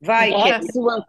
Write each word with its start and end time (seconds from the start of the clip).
Vai, 0.00 0.32
sua. 0.72 1.04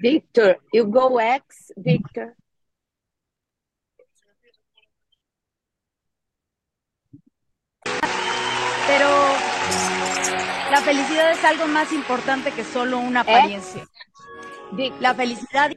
Victor, 0.00 0.58
you 0.72 0.86
go 0.86 1.18
X, 1.18 1.72
Victor. 1.76 2.36
Pero 8.86 9.08
la 10.70 10.80
felicidad 10.82 11.30
es 11.32 11.44
algo 11.44 11.66
más 11.66 11.92
importante 11.92 12.50
que 12.52 12.64
solo 12.64 12.98
una 12.98 13.20
apariencia. 13.20 13.86
Victor. 14.72 15.00
La 15.00 15.14
felicidad. 15.14 15.72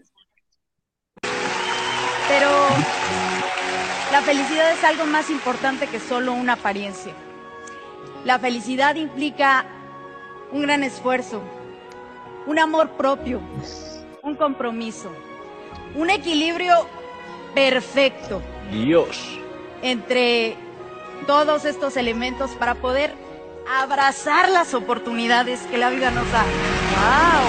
Pero 2.27 2.49
la 4.11 4.21
felicidad 4.21 4.71
es 4.71 4.83
algo 4.83 5.05
más 5.05 5.29
importante 5.29 5.87
que 5.87 5.99
solo 5.99 6.33
una 6.33 6.53
apariencia. 6.53 7.13
La 8.25 8.39
felicidad 8.39 8.95
implica 8.95 9.65
un 10.51 10.63
gran 10.63 10.83
esfuerzo, 10.83 11.41
un 12.45 12.59
amor 12.59 12.91
propio, 12.91 13.41
un 14.23 14.35
compromiso, 14.35 15.11
un 15.95 16.09
equilibrio 16.09 16.87
perfecto 17.53 18.41
Dios. 18.71 19.39
entre 19.81 20.55
todos 21.25 21.65
estos 21.65 21.97
elementos 21.97 22.51
para 22.51 22.75
poder 22.75 23.13
abrazar 23.67 24.49
las 24.49 24.73
oportunidades 24.73 25.61
que 25.71 25.77
la 25.77 25.89
vida 25.89 26.11
nos 26.11 26.31
da. 26.31 26.43
¡Wow! 26.43 27.47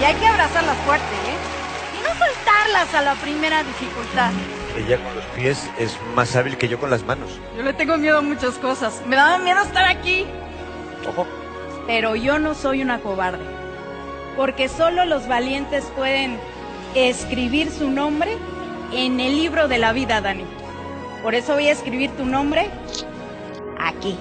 Y 0.00 0.04
hay 0.04 0.14
que 0.14 0.26
abrazarlas 0.26 0.76
fuerte, 0.78 1.04
¿eh? 1.04 1.98
Y 1.98 2.02
no 2.02 2.08
soltarlas 2.14 2.94
a 2.94 3.02
la 3.02 3.14
primera 3.16 3.62
dificultad. 3.62 4.30
Ella 4.76 4.96
con 5.02 5.14
los 5.14 5.24
pies 5.36 5.68
es 5.78 5.98
más 6.14 6.34
hábil 6.36 6.56
que 6.56 6.68
yo 6.68 6.78
con 6.78 6.90
las 6.90 7.02
manos. 7.04 7.30
Yo 7.56 7.62
le 7.62 7.74
tengo 7.74 7.98
miedo 7.98 8.18
a 8.18 8.22
muchas 8.22 8.54
cosas. 8.54 9.02
Me 9.06 9.16
daba 9.16 9.38
miedo 9.38 9.60
estar 9.60 9.84
aquí. 9.84 10.26
Ojo. 11.06 11.26
Pero 11.86 12.16
yo 12.16 12.38
no 12.38 12.54
soy 12.54 12.82
una 12.82 13.00
cobarde. 13.00 13.44
Porque 14.36 14.68
solo 14.68 15.04
los 15.04 15.28
valientes 15.28 15.84
pueden 15.96 16.38
escribir 16.94 17.70
su 17.70 17.90
nombre 17.90 18.38
en 18.92 19.20
el 19.20 19.36
libro 19.36 19.68
de 19.68 19.78
la 19.78 19.92
vida, 19.92 20.20
Dani. 20.20 20.44
Por 21.22 21.34
eso 21.34 21.52
voy 21.54 21.68
a 21.68 21.72
escribir 21.72 22.10
tu 22.16 22.24
nombre 22.24 22.70
aquí. 23.78 24.16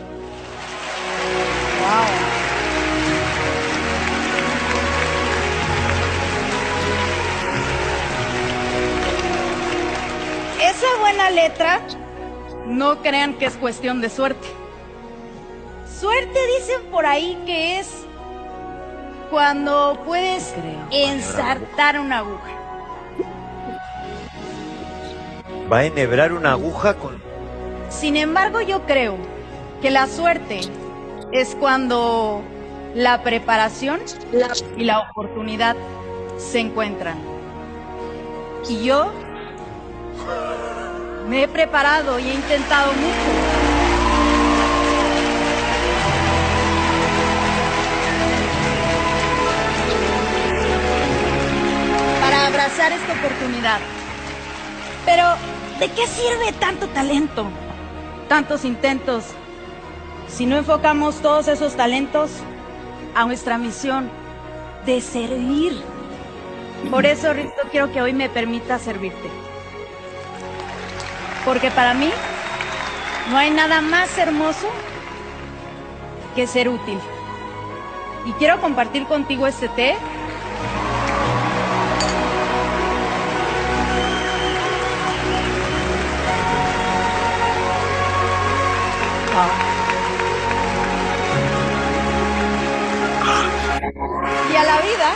Wow. 1.80 2.30
Esa 10.61 10.88
buena 11.00 11.30
letra, 11.30 11.80
no 12.66 13.02
crean 13.02 13.36
que 13.36 13.45
es 13.45 13.56
cuestión 13.56 14.02
de 14.02 14.09
suerte. 14.09 14.47
Suerte 16.00 16.39
dicen 16.58 16.91
por 16.91 17.06
ahí 17.06 17.41
que 17.45 17.80
es 17.80 18.06
cuando 19.30 20.02
puedes 20.06 20.53
ensartar 20.91 22.00
una 22.00 22.19
aguja. 22.19 22.59
Va 25.72 25.80
a 25.80 25.86
enhebrar 25.86 26.34
una 26.34 26.53
aguja 26.53 26.95
con... 26.95 27.22
Sin 27.89 28.17
embargo, 28.17 28.59
yo 28.62 28.86
creo 28.88 29.17
que 29.81 29.92
la 29.92 30.08
suerte 30.08 30.62
es 31.31 31.56
cuando 31.59 32.42
la 32.95 33.22
preparación 33.22 34.00
y 34.75 34.84
la 34.84 35.00
oportunidad 35.00 35.75
se 36.38 36.59
encuentran. 36.59 37.17
Y 38.68 38.84
yo 38.84 39.12
me 41.28 41.44
he 41.44 41.47
preparado 41.47 42.18
y 42.18 42.30
he 42.30 42.34
intentado 42.34 42.91
mucho. 42.94 43.30
Para 52.22 52.47
abrazar 52.47 52.91
esta 52.91 53.13
oportunidad. 53.13 53.80
Pero, 55.06 55.59
¿de 55.79 55.90
qué 55.91 56.07
sirve 56.07 56.51
tanto 56.59 56.88
talento? 56.88 57.45
Tantos 58.28 58.66
intentos. 58.66 59.25
Si 60.28 60.45
no 60.45 60.57
enfocamos 60.57 61.22
todos 61.22 61.47
esos 61.47 61.75
talentos 61.75 62.31
a 63.16 63.25
nuestra 63.25 63.57
misión 63.57 64.09
de 64.85 65.01
servir. 65.01 65.81
Por 66.91 67.06
eso, 67.06 67.34
Risto, 67.34 67.62
quiero 67.72 67.91
que 67.91 68.01
hoy 68.01 68.13
me 68.13 68.29
permita 68.29 68.79
servirte. 68.79 69.29
Porque 71.45 71.72
para 71.72 71.94
mí 71.94 72.09
no 73.31 73.38
hay 73.38 73.51
nada 73.51 73.81
más 73.81 74.18
hermoso 74.18 74.68
que 76.35 76.47
ser 76.47 76.69
útil. 76.69 77.00
Y 78.25 78.31
quiero 78.34 78.59
compartir 78.62 79.06
contigo 79.06 79.47
este 79.47 79.69
té. 79.69 79.95
Y 94.51 94.55
a 94.55 94.63
la 94.63 94.81
vida, 94.81 95.11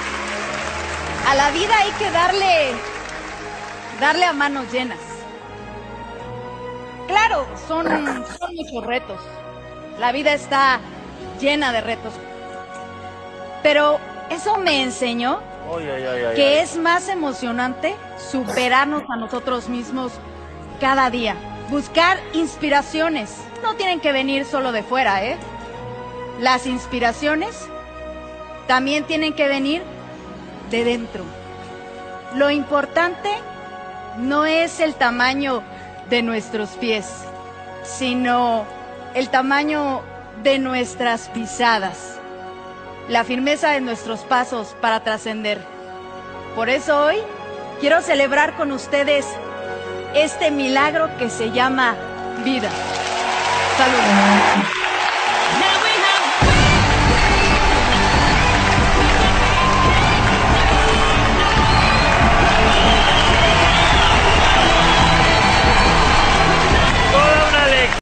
a 1.28 1.35
la 1.35 1.51
vida 1.51 1.78
hay 1.79 1.91
que 1.91 2.11
darle, 2.11 2.72
darle 4.00 4.25
a 4.25 4.34
manos 4.34 4.72
llenas. 4.72 5.00
Claro, 7.07 7.45
son, 7.67 7.85
son 7.85 8.56
muchos 8.56 8.85
retos. 8.85 9.19
La 10.00 10.11
vida 10.11 10.34
está 10.34 10.79
llena 11.40 11.72
de 11.72 11.81
retos. 11.81 12.13
Pero 13.61 14.00
eso 14.29 14.57
me 14.57 14.84
enseñó 14.84 15.40
Ay, 15.75 15.90
ay, 15.90 16.03
ay, 16.03 16.23
ay, 16.25 16.35
que 16.35 16.61
es 16.61 16.78
más 16.78 17.07
emocionante 17.09 17.95
superarnos 18.17 19.03
a 19.09 19.16
nosotros 19.16 19.69
mismos 19.69 20.11
cada 20.79 21.09
día. 21.09 21.35
Buscar 21.69 22.19
inspiraciones. 22.34 23.31
No 23.63 23.75
tienen 23.75 24.01
que 24.01 24.12
venir 24.12 24.46
solo 24.46 24.72
de 24.72 24.84
fuera, 24.84 25.24
¿eh? 25.24 25.38
Las 26.40 26.68
inspiraciones 26.68 27.56
también 28.68 29.06
tienen 29.06 29.34
que 29.34 29.47
venir 29.47 29.81
de 30.69 30.84
dentro. 30.84 31.24
Lo 32.35 32.52
importante 32.52 33.29
no 34.18 34.46
es 34.46 34.79
el 34.79 34.96
tamaño 34.96 35.63
de 36.09 36.22
nuestros 36.22 36.72
pies, 36.72 37.07
sino 37.84 38.66
el 39.13 39.29
tamaño 39.29 40.02
de 40.44 40.59
nuestras 40.59 41.29
pisadas, 41.29 42.19
la 43.07 43.23
firmeza 43.23 43.72
de 43.72 43.81
nuestros 43.81 44.22
pasos 44.22 44.75
para 44.81 45.03
trascender. 45.03 45.62
Por 46.56 46.69
eso 46.69 47.06
hoy 47.06 47.18
quiero 47.79 48.02
celebrar 48.02 48.56
con 48.57 48.72
ustedes 48.72 49.25
este 50.16 50.52
milagro 50.52 51.09
que 51.18 51.29
se 51.29 51.52
llama 51.52 51.96
vida. 52.44 52.69
Una 53.75 53.88
lección. 67.67 68.00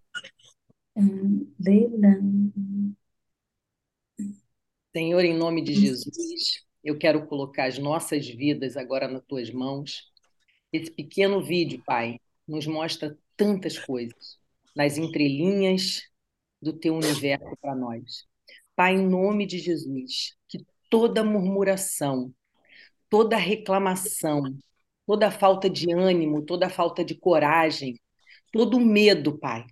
Senhor, 4.94 5.24
em 5.24 5.34
nome 5.34 5.64
de 5.64 5.74
Jesus, 5.74 6.66
eu 6.84 6.98
quero 6.98 7.26
colocar 7.28 7.68
as 7.68 7.78
nossas 7.78 8.28
vidas 8.28 8.76
agora 8.76 9.08
nas 9.08 9.24
tuas 9.26 9.50
mãos. 9.50 10.12
Esse 10.74 10.92
pequeno 10.92 11.42
vídeo, 11.42 11.82
Pai, 11.86 12.20
nos 12.46 12.68
mostra 12.68 13.18
tantas 13.38 13.80
coisas 13.80 14.41
nas 14.76 14.98
entrelinhas 14.98 16.02
do 16.62 16.74
teu 16.74 16.96
universo 16.96 17.58
para 17.62 17.76
nós. 17.76 18.26
Pai, 18.76 18.96
em 18.96 19.08
nome 19.08 19.46
de 19.46 19.60
Jesus, 19.60 20.36
que 20.48 20.66
toda 20.90 21.24
murmuração, 21.24 22.34
toda 23.10 23.36
reclamação, 23.36 24.44
toda 25.06 25.32
falta 25.32 25.70
de 25.70 25.92
ânimo, 25.92 26.44
toda 26.44 26.70
falta 26.70 27.04
de 27.04 27.16
coragem, 27.16 28.00
todo 28.52 28.80
medo, 28.80 29.38
Pai, 29.38 29.66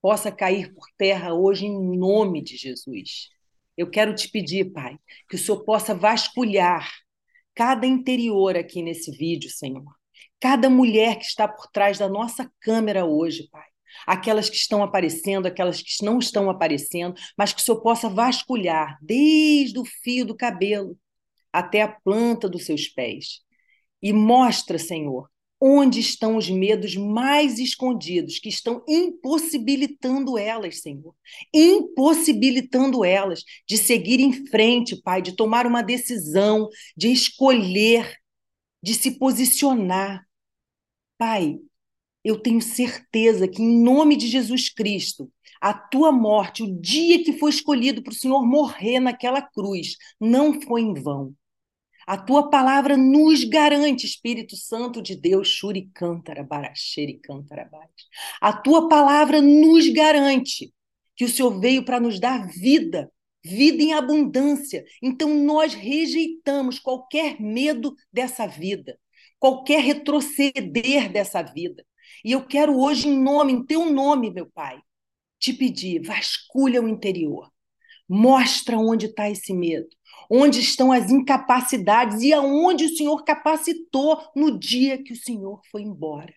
possa 0.00 0.30
cair 0.30 0.72
por 0.74 0.86
terra 0.96 1.34
hoje 1.34 1.66
em 1.66 1.96
nome 1.98 2.42
de 2.42 2.56
Jesus. 2.56 3.28
Eu 3.76 3.90
quero 3.90 4.14
te 4.14 4.28
pedir, 4.30 4.72
Pai, 4.72 4.96
que 5.28 5.36
o 5.36 5.38
Senhor 5.38 5.64
possa 5.64 5.94
vasculhar 5.94 6.90
cada 7.54 7.86
interior 7.86 8.56
aqui 8.56 8.82
nesse 8.82 9.10
vídeo, 9.10 9.50
Senhor. 9.50 9.84
Cada 10.40 10.70
mulher 10.70 11.18
que 11.18 11.24
está 11.24 11.48
por 11.48 11.66
trás 11.68 11.98
da 11.98 12.08
nossa 12.08 12.50
câmera 12.60 13.04
hoje, 13.04 13.48
Pai. 13.50 13.66
Aquelas 14.06 14.48
que 14.50 14.56
estão 14.56 14.82
aparecendo, 14.82 15.46
aquelas 15.46 15.80
que 15.80 16.04
não 16.04 16.18
estão 16.18 16.50
aparecendo, 16.50 17.14
mas 17.36 17.52
que 17.52 17.60
o 17.60 17.64
Senhor 17.64 17.80
possa 17.80 18.08
vasculhar 18.08 18.98
desde 19.00 19.78
o 19.78 19.84
fio 19.84 20.24
do 20.24 20.36
cabelo 20.36 20.98
até 21.52 21.82
a 21.82 21.88
planta 21.88 22.48
dos 22.48 22.64
seus 22.66 22.88
pés. 22.88 23.40
E 24.02 24.12
mostra, 24.12 24.78
Senhor, 24.78 25.30
onde 25.60 26.00
estão 26.00 26.36
os 26.36 26.50
medos 26.50 26.94
mais 26.96 27.58
escondidos 27.58 28.38
que 28.38 28.48
estão 28.48 28.84
impossibilitando 28.86 30.36
elas, 30.36 30.82
Senhor. 30.82 31.14
Impossibilitando 31.52 33.04
elas 33.04 33.42
de 33.66 33.78
seguir 33.78 34.20
em 34.20 34.46
frente, 34.46 35.00
Pai, 35.00 35.22
de 35.22 35.32
tomar 35.32 35.66
uma 35.66 35.82
decisão, 35.82 36.68
de 36.96 37.10
escolher, 37.10 38.16
de 38.82 38.94
se 38.94 39.12
posicionar. 39.18 40.26
Pai, 41.18 41.58
eu 42.26 42.36
tenho 42.36 42.60
certeza 42.60 43.46
que, 43.46 43.62
em 43.62 43.80
nome 43.80 44.16
de 44.16 44.26
Jesus 44.26 44.68
Cristo, 44.68 45.30
a 45.60 45.72
tua 45.72 46.10
morte, 46.10 46.64
o 46.64 46.80
dia 46.80 47.22
que 47.22 47.38
foi 47.38 47.50
escolhido 47.50 48.02
para 48.02 48.10
o 48.10 48.16
Senhor 48.16 48.44
morrer 48.44 48.98
naquela 48.98 49.40
cruz, 49.40 49.96
não 50.20 50.60
foi 50.60 50.80
em 50.80 50.92
vão. 50.92 51.32
A 52.04 52.18
tua 52.18 52.50
palavra 52.50 52.96
nos 52.96 53.44
garante, 53.44 54.06
Espírito 54.06 54.56
Santo 54.56 55.00
de 55.00 55.14
Deus, 55.14 55.46
Shuri 55.46 55.88
Cântara, 55.94 56.42
Baraxeri 56.42 57.20
Cântara, 57.20 57.70
A 58.40 58.52
tua 58.52 58.88
palavra 58.88 59.40
nos 59.40 59.88
garante 59.88 60.74
que 61.14 61.24
o 61.24 61.28
Senhor 61.28 61.60
veio 61.60 61.84
para 61.84 62.00
nos 62.00 62.18
dar 62.18 62.48
vida, 62.48 63.08
vida 63.40 63.84
em 63.84 63.94
abundância. 63.94 64.84
Então 65.00 65.32
nós 65.32 65.74
rejeitamos 65.74 66.80
qualquer 66.80 67.40
medo 67.40 67.94
dessa 68.12 68.48
vida, 68.48 68.98
qualquer 69.38 69.80
retroceder 69.80 71.12
dessa 71.12 71.40
vida. 71.40 71.86
E 72.24 72.32
eu 72.32 72.46
quero 72.46 72.78
hoje, 72.78 73.08
em 73.08 73.18
nome, 73.18 73.52
em 73.52 73.64
teu 73.64 73.90
nome, 73.90 74.30
meu 74.30 74.46
Pai, 74.46 74.80
te 75.38 75.52
pedir, 75.52 76.02
vasculha 76.02 76.82
o 76.82 76.88
interior. 76.88 77.50
Mostra 78.08 78.78
onde 78.78 79.06
está 79.06 79.28
esse 79.28 79.52
medo, 79.52 79.88
onde 80.30 80.60
estão 80.60 80.92
as 80.92 81.10
incapacidades 81.10 82.22
e 82.22 82.32
aonde 82.32 82.84
o 82.84 82.96
Senhor 82.96 83.24
capacitou 83.24 84.20
no 84.34 84.58
dia 84.58 85.02
que 85.02 85.12
o 85.12 85.16
Senhor 85.16 85.60
foi 85.70 85.82
embora, 85.82 86.32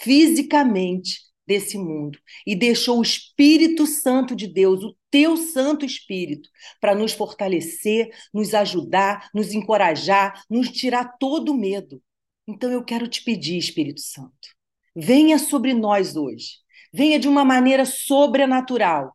fisicamente 0.00 1.20
desse 1.46 1.78
mundo, 1.78 2.18
e 2.46 2.56
deixou 2.56 2.98
o 2.98 3.02
Espírito 3.02 3.86
Santo 3.86 4.34
de 4.34 4.48
Deus, 4.48 4.82
o 4.82 4.96
teu 5.10 5.36
Santo 5.36 5.86
Espírito, 5.86 6.48
para 6.80 6.94
nos 6.94 7.12
fortalecer, 7.12 8.10
nos 8.34 8.52
ajudar, 8.52 9.30
nos 9.32 9.52
encorajar, 9.52 10.42
nos 10.50 10.68
tirar 10.70 11.16
todo 11.18 11.52
o 11.52 11.56
medo. 11.56 12.02
Então 12.46 12.70
eu 12.70 12.84
quero 12.84 13.08
te 13.08 13.22
pedir, 13.22 13.56
Espírito 13.56 14.00
Santo, 14.00 14.55
venha 14.96 15.38
sobre 15.38 15.74
nós 15.74 16.16
hoje. 16.16 16.60
Venha 16.92 17.18
de 17.18 17.28
uma 17.28 17.44
maneira 17.44 17.84
sobrenatural, 17.84 19.14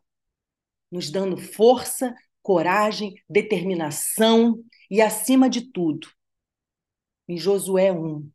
nos 0.88 1.10
dando 1.10 1.36
força, 1.36 2.14
coragem, 2.40 3.14
determinação 3.28 4.62
e, 4.88 5.02
acima 5.02 5.50
de 5.50 5.72
tudo, 5.72 6.08
em 7.26 7.36
Josué 7.36 7.92
1, 7.92 8.30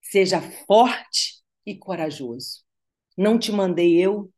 seja 0.00 0.40
forte 0.40 1.42
e 1.64 1.76
corajoso. 1.76 2.64
Não 3.16 3.38
te 3.38 3.50
mandei 3.50 3.98
eu, 3.98 4.30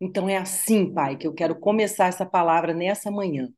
então 0.00 0.28
é 0.28 0.38
assim, 0.38 0.92
Pai, 0.92 1.18
que 1.18 1.26
eu 1.26 1.34
quero 1.34 1.58
começar 1.58 2.06
essa 2.06 2.24
palavra 2.24 2.72
nessa 2.72 3.10
manhã. 3.10 3.52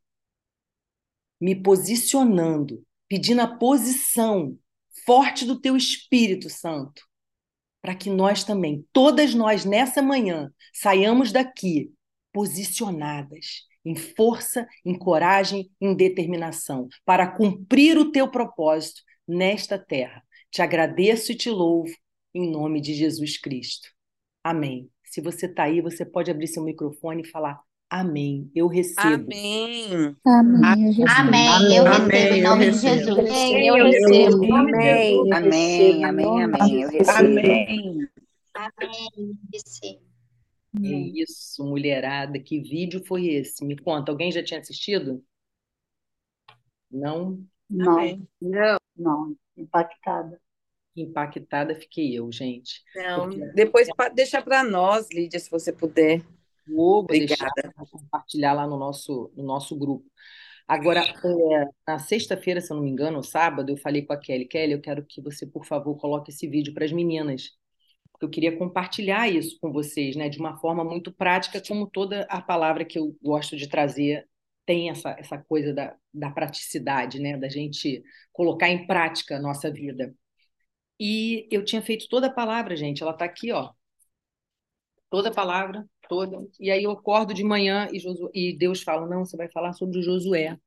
Me 1.41 1.55
posicionando, 1.55 2.85
pedindo 3.07 3.43
a 3.43 3.47
posição 3.47 4.59
forte 5.05 5.45
do 5.45 5.61
teu 5.61 5.77
Espírito 5.77 6.49
Santo 6.49 7.05
para 7.85 7.95
que 7.95 8.09
nós 8.09 8.43
também, 8.45 8.83
todas 8.95 9.35
nós 9.35 9.67
nessa 9.67 10.01
manhã, 10.01 10.51
saiamos 10.73 11.31
daqui 11.31 11.93
posicionadas 12.33 13.67
em 13.85 13.95
força, 13.95 14.67
em 14.83 14.99
coragem, 14.99 15.71
em 15.79 15.95
determinação, 15.95 16.89
para 17.05 17.27
cumprir 17.27 17.99
o 17.99 18.11
teu 18.11 18.27
propósito 18.31 19.03
nesta 19.29 19.79
terra. 19.79 20.25
Te 20.51 20.63
agradeço 20.63 21.33
e 21.33 21.35
te 21.35 21.51
louvo 21.51 21.95
em 22.33 22.51
nome 22.51 22.81
de 22.81 22.95
Jesus 22.95 23.37
Cristo. 23.37 23.91
Amém. 24.43 24.89
Se 25.05 25.21
você 25.21 25.45
está 25.45 25.65
aí, 25.65 25.83
você 25.83 26.07
pode 26.07 26.31
abrir 26.31 26.47
seu 26.47 26.65
microfone 26.65 27.21
e 27.21 27.29
falar 27.29 27.61
Amém. 27.91 28.51
Eu 28.55 28.67
recebo. 28.67 29.01
Amém. 29.25 30.17
Amém. 30.27 30.87
Eu 30.89 31.05
recebo. 31.05 31.11
Amém. 31.11 31.77
Eu 31.77 31.85
recebo 31.85 32.35
em 32.35 32.43
nome 32.43 32.71
de 32.71 32.79
Jesus. 32.79 33.19
Amém. 33.19 33.67
Eu 33.67 33.75
recebo. 33.85 34.55
Amém. 34.55 35.33
Amém, 35.33 36.05
amém, 36.05 36.43
amém. 36.43 36.83
Eu 36.83 36.89
recebo. 36.91 37.19
Amém. 37.19 38.09
Amém. 38.55 39.39
Recebo. 39.53 40.03
É 40.83 40.89
isso, 40.89 41.65
mulherada. 41.65 42.37
Que 42.41 42.59
vídeo 42.61 43.05
foi 43.07 43.29
esse? 43.29 43.65
Me 43.65 43.77
conta, 43.77 44.11
alguém 44.11 44.33
já 44.33 44.43
tinha 44.43 44.59
assistido? 44.59 45.23
Não? 46.91 47.45
Não, 47.71 47.93
Amém. 47.99 48.29
Não, 48.41 48.77
não. 48.97 49.37
Impactada. 49.57 50.41
Impactada 50.97 51.75
fiquei 51.77 52.19
eu, 52.19 52.31
gente. 52.33 52.83
Não, 52.97 53.29
Porque- 53.29 53.47
depois 53.53 53.89
deixa 54.15 54.43
para 54.43 54.65
nós, 54.65 55.07
Lídia, 55.13 55.39
se 55.39 55.49
você 55.51 55.73
puder. 55.73 56.23
Vou 56.67 57.05
deixar 57.07 57.49
Obrigada. 57.49 57.75
para 57.75 57.87
compartilhar 57.87 58.53
lá 58.53 58.67
no 58.67 58.79
nosso, 58.79 59.31
no 59.37 59.45
nosso 59.45 59.77
grupo. 59.77 60.05
Agora, 60.67 61.01
é, 61.01 61.67
na 61.87 61.99
sexta-feira, 61.99 62.61
se 62.61 62.73
eu 62.73 62.77
não 62.77 62.85
me 62.85 62.91
engano, 62.91 63.19
ou 63.19 63.23
sábado, 63.23 63.71
eu 63.71 63.77
falei 63.77 64.03
com 64.03 64.15
a 64.15 64.17
Kelly, 64.17 64.47
Kelly, 64.47 64.73
eu 64.73 64.81
quero 64.81 65.05
que 65.05 65.21
você, 65.21 65.47
por 65.47 65.67
favor, 65.67 65.95
coloque 65.97 66.31
esse 66.31 66.49
vídeo 66.49 66.73
para 66.73 66.87
as 66.87 66.93
meninas, 66.93 67.51
porque 68.11 68.25
eu 68.25 68.31
queria 68.31 68.57
compartilhar 68.57 69.29
isso 69.29 69.59
com 69.61 69.71
vocês, 69.71 70.17
né, 70.17 70.29
de 70.31 70.39
uma 70.39 70.57
forma 70.59 70.83
muito 70.83 71.13
prática, 71.13 71.63
como 71.67 71.87
toda 71.87 72.23
a 72.31 72.41
palavra 72.41 72.85
que 72.85 72.99
eu 72.99 73.15
gosto 73.23 73.57
de 73.57 73.69
trazer 73.69 74.27
tem 74.67 74.89
essa, 74.89 75.11
essa 75.19 75.39
coisa 75.39 75.75
da, 75.75 75.95
da 76.13 76.31
praticidade, 76.31 77.21
né, 77.21 77.37
da 77.37 77.49
gente 77.49 78.03
colocar 78.33 78.71
em 78.71 78.87
prática 78.87 79.37
a 79.37 79.41
nossa 79.41 79.71
vida. 79.71 80.15
E 80.99 81.47
eu 81.51 81.65
tinha 81.65 81.83
feito 81.83 82.09
toda 82.09 82.29
a 82.29 82.33
palavra, 82.33 82.77
gente, 82.77 83.03
ela 83.03 83.13
está 83.13 83.25
aqui, 83.27 83.53
ó, 83.53 83.71
toda 85.11 85.29
a 85.29 85.35
palavra, 85.35 85.85
toda. 86.09 86.47
E 86.61 86.71
aí 86.71 86.85
eu 86.85 86.91
acordo 86.91 87.35
de 87.35 87.45
manhã 87.45 87.89
e, 87.93 87.99
Josué, 87.99 88.31
e 88.35 88.57
Deus 88.57 88.83
fala: 88.83 89.07
não, 89.07 89.25
você 89.25 89.37
vai 89.37 89.49
falar 89.51 89.73
sobre 89.73 90.03
Josué. 90.03 90.59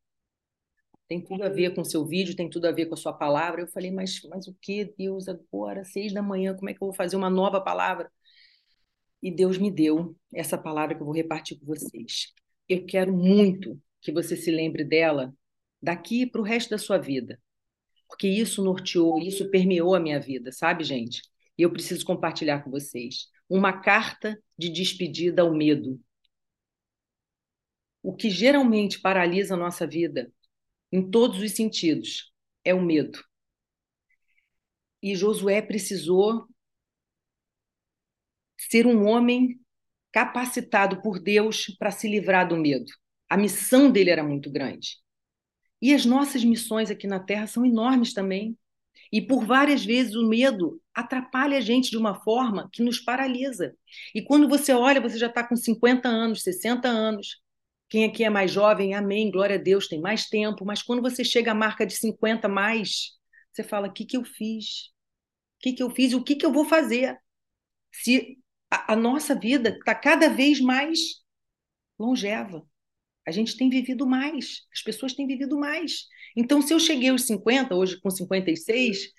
Tem 1.07 1.21
tudo 1.21 1.43
a 1.43 1.49
ver 1.49 1.73
com 1.73 1.81
o 1.81 1.85
seu 1.85 2.05
vídeo, 2.05 2.35
tem 2.35 2.49
tudo 2.49 2.65
a 2.65 2.71
ver 2.71 2.87
com 2.87 2.93
a 2.93 2.97
sua 2.97 3.13
palavra. 3.13 3.61
Eu 3.61 3.67
falei, 3.67 3.91
mas, 3.91 4.21
mas 4.29 4.47
o 4.47 4.55
que, 4.61 4.85
Deus, 4.97 5.27
agora, 5.29 5.85
seis 5.85 6.13
da 6.13 6.21
manhã, 6.21 6.53
como 6.55 6.69
é 6.69 6.73
que 6.73 6.83
eu 6.83 6.87
vou 6.87 6.95
fazer 6.95 7.15
uma 7.15 7.29
nova 7.29 7.61
palavra? 7.61 8.11
E 9.21 9.31
Deus 9.31 9.57
me 9.57 9.71
deu 9.71 10.15
essa 10.33 10.57
palavra 10.57 10.95
que 10.95 11.01
eu 11.01 11.05
vou 11.05 11.15
repartir 11.15 11.57
com 11.59 11.65
vocês. 11.65 12.33
Eu 12.67 12.85
quero 12.85 13.15
muito 13.15 13.79
que 14.01 14.11
você 14.11 14.35
se 14.35 14.51
lembre 14.51 14.83
dela 14.83 15.33
daqui 15.81 16.25
para 16.25 16.41
o 16.41 16.43
resto 16.43 16.69
da 16.71 16.77
sua 16.77 16.97
vida. 16.97 17.39
Porque 18.07 18.27
isso 18.27 18.63
norteou, 18.63 19.19
isso 19.19 19.49
permeou 19.49 19.95
a 19.95 19.99
minha 19.99 20.19
vida, 20.19 20.51
sabe, 20.51 20.83
gente? 20.83 21.21
E 21.57 21.61
eu 21.63 21.71
preciso 21.71 22.05
compartilhar 22.05 22.63
com 22.63 22.71
vocês. 22.71 23.27
Uma 23.49 23.81
carta 23.81 24.41
de 24.57 24.69
despedida 24.69 25.41
ao 25.41 25.53
medo. 25.53 25.99
O 28.01 28.15
que 28.15 28.29
geralmente 28.29 28.99
paralisa 28.99 29.53
a 29.53 29.57
nossa 29.57 29.85
vida, 29.85 30.31
em 30.91 31.09
todos 31.09 31.41
os 31.41 31.51
sentidos, 31.51 32.33
é 32.63 32.73
o 32.73 32.81
medo. 32.81 33.19
E 35.01 35.15
Josué 35.15 35.61
precisou 35.61 36.47
ser 38.57 38.87
um 38.87 39.05
homem 39.05 39.59
capacitado 40.11 41.01
por 41.01 41.19
Deus 41.19 41.67
para 41.77 41.91
se 41.91 42.07
livrar 42.07 42.47
do 42.47 42.57
medo. 42.57 42.91
A 43.29 43.37
missão 43.37 43.91
dele 43.91 44.09
era 44.09 44.23
muito 44.23 44.49
grande. 44.51 44.97
E 45.81 45.93
as 45.93 46.05
nossas 46.05 46.43
missões 46.43 46.89
aqui 46.89 47.05
na 47.05 47.19
Terra 47.19 47.45
são 47.45 47.65
enormes 47.65 48.13
também. 48.13 48.57
E 49.11 49.21
por 49.21 49.45
várias 49.45 49.85
vezes 49.85 50.15
o 50.15 50.27
medo 50.27 50.81
atrapalha 50.97 51.57
a 51.57 51.61
gente 51.61 51.91
de 51.91 51.97
uma 51.97 52.15
forma 52.23 52.69
que 52.73 52.81
nos 52.81 52.99
paralisa. 52.99 53.75
E 54.15 54.21
quando 54.21 54.49
você 54.49 54.73
olha, 54.73 54.99
você 54.99 55.17
já 55.17 55.27
está 55.27 55.43
com 55.47 55.55
50 55.55 56.09
anos, 56.09 56.41
60 56.41 56.87
anos. 56.87 57.39
Quem 57.87 58.03
aqui 58.03 58.23
é 58.23 58.29
mais 58.29 58.51
jovem, 58.51 58.95
amém, 58.95 59.29
glória 59.31 59.55
a 59.55 59.59
Deus, 59.59 59.87
tem 59.87 60.01
mais 60.01 60.27
tempo. 60.27 60.65
Mas 60.65 60.81
quando 60.81 61.01
você 61.01 61.23
chega 61.23 61.51
à 61.51 61.55
marca 61.55 61.85
de 61.85 61.95
50 61.95 62.47
mais, 62.47 63.11
você 63.53 63.63
fala: 63.63 63.87
o 63.87 63.93
que, 63.93 64.05
que 64.05 64.17
eu 64.17 64.25
fiz? 64.25 64.91
O 65.57 65.59
que, 65.61 65.73
que 65.73 65.83
eu 65.83 65.89
fiz 65.89 66.11
e 66.11 66.15
o 66.15 66.23
que, 66.23 66.35
que 66.35 66.45
eu 66.45 66.51
vou 66.51 66.65
fazer? 66.65 67.17
Se 67.91 68.37
a, 68.71 68.93
a 68.93 68.95
nossa 68.95 69.35
vida 69.35 69.69
está 69.69 69.93
cada 69.93 70.29
vez 70.29 70.59
mais 70.59 70.99
longeva. 71.99 72.65
A 73.25 73.31
gente 73.31 73.57
tem 73.57 73.69
vivido 73.69 74.07
mais, 74.07 74.61
as 74.73 74.81
pessoas 74.81 75.13
têm 75.13 75.27
vivido 75.27 75.59
mais. 75.59 76.07
Então, 76.35 76.61
se 76.61 76.73
eu 76.73 76.79
cheguei 76.79 77.09
aos 77.09 77.23
50, 77.23 77.75
hoje 77.75 77.99
com 77.99 78.09
56, 78.09 79.09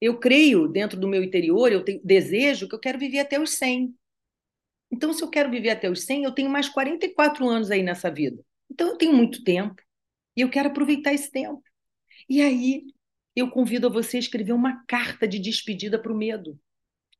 eu 0.00 0.18
creio 0.18 0.68
dentro 0.68 0.98
do 0.98 1.08
meu 1.08 1.22
interior, 1.22 1.72
eu 1.72 1.84
tenho 1.84 2.00
desejo 2.04 2.68
que 2.68 2.74
eu 2.74 2.80
quero 2.80 2.98
viver 2.98 3.20
até 3.20 3.40
os 3.40 3.50
100. 3.52 3.94
Então, 4.90 5.12
se 5.12 5.22
eu 5.22 5.28
quero 5.30 5.50
viver 5.50 5.70
até 5.70 5.90
os 5.90 6.04
100, 6.04 6.24
eu 6.24 6.32
tenho 6.32 6.50
mais 6.50 6.68
44 6.68 7.48
anos 7.48 7.70
aí 7.70 7.82
nessa 7.82 8.10
vida. 8.10 8.42
Então, 8.70 8.88
eu 8.88 8.96
tenho 8.96 9.12
muito 9.12 9.42
tempo 9.44 9.76
e 10.36 10.40
eu 10.42 10.50
quero 10.50 10.68
aproveitar 10.68 11.12
esse 11.12 11.30
tempo. 11.30 11.62
E 12.28 12.42
aí, 12.42 12.84
eu 13.34 13.50
convido 13.50 13.86
a 13.88 13.90
você 13.90 14.16
a 14.16 14.20
escrever 14.20 14.52
uma 14.52 14.84
carta 14.86 15.28
de 15.28 15.38
despedida 15.38 15.98
para 15.98 16.12
o 16.12 16.16
medo. 16.16 16.58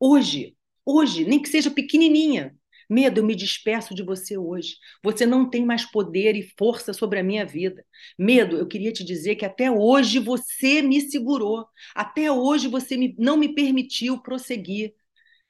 Hoje, 0.01 0.57
hoje, 0.85 1.25
nem 1.27 1.41
que 1.43 1.49
seja 1.49 1.71
pequenininha. 1.71 2.56
Medo, 2.89 3.21
eu 3.21 3.25
me 3.25 3.35
despeço 3.35 3.95
de 3.95 4.03
você 4.03 4.39
hoje. 4.39 4.77
Você 5.03 5.27
não 5.27 5.49
tem 5.49 5.65
mais 5.65 5.85
poder 5.85 6.37
e 6.37 6.43
força 6.57 6.93
sobre 6.93 7.19
a 7.19 7.23
minha 7.23 7.45
vida. 7.45 7.85
Medo, 8.19 8.57
eu 8.57 8.67
queria 8.67 8.93
te 8.93 9.05
dizer 9.05 9.37
que 9.37 9.45
até 9.45 9.71
hoje 9.71 10.19
você 10.19 10.83
me 10.83 11.01
segurou. 11.01 11.67
Até 11.95 12.31
hoje 12.31 12.69
você 12.69 12.97
me, 12.97 13.15
não 13.19 13.37
me 13.37 13.55
permitiu 13.55 14.23
prosseguir. 14.23 14.95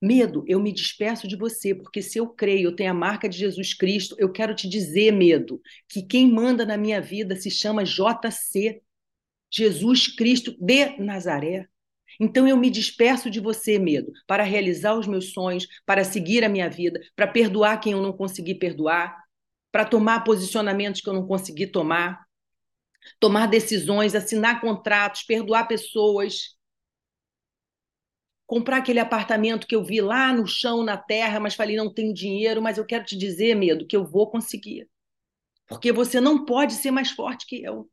Medo, 0.01 0.45
eu 0.47 0.61
me 0.61 0.73
despeço 0.73 1.27
de 1.27 1.37
você, 1.37 1.75
porque 1.75 2.03
se 2.03 2.19
eu 2.19 2.29
creio, 2.29 2.69
eu 2.69 2.77
tenho 2.77 2.91
a 2.91 2.95
marca 2.95 3.29
de 3.29 3.39
Jesus 3.39 3.73
Cristo, 3.75 4.15
eu 4.19 4.31
quero 4.31 4.55
te 4.55 4.69
dizer, 4.69 5.11
medo, 5.11 5.61
que 5.89 6.03
quem 6.03 6.31
manda 6.31 6.67
na 6.67 6.77
minha 6.77 7.01
vida 7.01 7.35
se 7.35 7.51
chama 7.51 7.83
JC, 7.85 8.83
Jesus 9.51 10.07
Cristo 10.09 10.55
de 10.61 10.99
Nazaré. 10.99 11.69
Então 12.21 12.47
eu 12.49 12.57
me 12.57 12.71
despeço 12.71 13.31
de 13.31 13.41
você, 13.41 13.79
medo, 13.79 14.13
para 14.27 14.43
realizar 14.43 14.95
os 14.95 15.07
meus 15.07 15.33
sonhos, 15.33 15.67
para 15.85 16.05
seguir 16.05 16.45
a 16.45 16.49
minha 16.49 16.69
vida, 16.69 17.01
para 17.15 17.27
perdoar 17.27 17.81
quem 17.81 17.93
eu 17.93 18.03
não 18.03 18.13
consegui 18.13 18.55
perdoar, 18.55 19.17
para 19.71 19.85
tomar 19.85 20.25
posicionamentos 20.25 21.01
que 21.01 21.09
eu 21.09 21.15
não 21.15 21.27
consegui 21.27 21.67
tomar, 21.67 22.25
tomar 23.21 23.47
decisões, 23.47 24.15
assinar 24.15 24.61
contratos, 24.61 25.23
perdoar 25.23 25.69
pessoas, 25.69 26.57
comprar 28.47 28.79
aquele 28.79 29.01
apartamento 29.01 29.67
que 29.67 29.75
eu 29.75 29.85
vi 29.85 30.01
lá 30.01 30.33
no 30.33 30.47
chão, 30.47 30.83
na 30.85 30.97
terra, 30.97 31.41
mas 31.41 31.55
falei, 31.55 31.77
não 31.77 31.93
tenho 31.93 32.15
dinheiro, 32.15 32.63
mas 32.63 32.79
eu 32.79 32.87
quero 32.87 33.05
te 33.05 33.17
dizer, 33.17 33.55
medo, 33.55 33.87
que 33.87 33.97
eu 33.97 34.05
vou 34.07 34.31
conseguir. 34.31 34.89
Porque 35.69 35.93
você 35.93 36.21
não 36.21 36.45
pode 36.45 36.75
ser 36.75 36.91
mais 36.91 37.11
forte 37.11 37.47
que 37.47 37.63
eu. 37.63 37.91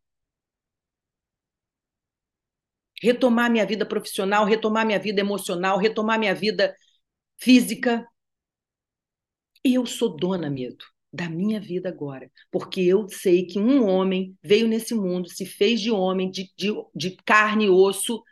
Retomar 3.03 3.51
minha 3.51 3.65
vida 3.65 3.85
profissional, 3.85 4.45
retomar 4.45 4.85
minha 4.85 4.97
vida 4.97 5.19
emocional, 5.19 5.77
retomar 5.77 6.17
minha 6.17 6.33
vida 6.33 6.73
física. 7.37 8.07
Eu 9.61 9.85
sou 9.85 10.15
dona, 10.15 10.49
medo, 10.49 10.85
da 11.11 11.29
minha 11.29 11.59
vida 11.59 11.89
agora. 11.89 12.31
Porque 12.49 12.79
eu 12.79 13.09
sei 13.09 13.45
que 13.45 13.59
um 13.59 13.85
homem 13.85 14.37
veio 14.41 14.69
nesse 14.69 14.95
mundo, 14.95 15.27
se 15.27 15.45
fez 15.45 15.81
de 15.81 15.91
homem, 15.91 16.31
de, 16.31 16.49
de, 16.55 16.69
de 16.95 17.17
carne 17.25 17.65
e 17.65 17.69
osso, 17.69 18.23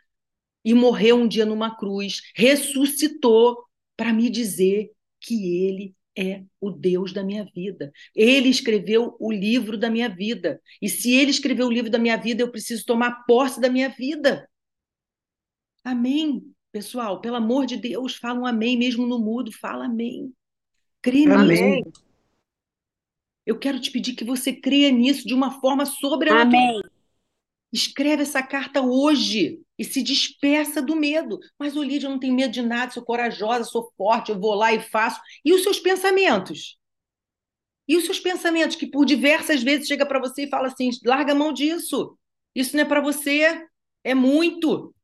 e 0.64 0.72
morreu 0.72 1.16
um 1.16 1.28
dia 1.28 1.44
numa 1.44 1.76
cruz, 1.76 2.22
ressuscitou 2.34 3.58
para 3.94 4.10
me 4.10 4.30
dizer 4.30 4.90
que 5.20 5.66
ele 5.66 5.94
é 6.16 6.44
o 6.58 6.70
Deus 6.70 7.12
da 7.12 7.22
minha 7.22 7.44
vida. 7.54 7.92
Ele 8.16 8.48
escreveu 8.48 9.16
o 9.20 9.30
livro 9.30 9.76
da 9.76 9.90
minha 9.90 10.08
vida. 10.08 10.62
E 10.80 10.88
se 10.88 11.12
ele 11.12 11.30
escreveu 11.30 11.66
o 11.66 11.72
livro 11.72 11.90
da 11.90 11.98
minha 11.98 12.16
vida, 12.16 12.42
eu 12.42 12.50
preciso 12.50 12.86
tomar 12.86 13.24
posse 13.26 13.60
da 13.60 13.68
minha 13.68 13.90
vida. 13.90 14.48
Amém. 15.84 16.52
Pessoal, 16.70 17.20
pelo 17.20 17.36
amor 17.36 17.66
de 17.66 17.76
Deus, 17.76 18.16
fala 18.16 18.40
um 18.40 18.46
amém, 18.46 18.78
mesmo 18.78 19.06
no 19.06 19.18
mudo, 19.18 19.52
fala 19.52 19.84
amém. 19.84 20.32
Crê 21.02 21.24
Amém. 21.24 21.82
nisso. 21.82 22.02
Eu 23.44 23.58
quero 23.58 23.80
te 23.80 23.90
pedir 23.90 24.14
que 24.14 24.24
você 24.24 24.52
creia 24.52 24.90
nisso 24.90 25.26
de 25.26 25.34
uma 25.34 25.60
forma 25.60 25.84
sobrenatural. 25.84 26.76
Amém. 26.76 26.82
Escreve 27.72 28.22
essa 28.22 28.42
carta 28.42 28.80
hoje 28.80 29.60
e 29.78 29.84
se 29.84 30.02
despeça 30.02 30.80
do 30.80 30.94
medo. 30.94 31.38
Mas, 31.58 31.76
ô 31.76 31.82
Lídia, 31.82 32.06
eu 32.06 32.10
não 32.10 32.18
tenho 32.18 32.34
medo 32.34 32.52
de 32.52 32.62
nada, 32.62 32.92
sou 32.92 33.02
corajosa, 33.02 33.64
sou 33.64 33.90
forte, 33.96 34.30
eu 34.30 34.38
vou 34.38 34.54
lá 34.54 34.72
e 34.72 34.80
faço. 34.80 35.20
E 35.44 35.52
os 35.52 35.62
seus 35.62 35.80
pensamentos? 35.80 36.78
E 37.88 37.96
os 37.96 38.04
seus 38.04 38.20
pensamentos 38.20 38.76
que 38.76 38.86
por 38.86 39.04
diversas 39.04 39.62
vezes 39.62 39.88
chega 39.88 40.06
para 40.06 40.20
você 40.20 40.44
e 40.44 40.48
fala 40.48 40.68
assim: 40.68 40.90
larga 41.04 41.32
a 41.32 41.34
mão 41.34 41.52
disso. 41.52 42.16
Isso 42.54 42.76
não 42.76 42.84
é 42.84 42.86
para 42.86 43.00
você, 43.00 43.66
é 44.04 44.14
muito. 44.14 44.94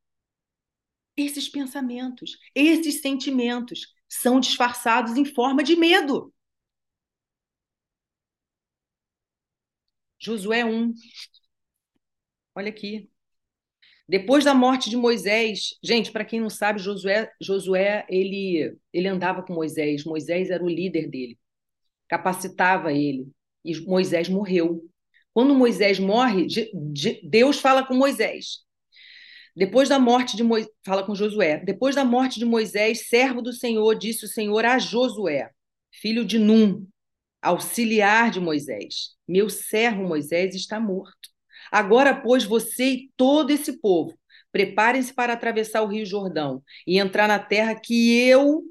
Esses 1.18 1.48
pensamentos, 1.48 2.38
esses 2.54 3.02
sentimentos 3.02 3.92
são 4.08 4.38
disfarçados 4.38 5.16
em 5.16 5.24
forma 5.24 5.64
de 5.64 5.74
medo. 5.74 6.32
Josué 10.20 10.64
1. 10.64 10.94
Olha 12.54 12.68
aqui. 12.68 13.10
Depois 14.08 14.44
da 14.44 14.54
morte 14.54 14.88
de 14.88 14.96
Moisés, 14.96 15.76
gente, 15.82 16.12
para 16.12 16.24
quem 16.24 16.40
não 16.40 16.48
sabe, 16.48 16.78
Josué, 16.78 17.32
Josué 17.42 18.06
ele, 18.08 18.78
ele 18.92 19.08
andava 19.08 19.42
com 19.42 19.52
Moisés. 19.52 20.04
Moisés 20.04 20.50
era 20.50 20.62
o 20.62 20.68
líder 20.68 21.10
dele, 21.10 21.36
capacitava 22.08 22.92
ele. 22.92 23.28
E 23.64 23.76
Moisés 23.80 24.28
morreu. 24.28 24.88
Quando 25.34 25.52
Moisés 25.52 25.98
morre, 25.98 26.46
Deus 27.24 27.58
fala 27.58 27.84
com 27.84 27.94
Moisés. 27.94 28.67
Depois 29.58 29.88
da 29.88 29.98
morte 29.98 30.36
de 30.36 30.44
Moisés, 30.44 30.72
fala 30.84 31.02
com 31.02 31.16
Josué. 31.16 31.58
Depois 31.58 31.96
da 31.96 32.04
morte 32.04 32.38
de 32.38 32.44
Moisés, 32.44 33.08
servo 33.08 33.42
do 33.42 33.52
Senhor, 33.52 33.92
disse 33.98 34.24
o 34.24 34.28
Senhor 34.28 34.64
a 34.64 34.78
Josué, 34.78 35.50
filho 35.90 36.24
de 36.24 36.38
Num, 36.38 36.86
auxiliar 37.42 38.30
de 38.30 38.38
Moisés: 38.38 39.16
Meu 39.26 39.50
servo 39.50 40.06
Moisés 40.06 40.54
está 40.54 40.78
morto. 40.78 41.28
Agora, 41.72 42.14
pois, 42.14 42.44
você 42.44 42.84
e 42.84 43.12
todo 43.16 43.50
esse 43.50 43.80
povo, 43.80 44.16
preparem-se 44.52 45.12
para 45.12 45.32
atravessar 45.32 45.82
o 45.82 45.88
Rio 45.88 46.06
Jordão 46.06 46.62
e 46.86 47.00
entrar 47.00 47.26
na 47.26 47.40
terra 47.40 47.74
que 47.74 48.16
eu 48.16 48.62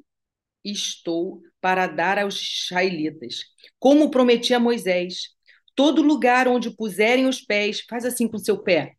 estou 0.63 1.41
para 1.59 1.85
dar 1.85 2.17
aos 2.17 2.41
israelitas, 2.41 3.41
como 3.77 4.09
prometi 4.09 4.53
a 4.53 4.59
Moisés. 4.59 5.35
Todo 5.75 6.01
lugar 6.01 6.47
onde 6.47 6.71
puserem 6.71 7.27
os 7.27 7.41
pés, 7.41 7.81
faz 7.81 8.05
assim 8.05 8.25
com 8.25 8.37
seu 8.37 8.63
pé. 8.63 8.96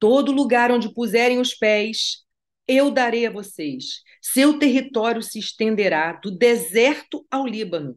Todo 0.00 0.32
lugar 0.32 0.72
onde 0.72 0.92
puserem 0.92 1.38
os 1.38 1.54
pés, 1.54 2.24
eu 2.66 2.90
darei 2.90 3.26
a 3.26 3.30
vocês. 3.30 4.02
Seu 4.20 4.58
território 4.58 5.22
se 5.22 5.38
estenderá 5.38 6.14
do 6.14 6.30
deserto 6.30 7.24
ao 7.30 7.46
Líbano 7.46 7.96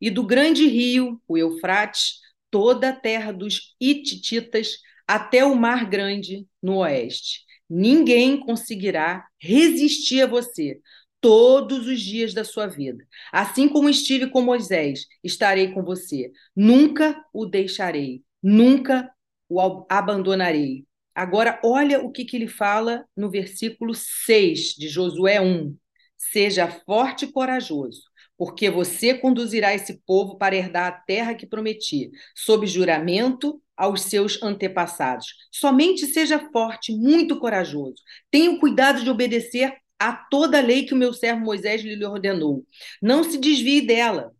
e 0.00 0.10
do 0.10 0.24
grande 0.24 0.66
rio, 0.66 1.20
o 1.26 1.38
Eufrates, 1.38 2.20
toda 2.50 2.90
a 2.90 2.92
terra 2.96 3.32
dos 3.32 3.74
Hitititas 3.80 4.76
até 5.06 5.44
o 5.44 5.56
Mar 5.56 5.88
Grande 5.88 6.46
no 6.62 6.78
oeste. 6.78 7.44
Ninguém 7.68 8.38
conseguirá 8.38 9.26
resistir 9.40 10.20
a 10.22 10.26
você 10.26 10.80
todos 11.20 11.86
os 11.86 12.00
dias 12.00 12.34
da 12.34 12.44
sua 12.44 12.66
vida. 12.66 13.06
Assim 13.32 13.68
como 13.68 13.88
estive 13.88 14.28
com 14.28 14.42
Moisés, 14.42 15.06
estarei 15.24 15.72
com 15.72 15.82
você. 15.82 16.30
Nunca 16.54 17.24
o 17.32 17.46
deixarei, 17.46 18.22
nunca 18.42 19.10
o 19.48 19.86
abandonarei. 19.88 20.84
Agora, 21.14 21.60
olha 21.62 22.00
o 22.00 22.10
que, 22.10 22.24
que 22.24 22.36
ele 22.36 22.48
fala 22.48 23.04
no 23.16 23.30
versículo 23.30 23.94
6 23.94 24.74
de 24.74 24.88
Josué 24.88 25.40
1. 25.40 25.76
Seja 26.16 26.68
forte 26.68 27.24
e 27.24 27.32
corajoso, 27.32 28.02
porque 28.36 28.70
você 28.70 29.14
conduzirá 29.14 29.74
esse 29.74 30.00
povo 30.06 30.38
para 30.38 30.56
herdar 30.56 30.86
a 30.88 30.92
terra 30.92 31.34
que 31.34 31.46
prometi, 31.46 32.10
sob 32.34 32.66
juramento 32.66 33.60
aos 33.76 34.02
seus 34.02 34.42
antepassados. 34.42 35.26
Somente 35.50 36.06
seja 36.06 36.38
forte, 36.50 36.92
muito 36.92 37.38
corajoso. 37.38 37.96
Tenha 38.30 38.50
o 38.50 38.60
cuidado 38.60 39.02
de 39.02 39.10
obedecer 39.10 39.76
a 39.98 40.12
toda 40.12 40.58
a 40.58 40.62
lei 40.62 40.84
que 40.84 40.94
o 40.94 40.96
meu 40.96 41.12
servo 41.12 41.44
Moisés 41.44 41.82
lhe 41.82 42.04
ordenou. 42.04 42.66
Não 43.00 43.22
se 43.22 43.38
desvie 43.38 43.80
dela, 43.80 44.32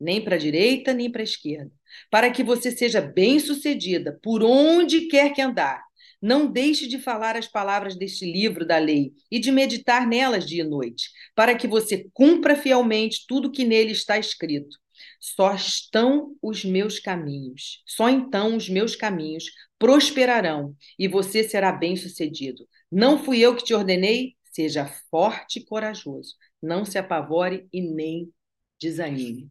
nem 0.00 0.22
para 0.22 0.36
a 0.36 0.38
direita, 0.38 0.92
nem 0.92 1.10
para 1.10 1.22
a 1.22 1.24
esquerda, 1.24 1.70
para 2.10 2.30
que 2.30 2.42
você 2.42 2.70
seja 2.70 3.00
bem-sucedida 3.00 4.18
por 4.22 4.42
onde 4.42 5.02
quer 5.08 5.32
que 5.32 5.40
andar. 5.40 5.82
Não 6.20 6.50
deixe 6.50 6.86
de 6.86 6.98
falar 6.98 7.36
as 7.36 7.46
palavras 7.46 7.96
deste 7.96 8.24
livro 8.24 8.66
da 8.66 8.78
lei 8.78 9.12
e 9.30 9.38
de 9.38 9.52
meditar 9.52 10.06
nelas 10.06 10.46
dia 10.46 10.62
e 10.62 10.68
noite, 10.68 11.10
para 11.34 11.54
que 11.54 11.68
você 11.68 12.08
cumpra 12.12 12.56
fielmente 12.56 13.24
tudo 13.28 13.50
que 13.50 13.64
nele 13.64 13.92
está 13.92 14.18
escrito. 14.18 14.76
Só 15.20 15.54
estão 15.54 16.34
os 16.42 16.64
meus 16.64 16.98
caminhos, 16.98 17.82
só 17.86 18.08
então 18.08 18.56
os 18.56 18.68
meus 18.68 18.96
caminhos 18.96 19.44
prosperarão 19.78 20.74
e 20.98 21.06
você 21.06 21.44
será 21.44 21.70
bem-sucedido. 21.70 22.66
Não 22.90 23.22
fui 23.22 23.40
eu 23.40 23.54
que 23.54 23.64
te 23.64 23.74
ordenei? 23.74 24.34
Seja 24.44 24.86
forte 25.10 25.58
e 25.58 25.64
corajoso. 25.64 26.34
Não 26.62 26.84
se 26.84 26.96
apavore 26.96 27.68
e 27.72 27.82
nem 27.82 28.32
desanime. 28.80 29.50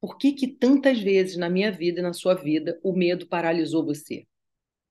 Por 0.00 0.16
que, 0.18 0.32
que 0.32 0.46
tantas 0.46 1.00
vezes 1.00 1.36
na 1.36 1.48
minha 1.48 1.72
vida 1.72 2.00
e 2.00 2.02
na 2.02 2.12
sua 2.12 2.34
vida 2.34 2.78
o 2.82 2.92
medo 2.92 3.26
paralisou 3.26 3.84
você? 3.84 4.26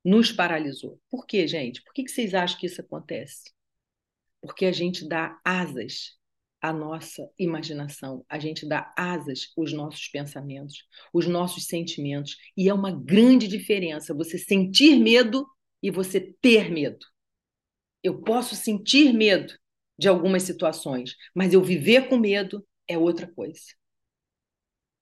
Nos 0.08 0.32
paralisou. 0.32 1.02
Por 1.10 1.26
quê, 1.26 1.46
gente? 1.46 1.84
Por 1.84 1.94
que, 1.94 2.06
que 2.06 2.10
vocês 2.10 2.34
acham 2.34 2.58
que 2.58 2.66
isso 2.66 2.80
acontece? 2.80 3.52
Porque 4.40 4.66
a 4.66 4.72
gente 4.72 5.06
dá 5.06 5.38
asas 5.44 6.18
à 6.62 6.72
nossa 6.72 7.30
imaginação, 7.38 8.26
a 8.30 8.40
gente 8.40 8.66
dá 8.66 8.94
asas 8.98 9.52
aos 9.58 9.74
nossos 9.74 10.08
pensamentos, 10.08 10.86
os 11.14 11.28
nossos 11.28 11.66
sentimentos. 11.66 12.38
E 12.56 12.70
é 12.70 12.74
uma 12.74 12.90
grande 12.90 13.50
diferença 13.50 14.14
você 14.14 14.38
sentir 14.38 14.98
medo 14.98 15.46
e 15.84 15.92
você 15.92 16.34
ter 16.42 16.72
medo. 16.72 17.06
Eu 18.02 18.22
posso 18.22 18.56
sentir 18.56 19.12
medo 19.12 19.54
de 20.00 20.08
algumas 20.08 20.44
situações, 20.44 21.18
mas 21.36 21.52
eu 21.54 21.62
viver 21.62 22.08
com 22.08 22.18
medo 22.18 22.66
é 22.88 22.98
outra 22.98 23.28
coisa. 23.28 23.76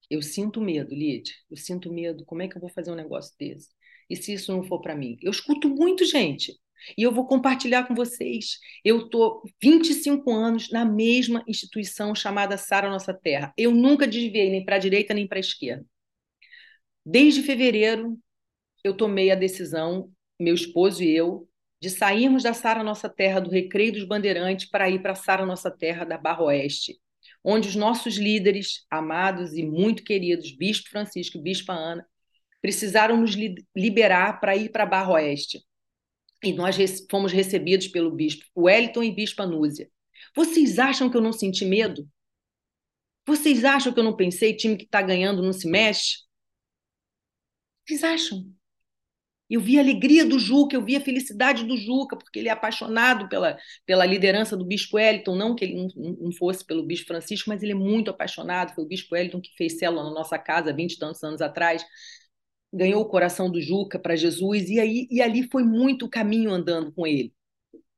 Eu 0.10 0.24
sinto 0.24 0.60
medo, 0.60 0.96
Lídia. 0.96 1.36
Eu 1.48 1.58
sinto 1.58 1.94
medo. 1.94 2.26
Como 2.26 2.42
é 2.42 2.48
que 2.48 2.58
eu 2.58 2.62
vou 2.62 2.72
fazer 2.72 2.92
um 2.92 2.96
negócio 2.96 3.36
desse? 3.38 3.75
E 4.10 4.16
se 4.16 4.34
isso 4.34 4.52
não 4.52 4.64
for 4.64 4.82
para 4.82 4.96
mim? 4.96 5.18
Eu 5.22 5.32
escuto 5.32 5.70
muito 5.70 6.06
gente. 6.06 6.54
E 6.98 7.04
eu 7.04 7.12
vou 7.12 7.26
compartilhar 7.26 7.88
com 7.88 7.96
vocês. 7.96 8.60
Eu 8.84 9.06
estou 9.06 9.42
25 9.62 10.32
anos 10.32 10.70
na 10.70 10.86
mesma 10.86 11.44
instituição 11.48 12.14
chamada 12.14 12.58
Sara 12.58 12.90
Nossa 12.90 13.14
Terra. 13.14 13.54
Eu 13.58 13.72
nunca 13.72 14.08
desviei 14.08 14.52
nem 14.52 14.64
para 14.64 14.76
a 14.76 14.80
direita 14.80 15.14
nem 15.14 15.28
para 15.28 15.40
a 15.40 15.42
esquerda. 15.42 15.86
Desde 17.06 17.44
fevereiro, 17.44 18.20
eu 18.84 18.96
tomei 18.96 19.32
a 19.32 19.36
decisão, 19.36 20.12
meu 20.40 20.54
esposo 20.54 21.04
e 21.04 21.16
eu, 21.16 21.48
de 21.80 21.90
sairmos 21.90 22.44
da 22.44 22.54
Sara 22.54 22.84
Nossa 22.84 23.10
Terra, 23.10 23.40
do 23.40 23.50
Recreio 23.50 23.94
dos 23.94 24.06
Bandeirantes, 24.06 24.70
para 24.70 24.90
ir 24.90 25.02
para 25.02 25.12
a 25.12 25.16
Sara 25.16 25.46
Nossa 25.46 25.70
Terra 25.70 26.04
da 26.04 26.18
Barra 26.18 26.44
Oeste, 26.44 27.00
onde 27.44 27.68
os 27.68 27.76
nossos 27.76 28.18
líderes, 28.18 28.86
amados 28.90 29.54
e 29.54 29.64
muito 29.64 30.04
queridos, 30.04 30.56
Bispo 30.56 30.90
Francisco 30.90 31.38
e 31.38 31.42
Bispa 31.42 31.74
Ana, 31.74 32.08
precisaram 32.62 33.18
nos 33.18 33.36
liberar 33.76 34.40
para 34.40 34.56
ir 34.56 34.70
para 34.70 34.86
Barra 34.86 35.14
Oeste. 35.14 35.64
E 36.44 36.54
nós 36.54 36.78
fomos 37.10 37.32
recebidos 37.32 37.88
pelo 37.88 38.12
Bispo 38.12 38.46
Wellington 38.56 39.04
e 39.04 39.12
Bispa 39.12 39.46
Núzia. 39.46 39.90
Vocês 40.36 40.80
acham 40.80 41.10
que 41.10 41.18
eu 41.18 41.22
não 41.22 41.34
senti 41.34 41.66
medo? 41.66 42.08
Vocês 43.26 43.66
acham 43.66 43.92
que 43.92 44.00
eu 44.00 44.04
não 44.04 44.16
pensei, 44.16 44.56
time 44.56 44.78
que 44.78 44.84
está 44.84 45.02
ganhando 45.02 45.42
não 45.42 45.54
se 45.54 45.68
mexe? 45.68 46.20
Vocês 47.86 48.04
acham? 48.04 48.46
Eu 49.50 49.62
vi 49.62 49.78
a 49.78 49.82
alegria 49.82 50.26
do 50.26 50.40
Juca, 50.40 50.76
eu 50.76 50.84
vi 50.84 50.96
a 50.96 51.02
felicidade 51.02 51.64
do 51.66 51.78
Juca, 51.78 52.18
porque 52.18 52.40
ele 52.40 52.50
é 52.50 52.52
apaixonado 52.52 53.30
pela, 53.30 53.58
pela 53.86 54.06
liderança 54.06 54.58
do 54.58 54.66
Bispo 54.66 54.98
Wellington, 54.98 55.36
não 55.36 55.56
que 55.56 55.66
ele 55.66 55.76
não, 55.76 55.88
não 56.20 56.32
fosse 56.32 56.66
pelo 56.66 56.84
Bispo 56.84 57.08
Francisco, 57.08 57.50
mas 57.50 57.62
ele 57.62 57.74
é 57.74 57.76
muito 57.76 58.10
apaixonado. 58.10 58.74
Foi 58.74 58.84
o 58.84 58.88
Bispo 58.88 59.14
Wellington 59.14 59.40
que 59.40 59.56
fez 59.56 59.78
célula 59.78 60.04
na 60.04 60.12
nossa 60.12 60.40
casa 60.40 60.74
20 60.74 60.94
e 60.94 60.98
tantos 61.00 61.24
anos 61.24 61.42
atrás, 61.42 61.86
ganhou 62.76 63.02
o 63.02 63.06
coração 63.10 63.50
do 63.50 63.62
Juca 63.62 63.98
para 63.98 64.16
Jesus, 64.16 64.70
e, 64.70 64.80
aí, 64.80 65.08
e 65.10 65.22
ali 65.22 65.50
foi 65.50 65.64
muito 65.64 66.10
caminho 66.10 66.52
andando 66.52 66.92
com 66.92 67.08
ele. 67.08 67.34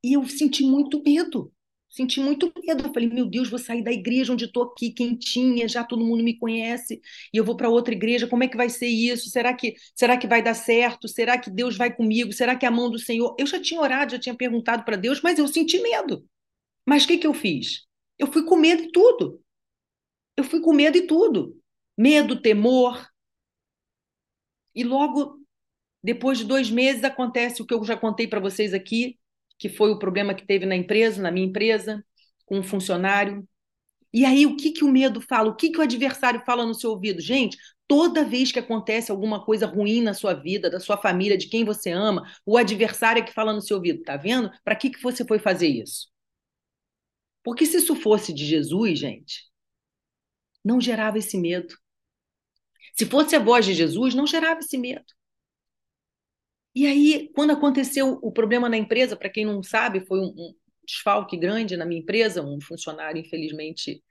E 0.03 0.13
eu 0.13 0.25
senti 0.27 0.63
muito 0.63 1.01
medo. 1.03 1.51
Senti 1.89 2.19
muito 2.19 2.51
medo. 2.65 2.85
Eu 2.85 2.93
falei, 2.93 3.09
meu 3.09 3.25
Deus, 3.25 3.49
vou 3.49 3.57
sair 3.57 3.83
da 3.83 3.91
igreja 3.91 4.33
onde 4.33 4.45
estou 4.45 4.63
aqui, 4.63 4.91
quentinha, 4.91 5.67
já 5.67 5.83
todo 5.83 6.05
mundo 6.05 6.23
me 6.23 6.37
conhece, 6.37 7.01
e 7.33 7.37
eu 7.37 7.43
vou 7.43 7.55
para 7.55 7.69
outra 7.69 7.93
igreja, 7.93 8.27
como 8.27 8.43
é 8.43 8.47
que 8.47 8.57
vai 8.57 8.69
ser 8.69 8.87
isso? 8.87 9.29
Será 9.29 9.53
que, 9.53 9.73
será 9.95 10.17
que 10.17 10.27
vai 10.27 10.41
dar 10.41 10.53
certo? 10.53 11.07
Será 11.07 11.37
que 11.37 11.49
Deus 11.49 11.77
vai 11.77 11.95
comigo? 11.95 12.33
Será 12.33 12.55
que 12.55 12.65
é 12.65 12.69
a 12.69 12.71
mão 12.71 12.89
do 12.89 12.99
Senhor? 12.99 13.35
Eu 13.39 13.47
já 13.47 13.59
tinha 13.59 13.81
orado, 13.81 14.11
já 14.11 14.19
tinha 14.19 14.35
perguntado 14.35 14.83
para 14.83 14.97
Deus, 14.97 15.21
mas 15.21 15.39
eu 15.39 15.47
senti 15.47 15.81
medo. 15.81 16.25
Mas 16.85 17.03
o 17.03 17.07
que, 17.07 17.17
que 17.17 17.27
eu 17.27 17.33
fiz? 17.33 17.85
Eu 18.17 18.27
fui 18.27 18.43
com 18.43 18.55
medo 18.57 18.83
e 18.83 18.91
tudo. 18.91 19.41
Eu 20.35 20.43
fui 20.43 20.61
com 20.61 20.73
medo 20.73 20.97
e 20.97 21.07
tudo. 21.07 21.59
Medo, 21.97 22.41
temor. 22.41 23.07
E 24.77 24.83
logo, 24.83 25.39
depois 26.03 26.37
de 26.37 26.43
dois 26.43 26.69
meses, 26.69 27.03
acontece 27.03 27.63
o 27.63 27.65
que 27.65 27.73
eu 27.73 27.83
já 27.83 27.97
contei 27.97 28.27
para 28.27 28.39
vocês 28.39 28.75
aqui, 28.75 29.17
que 29.57 29.69
foi 29.69 29.89
o 29.89 29.97
problema 29.97 30.35
que 30.35 30.45
teve 30.45 30.67
na 30.67 30.75
empresa, 30.75 31.19
na 31.19 31.31
minha 31.31 31.47
empresa, 31.47 32.05
com 32.45 32.59
um 32.59 32.63
funcionário. 32.63 33.43
E 34.13 34.23
aí, 34.23 34.45
o 34.45 34.55
que, 34.55 34.71
que 34.71 34.83
o 34.83 34.91
medo 34.91 35.19
fala? 35.19 35.49
O 35.49 35.55
que, 35.55 35.71
que 35.71 35.79
o 35.79 35.81
adversário 35.81 36.43
fala 36.45 36.63
no 36.63 36.75
seu 36.75 36.91
ouvido? 36.91 37.19
Gente, 37.19 37.57
toda 37.87 38.23
vez 38.23 38.51
que 38.51 38.59
acontece 38.59 39.09
alguma 39.11 39.43
coisa 39.43 39.65
ruim 39.65 39.99
na 40.03 40.13
sua 40.13 40.35
vida, 40.35 40.69
da 40.69 40.79
sua 40.79 40.95
família, 40.95 41.39
de 41.39 41.49
quem 41.49 41.65
você 41.65 41.89
ama, 41.89 42.31
o 42.45 42.55
adversário 42.55 43.23
é 43.23 43.25
que 43.25 43.33
fala 43.33 43.53
no 43.53 43.61
seu 43.61 43.77
ouvido, 43.77 44.03
tá 44.03 44.15
vendo? 44.15 44.51
Para 44.63 44.75
que, 44.75 44.91
que 44.91 45.01
você 45.01 45.25
foi 45.25 45.39
fazer 45.39 45.69
isso? 45.69 46.07
Porque 47.43 47.65
se 47.65 47.77
isso 47.77 47.95
fosse 47.95 48.31
de 48.31 48.45
Jesus, 48.45 48.99
gente, 48.99 49.43
não 50.63 50.79
gerava 50.79 51.17
esse 51.17 51.35
medo. 51.35 51.73
Se 52.95 53.05
fosse 53.05 53.35
a 53.35 53.39
voz 53.39 53.65
de 53.65 53.73
Jesus, 53.73 54.13
não 54.15 54.27
gerava 54.27 54.59
esse 54.59 54.77
medo. 54.77 55.05
E 56.75 56.85
aí, 56.85 57.29
quando 57.33 57.51
aconteceu 57.51 58.19
o 58.21 58.31
problema 58.31 58.69
na 58.69 58.77
empresa, 58.77 59.15
para 59.15 59.29
quem 59.29 59.45
não 59.45 59.63
sabe, 59.63 60.05
foi 60.05 60.19
um, 60.19 60.27
um 60.27 60.53
desfalque 60.85 61.35
grande 61.35 61.75
na 61.75 61.85
minha 61.85 62.01
empresa, 62.01 62.43
um 62.43 62.61
funcionário, 62.61 63.19
infelizmente, 63.19 64.03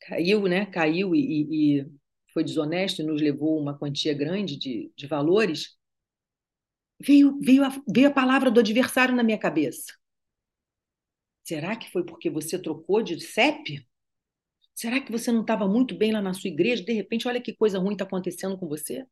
caiu, 0.00 0.42
né? 0.46 0.66
Caiu 0.66 1.14
e, 1.14 1.80
e 1.80 1.86
foi 2.32 2.44
desonesto 2.44 3.02
e 3.02 3.04
nos 3.04 3.20
levou 3.20 3.60
uma 3.60 3.76
quantia 3.76 4.14
grande 4.14 4.56
de, 4.56 4.92
de 4.96 5.06
valores. 5.06 5.76
Veio, 7.00 7.38
veio, 7.40 7.64
a, 7.64 7.82
veio 7.88 8.08
a 8.08 8.12
palavra 8.12 8.50
do 8.50 8.60
adversário 8.60 9.14
na 9.14 9.22
minha 9.22 9.38
cabeça. 9.38 9.92
Será 11.42 11.76
que 11.76 11.90
foi 11.90 12.04
porque 12.04 12.30
você 12.30 12.58
trocou 12.58 13.02
de 13.02 13.20
CEP? 13.20 13.86
Será 14.76 15.00
que 15.00 15.10
você 15.10 15.32
não 15.32 15.40
estava 15.40 15.66
muito 15.66 15.96
bem 15.96 16.12
lá 16.12 16.22
na 16.22 16.34
sua 16.34 16.48
igreja? 16.48 16.84
De 16.84 16.92
repente, 16.92 17.26
olha 17.26 17.40
que 17.40 17.56
coisa 17.56 17.80
ruim 17.80 17.94
está 17.94 18.04
acontecendo 18.04 18.56
com 18.56 18.68
você. 18.68 19.04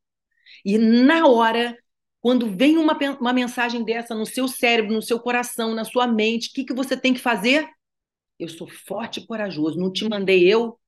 E 0.63 0.77
na 0.77 1.27
hora 1.27 1.77
quando 2.25 2.49
vem 2.49 2.75
uma, 2.75 2.97
uma 3.19 3.31
mensagem 3.31 3.85
dessa 3.85 4.15
no 4.15 4.25
seu 4.25 4.47
cérebro, 4.47 4.91
no 4.91 5.01
seu 5.01 5.19
coração, 5.19 5.75
na 5.75 5.85
sua 5.85 6.07
mente, 6.07 6.49
o 6.49 6.53
que, 6.53 6.63
que 6.63 6.73
você 6.73 6.97
tem 6.97 7.13
que 7.13 7.19
fazer? 7.19 7.69
Eu 8.39 8.49
sou 8.49 8.67
forte 8.67 9.19
e 9.19 9.27
corajoso, 9.27 9.77
não 9.77 9.93
te 9.93 10.09
mandei 10.09 10.43
eu. 10.51 10.79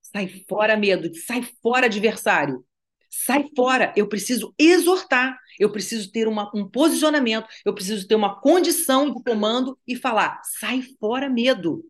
Sai 0.00 0.28
fora, 0.48 0.76
medo, 0.76 1.12
sai 1.12 1.42
fora, 1.60 1.86
adversário. 1.86 2.64
Sai 3.10 3.50
fora. 3.56 3.92
Eu 3.96 4.08
preciso 4.08 4.54
exortar, 4.56 5.36
eu 5.58 5.72
preciso 5.72 6.12
ter 6.12 6.28
uma, 6.28 6.48
um 6.54 6.68
posicionamento, 6.68 7.48
eu 7.64 7.74
preciso 7.74 8.06
ter 8.06 8.14
uma 8.14 8.40
condição 8.40 9.12
de 9.12 9.20
comando 9.24 9.76
e 9.84 9.96
falar: 9.96 10.40
sai 10.44 10.82
fora, 11.00 11.28
medo. 11.28 11.84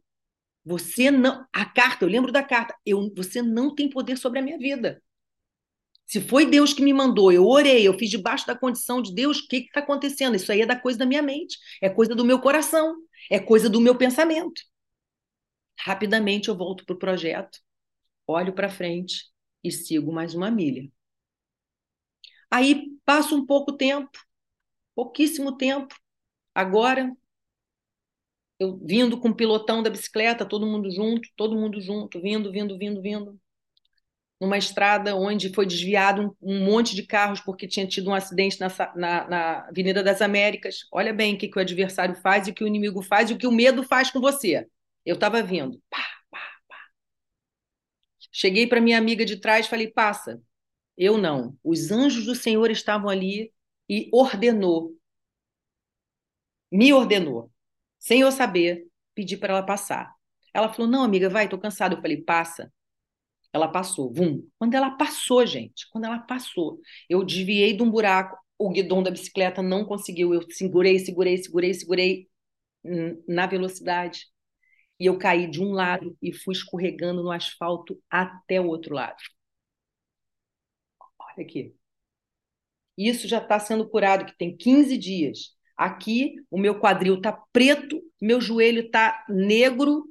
Você 0.65 1.11
não. 1.11 1.47
A 1.53 1.65
carta, 1.65 2.05
eu 2.05 2.09
lembro 2.09 2.33
da 2.33 2.43
carta, 2.43 2.75
eu, 2.85 3.13
você 3.17 3.43
não 3.43 3.75
tem 3.75 3.89
poder 3.89 4.17
sobre 4.17 4.39
a 4.39 4.43
minha 4.43 4.59
vida. 4.59 5.03
Se 6.07 6.21
foi 6.21 6.45
Deus 6.45 6.73
que 6.73 6.83
me 6.83 6.93
mandou, 6.93 7.31
eu 7.31 7.47
orei, 7.47 7.87
eu 7.87 7.97
fiz 7.97 8.11
debaixo 8.11 8.47
da 8.47 8.57
condição 8.59 9.01
de 9.01 9.15
Deus, 9.15 9.39
o 9.39 9.47
que 9.47 9.59
está 9.59 9.81
acontecendo? 9.81 10.35
Isso 10.35 10.51
aí 10.51 10.61
é 10.63 10.67
da 10.67 10.75
coisa 10.77 10.99
da 10.99 11.07
minha 11.07 11.23
mente, 11.23 11.57
é 11.81 11.89
coisa 11.89 12.15
do 12.17 12.25
meu 12.25 12.41
coração, 12.41 12.97
é 13.31 13.39
coisa 13.39 13.71
do 13.71 13.81
meu 13.81 13.97
pensamento. 13.97 14.61
Rapidamente 15.79 16.49
eu 16.49 16.57
volto 16.57 16.85
para 16.85 16.95
o 16.95 16.99
projeto, 16.99 17.59
olho 18.27 18.53
para 18.55 18.69
frente 18.71 19.27
e 19.65 19.71
sigo 19.73 20.13
mais 20.13 20.35
uma 20.35 20.51
milha. 20.51 20.91
Aí 22.51 22.91
passa 23.05 23.35
um 23.35 23.47
pouco 23.47 23.73
tempo, 23.77 24.11
pouquíssimo 24.95 25.57
tempo. 25.57 25.95
Agora, 26.55 27.13
eu 28.61 28.79
vindo 28.85 29.19
com 29.19 29.31
o 29.31 29.35
pilotão 29.35 29.83
da 29.83 29.91
bicicleta, 29.91 30.47
todo 30.47 30.67
mundo 30.67 30.91
junto, 30.91 31.29
todo 31.35 31.57
mundo 31.57 31.81
junto, 31.81 32.21
vindo, 32.21 32.53
vindo, 32.53 32.79
vindo, 32.79 33.03
vindo 33.03 33.41
numa 34.41 34.57
estrada 34.57 35.15
onde 35.15 35.53
foi 35.53 35.67
desviado 35.67 36.35
um, 36.41 36.55
um, 36.55 36.65
monte 36.65 36.95
de 36.95 37.03
carros 37.03 37.41
porque 37.41 37.69
tinha 37.69 37.87
tido 37.87 38.09
um 38.09 38.15
acidente 38.15 38.59
na, 38.59 38.69
na, 38.97 39.29
na 39.29 39.69
Avenida 39.69 40.03
das 40.03 40.23
Américas. 40.23 40.87
Olha 40.91 41.13
bem 41.13 41.35
o 41.35 41.39
que, 41.39 41.49
que, 41.49 41.59
o 41.59 41.61
adversário 41.61 42.15
faz 42.17 42.49
o 42.49 42.55
que 42.55 42.65
o 42.65 42.67
inimigo 42.67 43.03
faz 43.03 43.31
e 43.31 43.35
o 43.35 43.39
que 43.39 43.47
o 43.47 43.53
medo 43.53 43.83
faz 43.83 44.11
com 44.11 44.21
você. 44.21 44.67
Eu 45.05 45.15
estava 45.15 45.43
vindo. 45.43 45.81
Pá, 45.91 46.07
pá, 46.31 46.39
pá. 46.69 46.79
Cheguei 48.33 48.67
para 48.67 48.81
minha 48.81 48.97
amiga 48.97 49.25
de 49.27 49.37
trás 49.37 49.67
falei: 49.67 49.89
passa. 49.89 50.41
Eu 50.97 51.19
não. 51.19 51.57
Os 51.63 51.91
anjos 51.91 52.25
do 52.25 52.35
Senhor 52.35 52.71
estavam 52.71 53.11
ali 53.11 53.53
e 53.89 54.09
ordenou. 54.13 54.95
Me 56.73 56.93
ordenou. 56.93 57.51
Sem 58.01 58.23
eu 58.23 58.33
saber, 58.33 58.89
pedi 59.15 59.37
para 59.37 59.53
ela 59.55 59.63
passar. 59.63 60.13
Ela 60.55 60.73
falou: 60.73 60.91
não, 60.91 61.05
amiga, 61.05 61.29
vai, 61.29 61.45
estou 61.45 61.59
cansada. 61.61 61.95
Eu 61.95 62.01
falei: 62.01 62.23
passa. 62.23 62.73
Ela 63.53 63.69
passou, 63.69 64.13
vum. 64.13 64.49
Quando 64.59 64.75
ela 64.75 64.93
passou, 64.93 65.45
gente, 65.47 65.89
quando 65.91 66.05
ela 66.05 66.21
passou, 66.21 66.81
eu 67.09 67.25
desviei 67.25 67.77
de 67.77 67.83
um 67.83 67.91
buraco, 67.91 68.37
o 68.59 68.71
guidão 68.71 69.03
da 69.03 69.11
bicicleta 69.11 69.63
não 69.63 69.85
conseguiu. 69.85 70.35
Eu 70.35 70.43
segurei, 70.51 70.99
segurei, 70.99 71.37
segurei, 71.39 71.75
segurei 71.75 72.29
na 73.29 73.47
velocidade. 73.47 74.27
E 74.99 75.07
eu 75.07 75.19
caí 75.19 75.51
de 75.51 75.63
um 75.63 75.73
lado 75.73 76.17
e 76.23 76.33
fui 76.33 76.55
escorregando 76.55 77.23
no 77.23 77.31
asfalto 77.31 78.01
até 78.11 78.61
o 78.61 78.67
outro 78.67 78.95
lado. 78.95 79.17
Olha 81.19 81.45
aqui. 81.45 81.75
Isso 82.97 83.27
já 83.27 83.39
está 83.39 83.59
sendo 83.59 83.89
curado, 83.89 84.27
que 84.27 84.37
tem 84.37 84.57
15 84.57 84.97
dias. 84.99 85.57
Aqui, 85.81 86.35
o 86.51 86.59
meu 86.59 86.79
quadril 86.79 87.15
está 87.15 87.33
preto, 87.53 88.03
meu 88.21 88.39
joelho 88.39 88.83
está 88.83 89.25
negro 89.31 90.05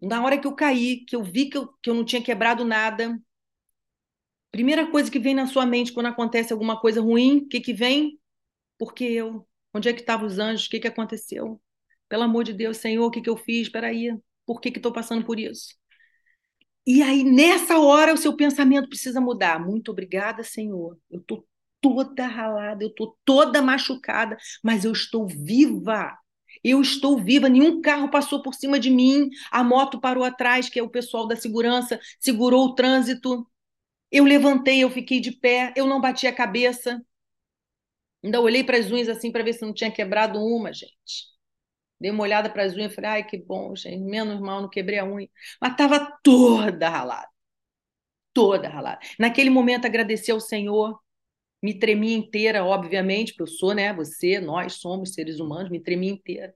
na 0.00 0.24
hora 0.24 0.38
que 0.38 0.46
eu 0.46 0.54
caí, 0.54 1.04
que 1.04 1.14
eu 1.14 1.22
vi 1.22 1.50
que 1.50 1.58
eu, 1.58 1.68
que 1.82 1.90
eu 1.90 1.94
não 1.94 2.04
tinha 2.04 2.22
quebrado 2.22 2.64
nada, 2.64 3.20
primeira 4.50 4.90
coisa 4.90 5.10
que 5.10 5.18
vem 5.18 5.34
na 5.34 5.46
sua 5.46 5.66
mente 5.66 5.92
quando 5.92 6.06
acontece 6.06 6.50
alguma 6.52 6.80
coisa 6.80 7.00
ruim, 7.00 7.38
o 7.38 7.48
que, 7.48 7.60
que 7.60 7.72
vem? 7.74 8.18
Porque 8.78 9.04
eu. 9.04 9.46
Onde 9.74 9.88
é 9.88 9.92
que 9.92 10.00
estavam 10.00 10.26
os 10.26 10.38
anjos? 10.38 10.66
O 10.66 10.70
que, 10.70 10.80
que 10.80 10.88
aconteceu? 10.88 11.60
Pelo 12.08 12.22
amor 12.22 12.44
de 12.44 12.54
Deus, 12.54 12.78
Senhor, 12.78 13.04
o 13.04 13.10
que, 13.10 13.20
que 13.20 13.28
eu 13.28 13.36
fiz? 13.36 13.66
Espera 13.66 13.88
aí, 13.88 14.16
por 14.46 14.60
que 14.60 14.70
estou 14.70 14.92
passando 14.92 15.26
por 15.26 15.38
isso? 15.38 15.74
E 16.86 17.02
aí, 17.02 17.22
nessa 17.22 17.78
hora, 17.78 18.14
o 18.14 18.16
seu 18.16 18.34
pensamento 18.34 18.88
precisa 18.88 19.20
mudar. 19.20 19.60
Muito 19.60 19.90
obrigada, 19.90 20.42
Senhor. 20.42 20.98
Eu 21.10 21.20
estou 21.20 21.46
toda 21.80 22.26
ralada, 22.26 22.82
eu 22.84 22.88
estou 22.88 23.16
toda 23.24 23.62
machucada, 23.62 24.36
mas 24.62 24.84
eu 24.84 24.92
estou 24.92 25.26
viva. 25.26 26.16
Eu 26.64 26.80
estou 26.80 27.18
viva, 27.18 27.48
nenhum 27.48 27.80
carro 27.80 28.10
passou 28.10 28.42
por 28.42 28.54
cima 28.54 28.80
de 28.80 28.90
mim, 28.90 29.28
a 29.50 29.62
moto 29.62 30.00
parou 30.00 30.24
atrás, 30.24 30.68
que 30.68 30.78
é 30.78 30.82
o 30.82 30.90
pessoal 30.90 31.26
da 31.26 31.36
segurança, 31.36 32.00
segurou 32.18 32.66
o 32.66 32.74
trânsito. 32.74 33.46
Eu 34.10 34.24
levantei, 34.24 34.80
eu 34.82 34.90
fiquei 34.90 35.20
de 35.20 35.32
pé, 35.32 35.72
eu 35.76 35.86
não 35.86 36.00
bati 36.00 36.26
a 36.26 36.34
cabeça. 36.34 37.02
Ainda 38.22 38.40
olhei 38.40 38.64
para 38.64 38.76
as 38.78 38.90
unhas 38.90 39.08
assim 39.08 39.30
para 39.30 39.44
ver 39.44 39.52
se 39.54 39.62
não 39.62 39.72
tinha 39.72 39.90
quebrado 39.90 40.40
uma, 40.40 40.72
gente. 40.72 41.28
Dei 42.00 42.10
uma 42.10 42.22
olhada 42.22 42.50
para 42.50 42.64
as 42.64 42.74
unhas 42.74 42.92
e 42.92 42.94
falei, 42.94 43.10
ai, 43.10 43.24
que 43.24 43.36
bom, 43.38 43.74
gente, 43.76 43.98
menos 43.98 44.40
mal, 44.40 44.62
não 44.62 44.68
quebrei 44.68 44.98
a 44.98 45.04
unha. 45.04 45.28
Mas 45.60 45.72
estava 45.72 46.18
toda 46.22 46.88
ralada. 46.88 47.28
Toda 48.32 48.68
ralada. 48.68 49.00
Naquele 49.18 49.50
momento, 49.50 49.86
agradeci 49.86 50.30
ao 50.30 50.40
Senhor, 50.40 51.00
me 51.62 51.78
tremi 51.78 52.12
inteira, 52.14 52.64
obviamente, 52.64 53.32
porque 53.32 53.42
eu 53.42 53.56
sou, 53.56 53.74
né? 53.74 53.92
Você, 53.94 54.40
nós 54.40 54.74
somos 54.74 55.14
seres 55.14 55.40
humanos, 55.40 55.70
me 55.70 55.80
tremi 55.80 56.08
inteira. 56.08 56.54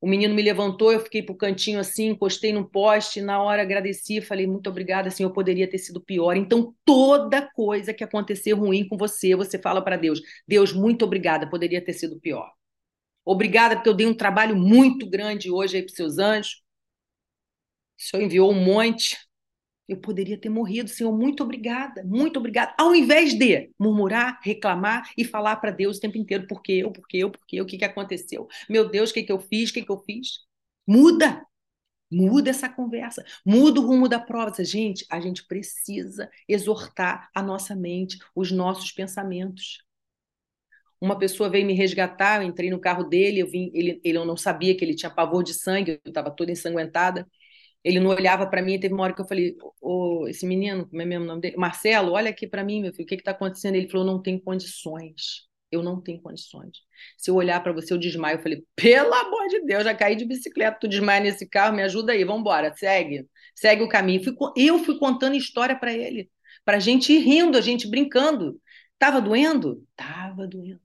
O 0.00 0.06
menino 0.06 0.34
me 0.34 0.42
levantou, 0.42 0.92
eu 0.92 1.00
fiquei 1.00 1.22
pro 1.22 1.34
cantinho 1.36 1.80
assim, 1.80 2.08
encostei 2.10 2.52
no 2.52 2.68
poste, 2.68 3.22
na 3.22 3.42
hora 3.42 3.62
agradeci, 3.62 4.20
falei 4.20 4.46
muito 4.46 4.68
obrigada, 4.68 5.08
assim, 5.08 5.22
eu 5.22 5.32
poderia 5.32 5.68
ter 5.68 5.78
sido 5.78 6.00
pior. 6.00 6.36
Então, 6.36 6.74
toda 6.84 7.40
coisa 7.54 7.94
que 7.94 8.04
acontecer 8.04 8.52
ruim 8.52 8.86
com 8.86 8.98
você, 8.98 9.34
você 9.34 9.58
fala 9.58 9.82
para 9.82 9.96
Deus: 9.96 10.20
Deus, 10.46 10.72
muito 10.74 11.04
obrigada, 11.06 11.48
poderia 11.48 11.82
ter 11.82 11.94
sido 11.94 12.20
pior. 12.20 12.52
Obrigada 13.24 13.76
porque 13.76 13.88
eu 13.88 13.94
dei 13.94 14.06
um 14.06 14.14
trabalho 14.14 14.56
muito 14.56 15.08
grande 15.08 15.50
hoje 15.50 15.76
aí 15.78 15.82
para 15.84 15.94
seus 15.94 16.18
anjos. 16.18 16.62
O 17.98 18.02
Senhor 18.02 18.22
enviou 18.24 18.50
um 18.52 18.64
monte. 18.64 19.16
Eu 19.86 19.98
poderia 19.98 20.38
ter 20.38 20.48
morrido, 20.48 20.88
Senhor. 20.88 21.12
Muito 21.12 21.42
obrigada, 21.42 22.02
muito 22.04 22.38
obrigada. 22.38 22.74
Ao 22.78 22.94
invés 22.94 23.34
de 23.34 23.70
murmurar, 23.78 24.40
reclamar 24.42 25.10
e 25.16 25.24
falar 25.24 25.56
para 25.56 25.70
Deus 25.70 25.98
o 25.98 26.00
tempo 26.00 26.16
inteiro: 26.16 26.46
por 26.46 26.62
que 26.62 26.72
eu, 26.80 26.90
por 26.90 27.06
que 27.06 27.18
eu, 27.18 27.30
por 27.30 27.46
que 27.46 27.56
eu, 27.56 27.64
o 27.64 27.66
que, 27.66 27.78
que 27.78 27.84
aconteceu? 27.84 28.48
Meu 28.68 28.88
Deus, 28.88 29.10
o 29.10 29.14
que, 29.14 29.22
que 29.22 29.32
eu 29.32 29.38
fiz, 29.38 29.70
o 29.70 29.74
que, 29.74 29.82
que 29.82 29.92
eu 29.92 29.98
fiz? 29.98 30.38
Muda, 30.86 31.44
muda 32.10 32.50
essa 32.50 32.68
conversa, 32.68 33.24
muda 33.44 33.80
o 33.80 33.86
rumo 33.86 34.08
da 34.08 34.20
prova. 34.20 34.64
Gente, 34.64 35.06
a 35.10 35.20
gente 35.20 35.46
precisa 35.46 36.30
exortar 36.48 37.30
a 37.34 37.42
nossa 37.42 37.74
mente, 37.76 38.18
os 38.34 38.50
nossos 38.52 38.92
pensamentos. 38.92 39.84
Uma 41.00 41.18
pessoa 41.18 41.50
veio 41.50 41.66
me 41.66 41.74
resgatar, 41.74 42.40
eu 42.40 42.48
entrei 42.48 42.70
no 42.70 42.80
carro 42.80 43.04
dele, 43.04 43.40
eu 43.40 43.46
vim, 43.46 43.70
ele, 43.74 44.00
ele 44.02 44.16
eu 44.16 44.24
não 44.24 44.36
sabia 44.36 44.74
que 44.76 44.82
ele 44.84 44.94
tinha 44.94 45.10
pavor 45.10 45.42
de 45.42 45.52
sangue, 45.52 46.00
eu 46.04 46.08
estava 46.08 46.30
toda 46.30 46.50
ensanguentada. 46.50 47.28
Ele 47.84 48.00
não 48.00 48.10
olhava 48.10 48.46
para 48.46 48.62
mim, 48.62 48.80
teve 48.80 48.94
uma 48.94 49.04
hora 49.04 49.14
que 49.14 49.20
eu 49.20 49.28
falei: 49.28 49.56
oh, 49.80 50.26
esse 50.28 50.46
menino, 50.46 50.88
como 50.88 51.02
é 51.02 51.04
mesmo 51.04 51.24
o 51.24 51.28
nome 51.28 51.40
dele? 51.42 51.56
Marcelo, 51.56 52.12
olha 52.12 52.30
aqui 52.30 52.46
para 52.46 52.64
mim, 52.64 52.80
meu 52.80 52.92
filho, 52.92 53.04
o 53.04 53.08
que 53.08 53.14
está 53.16 53.32
acontecendo? 53.32 53.76
Ele 53.76 53.88
falou: 53.88 54.06
não 54.06 54.22
tem 54.22 54.38
condições. 54.38 55.46
Eu 55.70 55.82
não 55.82 56.00
tenho 56.00 56.20
condições. 56.22 56.78
Se 57.18 57.30
eu 57.30 57.34
olhar 57.34 57.60
para 57.62 57.72
você, 57.72 57.92
eu 57.92 57.98
desmaio. 57.98 58.38
Eu 58.38 58.42
falei: 58.42 58.64
pelo 58.74 59.12
amor 59.12 59.48
de 59.48 59.60
Deus, 59.66 59.84
já 59.84 59.94
caí 59.94 60.16
de 60.16 60.24
bicicleta, 60.24 60.78
tu 60.80 60.88
desmaia 60.88 61.20
nesse 61.20 61.48
carro, 61.48 61.76
me 61.76 61.82
ajuda 61.82 62.12
aí, 62.12 62.24
vamos 62.24 62.40
embora, 62.40 62.74
segue, 62.76 63.28
segue 63.54 63.82
o 63.82 63.88
caminho. 63.88 64.22
eu 64.56 64.78
fui 64.84 64.98
contando 64.98 65.36
história 65.36 65.78
para 65.78 65.92
ele, 65.92 66.30
para 66.64 66.76
a 66.78 66.80
gente 66.80 67.12
ir 67.12 67.18
rindo, 67.20 67.58
a 67.58 67.60
gente 67.60 67.88
brincando. 67.88 68.60
Tava 68.98 69.20
doendo? 69.20 69.84
Tava 69.96 70.46
doendo 70.46 70.83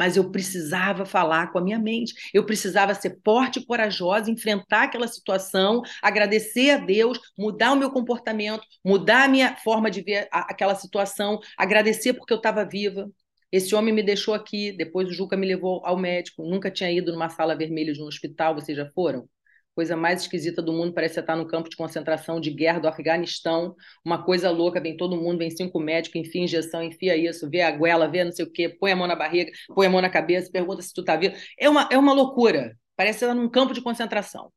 mas 0.00 0.16
eu 0.16 0.30
precisava 0.30 1.04
falar 1.04 1.52
com 1.52 1.58
a 1.58 1.60
minha 1.60 1.78
mente. 1.78 2.14
Eu 2.32 2.46
precisava 2.46 2.94
ser 2.94 3.18
forte 3.22 3.58
e 3.58 3.66
corajosa, 3.66 4.30
enfrentar 4.30 4.84
aquela 4.84 5.06
situação, 5.06 5.82
agradecer 6.00 6.70
a 6.70 6.76
Deus, 6.78 7.20
mudar 7.36 7.72
o 7.72 7.76
meu 7.76 7.90
comportamento, 7.90 8.62
mudar 8.82 9.24
a 9.24 9.28
minha 9.28 9.54
forma 9.56 9.90
de 9.90 10.00
ver 10.00 10.26
aquela 10.32 10.74
situação, 10.74 11.38
agradecer 11.54 12.14
porque 12.14 12.32
eu 12.32 12.38
estava 12.38 12.64
viva. 12.64 13.10
Esse 13.52 13.74
homem 13.74 13.92
me 13.92 14.02
deixou 14.02 14.32
aqui, 14.32 14.72
depois 14.72 15.06
o 15.06 15.12
Juca 15.12 15.36
me 15.36 15.46
levou 15.46 15.84
ao 15.84 15.98
médico. 15.98 16.44
Nunca 16.44 16.70
tinha 16.70 16.90
ido 16.90 17.12
numa 17.12 17.28
sala 17.28 17.54
vermelha 17.54 17.92
de 17.92 18.02
um 18.02 18.06
hospital, 18.06 18.54
vocês 18.54 18.78
já 18.78 18.90
foram? 18.94 19.28
Coisa 19.74 19.96
mais 19.96 20.22
esquisita 20.22 20.60
do 20.62 20.72
mundo, 20.72 20.92
parece 20.92 21.20
estar 21.20 21.36
no 21.36 21.46
campo 21.46 21.68
de 21.68 21.76
concentração 21.76 22.40
de 22.40 22.50
guerra 22.50 22.80
do 22.80 22.88
Afeganistão, 22.88 23.74
uma 24.04 24.22
coisa 24.24 24.50
louca, 24.50 24.80
vem 24.80 24.96
todo 24.96 25.16
mundo, 25.16 25.38
vem 25.38 25.50
cinco 25.50 25.80
médicos, 25.80 26.20
enfia 26.20 26.42
injeção, 26.42 26.82
enfia 26.82 27.16
isso, 27.16 27.48
vê 27.48 27.62
a 27.62 27.70
goela, 27.70 28.08
vê 28.08 28.24
não 28.24 28.32
sei 28.32 28.44
o 28.44 28.50
quê, 28.50 28.68
põe 28.68 28.92
a 28.92 28.96
mão 28.96 29.06
na 29.06 29.16
barriga, 29.16 29.50
põe 29.74 29.86
a 29.86 29.90
mão 29.90 30.00
na 30.00 30.10
cabeça, 30.10 30.50
pergunta 30.50 30.82
se 30.82 30.92
tu 30.92 31.04
tá 31.04 31.16
vivo. 31.16 31.34
É 31.58 31.68
uma, 31.68 31.88
é 31.90 31.98
uma 31.98 32.12
loucura, 32.12 32.76
parece 32.96 33.24
estar 33.24 33.34
num 33.34 33.48
campo 33.48 33.72
de 33.72 33.82
concentração. 33.82 34.52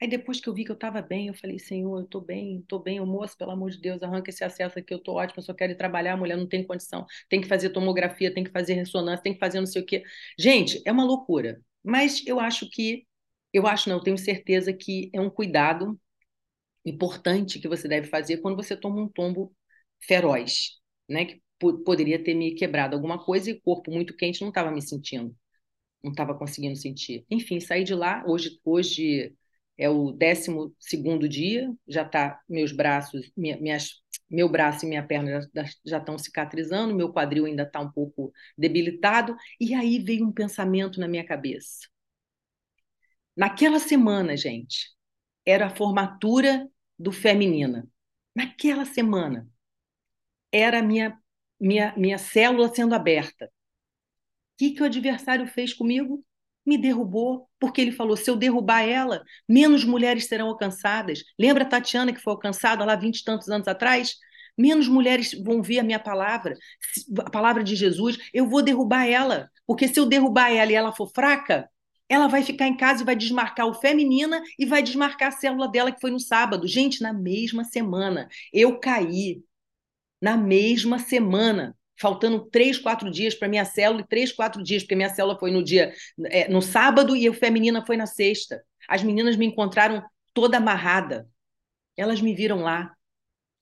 Aí 0.00 0.08
depois 0.08 0.40
que 0.40 0.48
eu 0.48 0.54
vi 0.54 0.64
que 0.64 0.70
eu 0.70 0.74
estava 0.74 1.02
bem, 1.02 1.26
eu 1.26 1.34
falei, 1.34 1.58
Senhor, 1.58 1.98
eu 1.98 2.04
estou 2.04 2.22
bem, 2.22 2.60
estou 2.60 2.78
bem, 2.82 2.98
moço, 3.00 3.36
pelo 3.36 3.50
amor 3.50 3.70
de 3.70 3.78
Deus, 3.78 4.02
arranca 4.02 4.30
esse 4.30 4.42
acesso 4.42 4.78
aqui, 4.78 4.94
eu 4.94 4.98
estou 4.98 5.16
ótimo, 5.16 5.40
eu 5.40 5.42
só 5.42 5.52
quero 5.52 5.72
ir 5.72 5.76
trabalhar, 5.76 6.14
a 6.14 6.16
mulher 6.16 6.38
não 6.38 6.46
tem 6.48 6.66
condição, 6.66 7.04
tem 7.28 7.38
que 7.40 7.46
fazer 7.46 7.68
tomografia, 7.68 8.32
tem 8.32 8.42
que 8.42 8.50
fazer 8.50 8.72
ressonância, 8.74 9.22
tem 9.22 9.34
que 9.34 9.38
fazer 9.38 9.60
não 9.60 9.66
sei 9.66 9.82
o 9.82 9.86
quê. 9.86 10.02
Gente, 10.38 10.80
é 10.86 10.92
uma 10.92 11.04
loucura. 11.04 11.60
Mas 11.84 12.26
eu 12.26 12.40
acho 12.40 12.68
que 12.70 13.06
eu 13.52 13.66
acho, 13.66 13.88
não, 13.88 13.96
eu 13.96 14.02
tenho 14.02 14.18
certeza 14.18 14.72
que 14.72 15.10
é 15.12 15.20
um 15.20 15.30
cuidado 15.30 15.98
importante 16.84 17.58
que 17.58 17.68
você 17.68 17.88
deve 17.88 18.08
fazer 18.08 18.38
quando 18.38 18.56
você 18.56 18.76
toma 18.76 19.02
um 19.02 19.08
tombo 19.08 19.54
feroz, 20.00 20.78
né? 21.08 21.26
Que 21.26 21.42
poderia 21.84 22.22
ter 22.22 22.34
me 22.34 22.54
quebrado 22.54 22.96
alguma 22.96 23.22
coisa 23.22 23.50
e 23.50 23.52
o 23.54 23.60
corpo 23.60 23.90
muito 23.90 24.16
quente 24.16 24.40
não 24.40 24.48
estava 24.48 24.70
me 24.70 24.80
sentindo, 24.82 25.36
não 26.02 26.10
estava 26.12 26.34
conseguindo 26.34 26.76
sentir. 26.76 27.26
Enfim, 27.30 27.60
saí 27.60 27.84
de 27.84 27.94
lá. 27.94 28.24
Hoje, 28.26 28.58
hoje 28.64 29.34
é 29.78 29.88
o 29.90 30.12
décimo 30.12 30.74
segundo 30.78 31.28
dia, 31.28 31.70
já 31.88 32.04
tá 32.04 32.40
meus 32.48 32.72
braços, 32.72 33.30
minha, 33.36 33.58
minhas, 33.58 34.02
meu 34.30 34.48
braço 34.48 34.84
e 34.86 34.88
minha 34.88 35.06
perna 35.06 35.40
já 35.84 35.98
estão 35.98 36.18
cicatrizando, 36.18 36.94
meu 36.94 37.12
quadril 37.12 37.46
ainda 37.46 37.64
está 37.64 37.80
um 37.80 37.90
pouco 37.90 38.32
debilitado. 38.56 39.36
E 39.60 39.74
aí 39.74 39.98
veio 39.98 40.26
um 40.26 40.32
pensamento 40.32 41.00
na 41.00 41.08
minha 41.08 41.24
cabeça. 41.24 41.88
Naquela 43.40 43.78
semana, 43.78 44.36
gente, 44.36 44.90
era 45.46 45.68
a 45.68 45.74
formatura 45.74 46.68
do 46.98 47.10
Feminina. 47.10 47.88
Naquela 48.36 48.84
semana, 48.84 49.48
era 50.52 50.80
a 50.80 50.82
minha, 50.82 51.18
minha, 51.58 51.94
minha 51.96 52.18
célula 52.18 52.68
sendo 52.68 52.94
aberta. 52.94 53.46
O 53.46 53.50
que, 54.58 54.72
que 54.72 54.82
o 54.82 54.84
adversário 54.84 55.46
fez 55.46 55.72
comigo? 55.72 56.22
Me 56.66 56.76
derrubou, 56.76 57.48
porque 57.58 57.80
ele 57.80 57.92
falou: 57.92 58.14
se 58.14 58.30
eu 58.30 58.36
derrubar 58.36 58.82
ela, 58.82 59.24
menos 59.48 59.86
mulheres 59.86 60.26
serão 60.26 60.48
alcançadas. 60.48 61.24
Lembra 61.38 61.64
a 61.64 61.66
Tatiana 61.66 62.12
que 62.12 62.20
foi 62.20 62.34
alcançada 62.34 62.84
lá 62.84 62.94
vinte 62.94 63.20
e 63.20 63.24
tantos 63.24 63.48
anos 63.48 63.66
atrás? 63.66 64.16
Menos 64.54 64.86
mulheres 64.86 65.32
vão 65.42 65.62
ver 65.62 65.78
a 65.78 65.82
minha 65.82 65.98
palavra, 65.98 66.58
a 67.24 67.30
palavra 67.30 67.64
de 67.64 67.74
Jesus. 67.74 68.18
Eu 68.34 68.50
vou 68.50 68.60
derrubar 68.60 69.06
ela, 69.06 69.50
porque 69.66 69.88
se 69.88 69.98
eu 69.98 70.04
derrubar 70.04 70.52
ela 70.52 70.70
e 70.70 70.74
ela 70.74 70.92
for 70.92 71.10
fraca, 71.10 71.70
ela 72.10 72.26
vai 72.26 72.42
ficar 72.42 72.66
em 72.66 72.76
casa 72.76 73.02
e 73.02 73.06
vai 73.06 73.14
desmarcar 73.14 73.68
o 73.68 73.72
feminina 73.72 74.42
e 74.58 74.66
vai 74.66 74.82
desmarcar 74.82 75.28
a 75.28 75.30
célula 75.30 75.68
dela 75.68 75.92
que 75.92 76.00
foi 76.00 76.10
no 76.10 76.18
sábado. 76.18 76.66
Gente, 76.66 77.00
na 77.00 77.12
mesma 77.12 77.62
semana. 77.62 78.28
Eu 78.52 78.80
caí. 78.80 79.44
Na 80.20 80.36
mesma 80.36 80.98
semana. 80.98 81.76
Faltando 81.96 82.46
três, 82.46 82.78
quatro 82.78 83.08
dias 83.12 83.34
para 83.34 83.46
minha 83.46 83.64
célula 83.64 84.00
e 84.00 84.08
três, 84.08 84.32
quatro 84.32 84.60
dias, 84.60 84.82
porque 84.82 84.96
minha 84.96 85.10
célula 85.10 85.38
foi 85.38 85.52
no 85.52 85.62
dia 85.62 85.94
é, 86.24 86.48
no 86.48 86.60
sábado 86.60 87.14
e 87.14 87.28
a 87.28 87.32
feminina 87.32 87.86
foi 87.86 87.96
na 87.96 88.06
sexta. 88.06 88.60
As 88.88 89.04
meninas 89.04 89.36
me 89.36 89.46
encontraram 89.46 90.02
toda 90.34 90.56
amarrada. 90.56 91.28
Elas 91.96 92.20
me 92.20 92.34
viram 92.34 92.62
lá. 92.62 92.92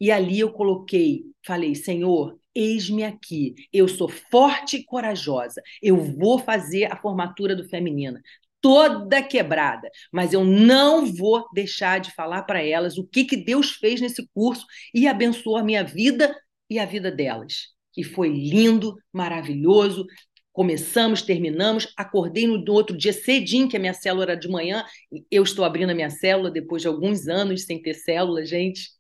E 0.01 0.11
ali 0.11 0.41
eu 0.41 0.51
coloquei, 0.53 1.25
falei, 1.45 1.75
Senhor, 1.75 2.39
eis-me 2.59 3.05
aqui, 3.05 3.55
eu 3.73 3.87
sou 3.87 4.09
forte 4.09 4.79
e 4.79 4.85
corajosa, 4.85 5.63
eu 5.81 5.97
vou 5.97 6.41
fazer 6.41 6.93
a 6.93 6.97
formatura 6.97 7.55
do 7.55 7.69
feminina, 7.69 8.21
toda 8.61 9.23
quebrada, 9.23 9.89
mas 10.13 10.33
eu 10.33 10.45
não 10.45 11.07
vou 11.07 11.47
deixar 11.55 12.01
de 12.01 12.11
falar 12.11 12.43
para 12.43 12.61
elas 12.61 12.99
o 12.99 13.07
que, 13.07 13.25
que 13.25 13.37
Deus 13.37 13.71
fez 13.77 14.01
nesse 14.01 14.27
curso 14.35 14.67
e 14.93 15.07
abençoou 15.07 15.57
a 15.57 15.63
minha 15.63 15.85
vida 15.85 16.35
e 16.69 16.81
a 16.81 16.85
vida 16.85 17.13
delas. 17.13 17.69
E 17.97 18.03
foi 18.03 18.29
lindo, 18.29 18.97
maravilhoso. 19.13 20.05
Começamos, 20.53 21.23
terminamos. 21.23 21.93
Acordei 21.97 22.47
no 22.47 22.73
outro 22.73 22.97
dia 22.97 23.13
cedinho, 23.13 23.69
que 23.69 23.77
a 23.77 23.81
minha 23.81 23.95
célula 23.95 24.25
era 24.25 24.37
de 24.37 24.49
manhã. 24.49 24.85
Eu 25.31 25.43
estou 25.45 25.65
abrindo 25.65 25.91
a 25.91 25.95
minha 25.95 26.11
célula 26.11 26.51
depois 26.51 26.83
de 26.83 26.89
alguns 26.89 27.29
anos 27.29 27.65
sem 27.65 27.81
ter 27.81 27.95
célula, 27.95 28.45
gente 28.45 28.98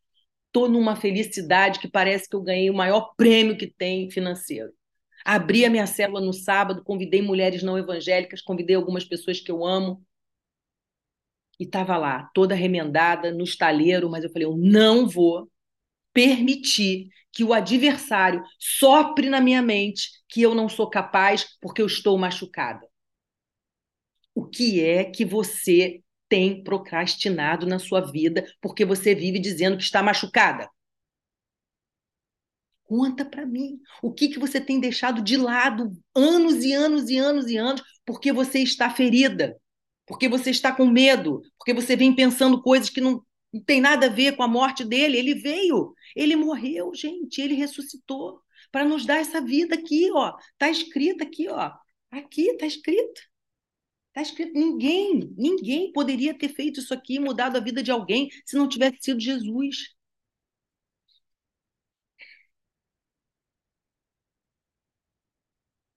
estou 0.49 0.69
numa 0.69 0.97
felicidade 0.97 1.79
que 1.79 1.89
parece 1.89 2.29
que 2.29 2.35
eu 2.35 2.43
ganhei 2.43 2.69
o 2.71 2.75
maior 2.75 3.15
prêmio 3.17 3.57
que 3.57 3.67
tem 3.67 4.11
financeiro. 4.11 4.73
Abri 5.25 5.65
a 5.65 5.71
minha 5.71 5.87
célula 5.87 6.21
no 6.21 6.33
sábado, 6.33 6.83
convidei 6.83 7.23
mulheres 7.23 7.63
não 7.63 7.79
evangélicas, 7.79 8.43
convidei 8.43 8.77
algumas 8.77 9.05
pessoas 9.05 9.41
que 9.41 9.51
eu 9.51 9.65
amo. 9.65 10.03
E 11.61 11.65
estava 11.65 11.97
lá, 11.97 12.31
toda 12.35 12.55
remendada, 12.55 13.33
no 13.33 13.45
estaleiro, 13.45 14.09
mas 14.09 14.25
eu 14.25 14.31
falei: 14.31 14.47
eu 14.47 14.57
não 14.57 15.09
vou 15.09 15.51
permitir 16.13 17.09
que 17.33 17.45
o 17.45 17.53
adversário 17.53 18.43
sopre 18.59 19.29
na 19.29 19.41
minha 19.41 19.63
mente 19.63 20.11
que 20.29 20.43
eu 20.43 20.55
não 20.55 20.69
sou 20.69 20.89
capaz 20.89 21.47
porque 21.61 21.83
eu 21.83 21.87
estou 21.87 22.17
machucada. 22.17 22.87
O 24.35 24.47
que 24.47 24.83
é 24.83 25.05
que 25.05 25.25
você 25.25 26.03
tem 26.29 26.63
procrastinado 26.63 27.67
na 27.67 27.79
sua 27.79 28.01
vida 28.01 28.47
porque 28.61 28.85
você 28.85 29.15
vive 29.15 29.39
dizendo 29.39 29.77
que 29.77 29.83
está 29.83 30.03
machucada? 30.03 30.69
Conta 32.85 33.25
para 33.25 33.45
mim. 33.45 33.79
O 34.03 34.13
que, 34.13 34.29
que 34.29 34.39
você 34.39 34.61
tem 34.61 34.81
deixado 34.81 35.23
de 35.23 35.37
lado 35.37 35.93
anos 36.15 36.65
e 36.65 36.73
anos 36.73 37.11
e 37.11 37.19
anos 37.19 37.51
e 37.51 37.57
anos 37.57 37.83
porque 38.07 38.33
você 38.33 38.61
está 38.61 38.89
ferida? 38.89 39.57
Porque 40.07 40.27
você 40.29 40.51
está 40.51 40.75
com 40.75 40.87
medo? 40.87 41.43
Porque 41.59 41.75
você 41.75 41.95
vem 41.95 42.15
pensando 42.15 42.63
coisas 42.63 42.89
que 42.89 43.01
não, 43.01 43.23
não 43.53 43.63
tem 43.63 43.81
nada 43.81 44.07
a 44.07 44.09
ver 44.09 44.37
com 44.37 44.43
a 44.43 44.49
morte 44.49 44.85
dele? 44.85 45.19
Ele 45.19 45.35
veio, 45.35 45.95
ele 46.17 46.35
morreu, 46.35 46.95
gente, 46.95 47.41
ele 47.43 47.55
ressuscitou. 47.55 48.41
para 48.73 48.85
nos 48.87 49.05
dar 49.05 49.19
essa 49.19 49.41
vida 49.41 49.75
aqui, 49.75 50.11
ó. 50.13 50.33
Tá 50.57 50.71
escrito 50.71 51.23
aqui, 51.23 51.49
ó. 51.49 51.73
Aqui 52.11 52.57
tá 52.57 52.67
escrito. 52.67 53.21
Tá 54.19 54.23
escrito. 54.23 54.53
Ninguém, 54.59 55.33
ninguém 55.39 55.93
poderia 55.93 56.37
ter 56.37 56.49
feito 56.49 56.81
isso 56.81 56.93
aqui, 56.93 57.21
mudado 57.21 57.57
a 57.57 57.61
vida 57.61 57.81
de 57.81 57.93
alguém, 57.93 58.29
se 58.45 58.57
não 58.57 58.69
tivesse 58.69 58.99
sido 59.01 59.21
Jesus. 59.21 59.95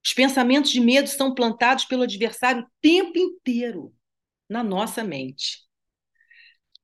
Os 0.06 0.14
pensamentos 0.14 0.70
de 0.70 0.80
medo 0.80 1.08
são 1.08 1.34
plantados 1.34 1.86
pelo 1.86 2.04
adversário 2.04 2.62
o 2.62 2.68
tempo 2.80 3.18
inteiro 3.18 3.92
na 4.48 4.64
nossa 4.64 5.04
mente. 5.04 5.58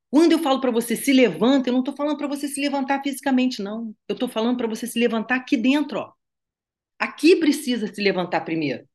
Quando 0.09 0.31
eu 0.31 0.39
falo 0.39 0.59
para 0.59 0.71
você 0.71 0.95
se 0.95 1.13
levanta, 1.13 1.69
eu 1.69 1.73
não 1.73 1.81
estou 1.81 1.95
falando 1.95 2.17
para 2.17 2.27
você 2.27 2.47
se 2.47 2.59
levantar 2.59 3.03
fisicamente, 3.03 3.61
não. 3.61 3.95
Eu 4.07 4.13
estou 4.13 4.27
falando 4.27 4.57
para 4.57 4.67
você 4.67 4.87
se 4.87 4.97
levantar 4.97 5.35
aqui 5.35 5.55
dentro, 5.55 5.99
ó. 5.99 6.13
Aqui 6.97 7.35
precisa 7.35 7.93
se 7.93 8.01
levantar 8.01 8.41
primeiro. 8.41 8.89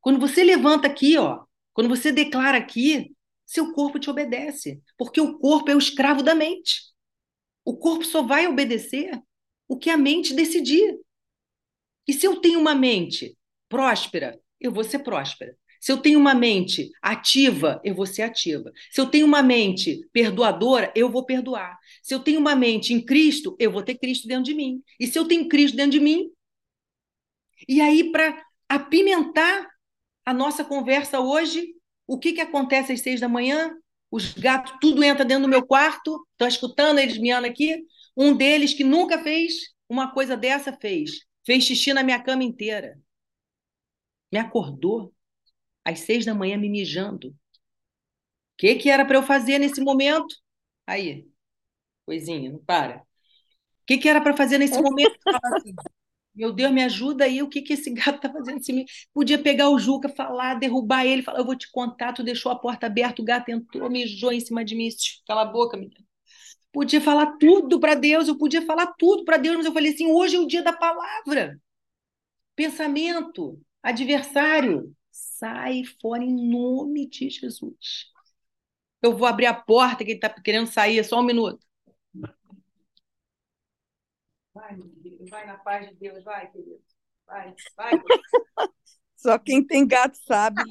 Quando 0.00 0.18
você 0.18 0.42
levanta 0.42 0.88
aqui, 0.88 1.16
ó, 1.16 1.46
quando 1.78 1.90
você 1.90 2.10
declara 2.10 2.58
aqui, 2.58 3.14
seu 3.46 3.72
corpo 3.72 4.00
te 4.00 4.10
obedece, 4.10 4.82
porque 4.96 5.20
o 5.20 5.38
corpo 5.38 5.70
é 5.70 5.76
o 5.76 5.78
escravo 5.78 6.24
da 6.24 6.34
mente. 6.34 6.92
O 7.64 7.76
corpo 7.76 8.04
só 8.04 8.20
vai 8.20 8.48
obedecer 8.48 9.12
o 9.68 9.78
que 9.78 9.88
a 9.88 9.96
mente 9.96 10.34
decidir. 10.34 10.98
E 12.04 12.12
se 12.12 12.26
eu 12.26 12.40
tenho 12.40 12.58
uma 12.58 12.74
mente 12.74 13.38
próspera, 13.68 14.40
eu 14.60 14.72
vou 14.72 14.82
ser 14.82 14.98
próspera. 15.04 15.56
Se 15.80 15.92
eu 15.92 15.98
tenho 15.98 16.18
uma 16.18 16.34
mente 16.34 16.90
ativa, 17.00 17.80
eu 17.84 17.94
vou 17.94 18.06
ser 18.06 18.22
ativa. 18.22 18.72
Se 18.90 19.00
eu 19.00 19.06
tenho 19.06 19.24
uma 19.24 19.40
mente 19.40 20.04
perdoadora, 20.12 20.92
eu 20.96 21.08
vou 21.08 21.24
perdoar. 21.24 21.78
Se 22.02 22.12
eu 22.12 22.18
tenho 22.18 22.40
uma 22.40 22.56
mente 22.56 22.92
em 22.92 23.00
Cristo, 23.00 23.54
eu 23.56 23.70
vou 23.70 23.84
ter 23.84 23.96
Cristo 23.96 24.26
dentro 24.26 24.42
de 24.42 24.54
mim. 24.54 24.82
E 24.98 25.06
se 25.06 25.16
eu 25.16 25.28
tenho 25.28 25.48
Cristo 25.48 25.76
dentro 25.76 25.92
de 25.92 26.00
mim, 26.00 26.28
e 27.68 27.80
aí 27.80 28.10
para 28.10 28.44
apimentar 28.68 29.77
a 30.28 30.34
nossa 30.34 30.62
conversa 30.62 31.20
hoje, 31.20 31.74
o 32.06 32.18
que 32.18 32.34
que 32.34 32.42
acontece 32.42 32.92
às 32.92 33.00
seis 33.00 33.18
da 33.18 33.30
manhã? 33.30 33.74
Os 34.10 34.34
gatos 34.34 34.74
tudo 34.78 35.02
entra 35.02 35.24
dentro 35.24 35.44
do 35.44 35.48
meu 35.48 35.66
quarto, 35.66 36.22
estou 36.32 36.46
escutando 36.46 36.98
eles 36.98 37.16
miando 37.16 37.46
aqui. 37.46 37.82
Um 38.14 38.36
deles 38.36 38.74
que 38.74 38.84
nunca 38.84 39.22
fez 39.22 39.54
uma 39.88 40.12
coisa 40.12 40.36
dessa 40.36 40.70
fez, 40.70 41.24
fez 41.46 41.64
xixi 41.64 41.94
na 41.94 42.02
minha 42.02 42.22
cama 42.22 42.44
inteira. 42.44 43.00
Me 44.30 44.38
acordou 44.38 45.14
às 45.82 46.00
seis 46.00 46.26
da 46.26 46.34
manhã 46.34 46.58
me 46.58 46.68
mijando. 46.68 47.28
O 47.28 47.34
que, 48.58 48.74
que 48.74 48.90
era 48.90 49.06
para 49.06 49.16
eu 49.16 49.22
fazer 49.22 49.58
nesse 49.58 49.80
momento? 49.80 50.36
Aí, 50.86 51.26
coisinha, 52.04 52.52
não 52.52 52.58
para. 52.58 52.98
O 52.98 53.86
que, 53.86 53.96
que 53.96 54.10
era 54.10 54.20
para 54.20 54.36
fazer 54.36 54.58
nesse 54.58 54.78
momento? 54.78 55.18
Assim, 55.56 55.74
Meu 56.38 56.52
Deus, 56.52 56.70
me 56.72 56.84
ajuda 56.84 57.24
aí, 57.24 57.42
o 57.42 57.48
que, 57.48 57.60
que 57.60 57.72
esse 57.72 57.90
gato 57.92 58.16
está 58.16 58.32
fazendo 58.32 58.58
assim? 58.58 58.84
Podia 59.12 59.38
pegar 59.42 59.70
o 59.70 59.78
Juca, 59.78 60.08
falar, 60.08 60.54
derrubar 60.54 61.04
ele, 61.04 61.22
falar, 61.22 61.40
eu 61.40 61.44
vou 61.44 61.56
te 61.56 61.68
contar, 61.72 62.12
tu 62.12 62.22
deixou 62.22 62.52
a 62.52 62.56
porta 62.58 62.86
aberta, 62.86 63.20
o 63.20 63.24
gato 63.24 63.48
entrou, 63.50 63.90
mijou 63.90 64.30
em 64.32 64.38
cima 64.40 64.64
de 64.64 64.76
mim, 64.76 64.88
cala 65.26 65.42
a 65.42 65.44
boca, 65.46 65.76
menina. 65.76 66.00
Podia 66.72 67.00
falar 67.00 67.38
tudo 67.38 67.80
para 67.80 67.94
Deus, 67.94 68.28
eu 68.28 68.38
podia 68.38 68.62
falar 68.62 68.88
tudo 68.98 69.24
para 69.24 69.36
Deus, 69.38 69.56
mas 69.56 69.66
eu 69.66 69.72
falei 69.72 69.92
assim, 69.92 70.06
hoje 70.06 70.36
é 70.36 70.40
o 70.40 70.46
dia 70.46 70.62
da 70.62 70.72
palavra. 70.72 71.60
Pensamento, 72.56 73.60
adversário, 73.82 74.94
sai 75.10 75.84
fora 76.00 76.24
em 76.24 76.50
nome 76.50 77.08
de 77.08 77.30
Jesus. 77.30 78.06
Eu 79.02 79.16
vou 79.16 79.26
abrir 79.28 79.46
a 79.46 79.54
porta 79.54 80.04
que 80.04 80.12
ele 80.12 80.18
está 80.18 80.30
querendo 80.30 80.66
sair, 80.68 81.04
só 81.04 81.20
um 81.20 81.24
minuto. 81.24 81.60
Vai, 84.52 84.76
vai 85.28 85.46
na 85.46 85.58
paz 85.58 85.88
de 85.88 85.94
Deus, 85.94 86.24
vai, 86.24 86.50
querido. 86.50 86.80
Vai, 87.26 87.54
vai. 87.76 87.92
Só 89.16 89.38
quem 89.38 89.64
tem 89.64 89.86
gato 89.86 90.16
sabe. 90.26 90.62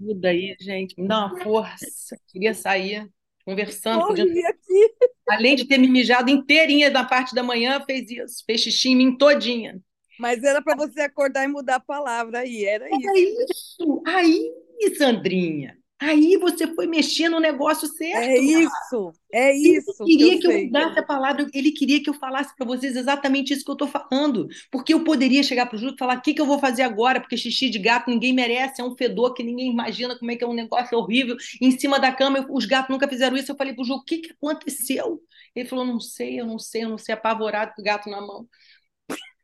Ajuda 0.00 0.28
aí, 0.28 0.54
gente. 0.60 1.00
Me 1.00 1.08
dá 1.08 1.26
uma 1.26 1.42
força. 1.42 2.16
Queria 2.28 2.52
sair 2.54 3.10
conversando. 3.44 4.06
Podia... 4.06 4.48
aqui. 4.48 4.94
Além 5.28 5.56
de 5.56 5.66
ter 5.66 5.78
me 5.78 5.88
mijado 5.88 6.30
inteirinha 6.30 6.90
na 6.90 7.04
parte 7.04 7.34
da 7.34 7.42
manhã, 7.42 7.82
fez 7.84 8.10
isso. 8.10 8.44
Fez 8.44 8.60
xixi 8.60 8.90
em 8.90 8.96
mim 8.96 9.16
todinha. 9.16 9.80
Mas 10.18 10.42
era 10.42 10.62
para 10.62 10.76
você 10.76 11.00
acordar 11.00 11.44
e 11.44 11.48
mudar 11.48 11.76
a 11.76 11.80
palavra 11.80 12.40
aí, 12.40 12.64
era 12.64 12.86
isso. 12.86 13.08
Era 13.08 13.18
isso. 13.18 14.02
Aí, 14.06 14.94
Sandrinha. 14.96 15.78
Aí 16.04 16.36
você 16.38 16.66
foi 16.74 16.86
mexer 16.86 17.28
no 17.28 17.40
negócio 17.40 17.88
certo. 17.88 18.32
É 18.32 18.38
isso, 18.38 19.12
é 19.32 19.52
isso. 19.56 19.90
Ele 19.90 19.98
queria 20.04 20.38
que 20.38 20.46
que 20.46 20.46
eu, 20.46 20.52
mudasse 20.54 20.98
a 20.98 21.02
palavra, 21.02 21.46
ele 21.52 21.72
queria 21.72 22.02
que 22.02 22.08
eu 22.10 22.14
falasse 22.14 22.54
para 22.56 22.66
vocês 22.66 22.94
exatamente 22.96 23.52
isso 23.52 23.64
que 23.64 23.70
eu 23.70 23.74
estou 23.74 23.88
falando. 23.88 24.48
Porque 24.70 24.94
eu 24.94 25.02
poderia 25.04 25.42
chegar 25.42 25.66
para 25.66 25.76
o 25.76 25.78
Júlio 25.78 25.94
e 25.94 25.98
falar: 25.98 26.18
o 26.18 26.22
que, 26.22 26.34
que 26.34 26.40
eu 26.40 26.46
vou 26.46 26.58
fazer 26.60 26.82
agora? 26.82 27.20
Porque 27.20 27.36
xixi 27.36 27.68
de 27.70 27.78
gato 27.78 28.10
ninguém 28.10 28.32
merece, 28.32 28.80
é 28.80 28.84
um 28.84 28.96
fedor 28.96 29.34
que 29.34 29.42
ninguém 29.42 29.70
imagina 29.70 30.16
como 30.18 30.30
é 30.30 30.36
que 30.36 30.44
é 30.44 30.46
um 30.46 30.54
negócio 30.54 30.96
horrível. 30.98 31.36
Em 31.60 31.70
cima 31.78 31.98
da 31.98 32.12
cama, 32.12 32.38
eu- 32.38 32.46
os 32.50 32.66
gatos 32.66 32.90
nunca 32.90 33.08
fizeram 33.08 33.36
isso. 33.36 33.50
Eu 33.52 33.56
falei 33.56 33.72
para 33.74 33.82
o 33.82 33.84
Júlio: 33.84 34.02
o 34.02 34.04
que, 34.04 34.18
que 34.18 34.32
aconteceu? 34.32 35.20
Ele 35.56 35.68
falou: 35.68 35.84
não 35.84 36.00
sei, 36.00 36.40
eu 36.40 36.46
não 36.46 36.58
sei, 36.58 36.84
eu 36.84 36.88
não 36.88 36.98
sei, 36.98 37.14
apavorado 37.14 37.72
com 37.74 37.82
o 37.82 37.84
gato 37.84 38.08
na 38.10 38.20
mão. 38.20 38.46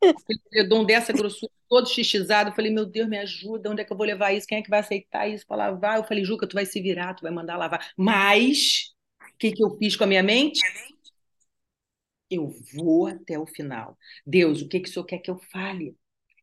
Aquele 0.03 0.41
edredom 0.47 0.85
dessa 0.85 1.13
grossura, 1.13 1.53
todo 1.69 1.89
xixizado. 1.89 2.51
Eu 2.51 2.55
falei, 2.55 2.71
meu 2.73 2.87
Deus, 2.87 3.09
me 3.09 3.19
ajuda, 3.19 3.71
onde 3.71 3.83
é 3.83 3.85
que 3.85 3.93
eu 3.93 3.97
vou 3.97 4.07
levar 4.07 4.33
isso? 4.33 4.47
Quem 4.47 4.59
é 4.59 4.63
que 4.63 4.71
vai 4.71 4.81
aceitar 4.81 5.29
isso 5.29 5.47
para 5.47 5.57
lavar? 5.57 5.99
Eu 5.99 6.05
falei, 6.05 6.25
Juca, 6.25 6.47
tu 6.47 6.55
vai 6.55 6.67
se 6.67 6.81
virar, 6.81 7.15
tu 7.15 7.23
vai 7.23 7.33
mandar 7.33 7.57
lavar. 7.57 7.93
Mas, 7.97 8.93
o 9.23 9.39
que, 9.39 9.53
que 9.53 9.63
eu 9.65 9.77
fiz 9.79 9.97
com 9.97 10.05
a 10.05 10.07
minha 10.07 10.23
mente? 10.23 10.61
Eu 12.31 12.49
vou 12.75 13.07
até 13.07 13.39
o 13.39 13.47
final. 13.47 13.99
Deus, 14.27 14.63
o 14.63 14.69
que, 14.69 14.81
que 14.81 14.89
o 14.89 14.93
Senhor 14.93 15.05
quer 15.05 15.19
que 15.19 15.31
eu 15.31 15.39
fale? 15.53 15.97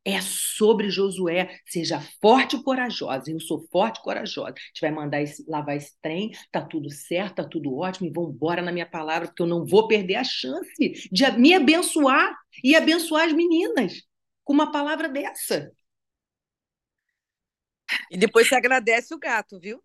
É 0.07 0.21
sobre 0.21 0.89
Josué. 0.89 1.59
Seja 1.65 1.99
forte 2.21 2.55
e 2.55 2.63
corajosa. 2.63 3.29
Eu 3.29 3.41
sou 3.41 3.67
forte 3.69 3.99
e 3.99 4.03
corajosa. 4.03 4.53
A 4.55 4.59
gente 4.59 4.79
vai 4.81 4.91
mandar 4.91 5.21
esse- 5.21 5.43
lavar 5.49 5.75
esse 5.75 5.93
trem, 6.01 6.31
tá 6.49 6.61
tudo 6.61 6.89
certo, 6.89 7.35
tá 7.35 7.43
tudo 7.43 7.75
ótimo, 7.77 8.07
e 8.07 8.13
vamos 8.13 8.33
embora 8.33 8.61
na 8.61 8.71
minha 8.71 8.85
palavra, 8.85 9.27
porque 9.27 9.41
eu 9.41 9.47
não 9.47 9.65
vou 9.65 9.85
perder 9.87 10.15
a 10.15 10.23
chance 10.23 11.09
de 11.11 11.31
me 11.37 11.53
abençoar 11.53 12.33
e 12.63 12.73
abençoar 12.75 13.25
as 13.27 13.33
meninas 13.33 14.01
com 14.45 14.53
uma 14.53 14.71
palavra 14.71 15.09
dessa. 15.09 15.69
E 18.11 18.17
depois 18.17 18.47
você 18.47 18.55
agradece 18.55 19.13
o 19.13 19.19
gato, 19.19 19.59
viu? 19.59 19.81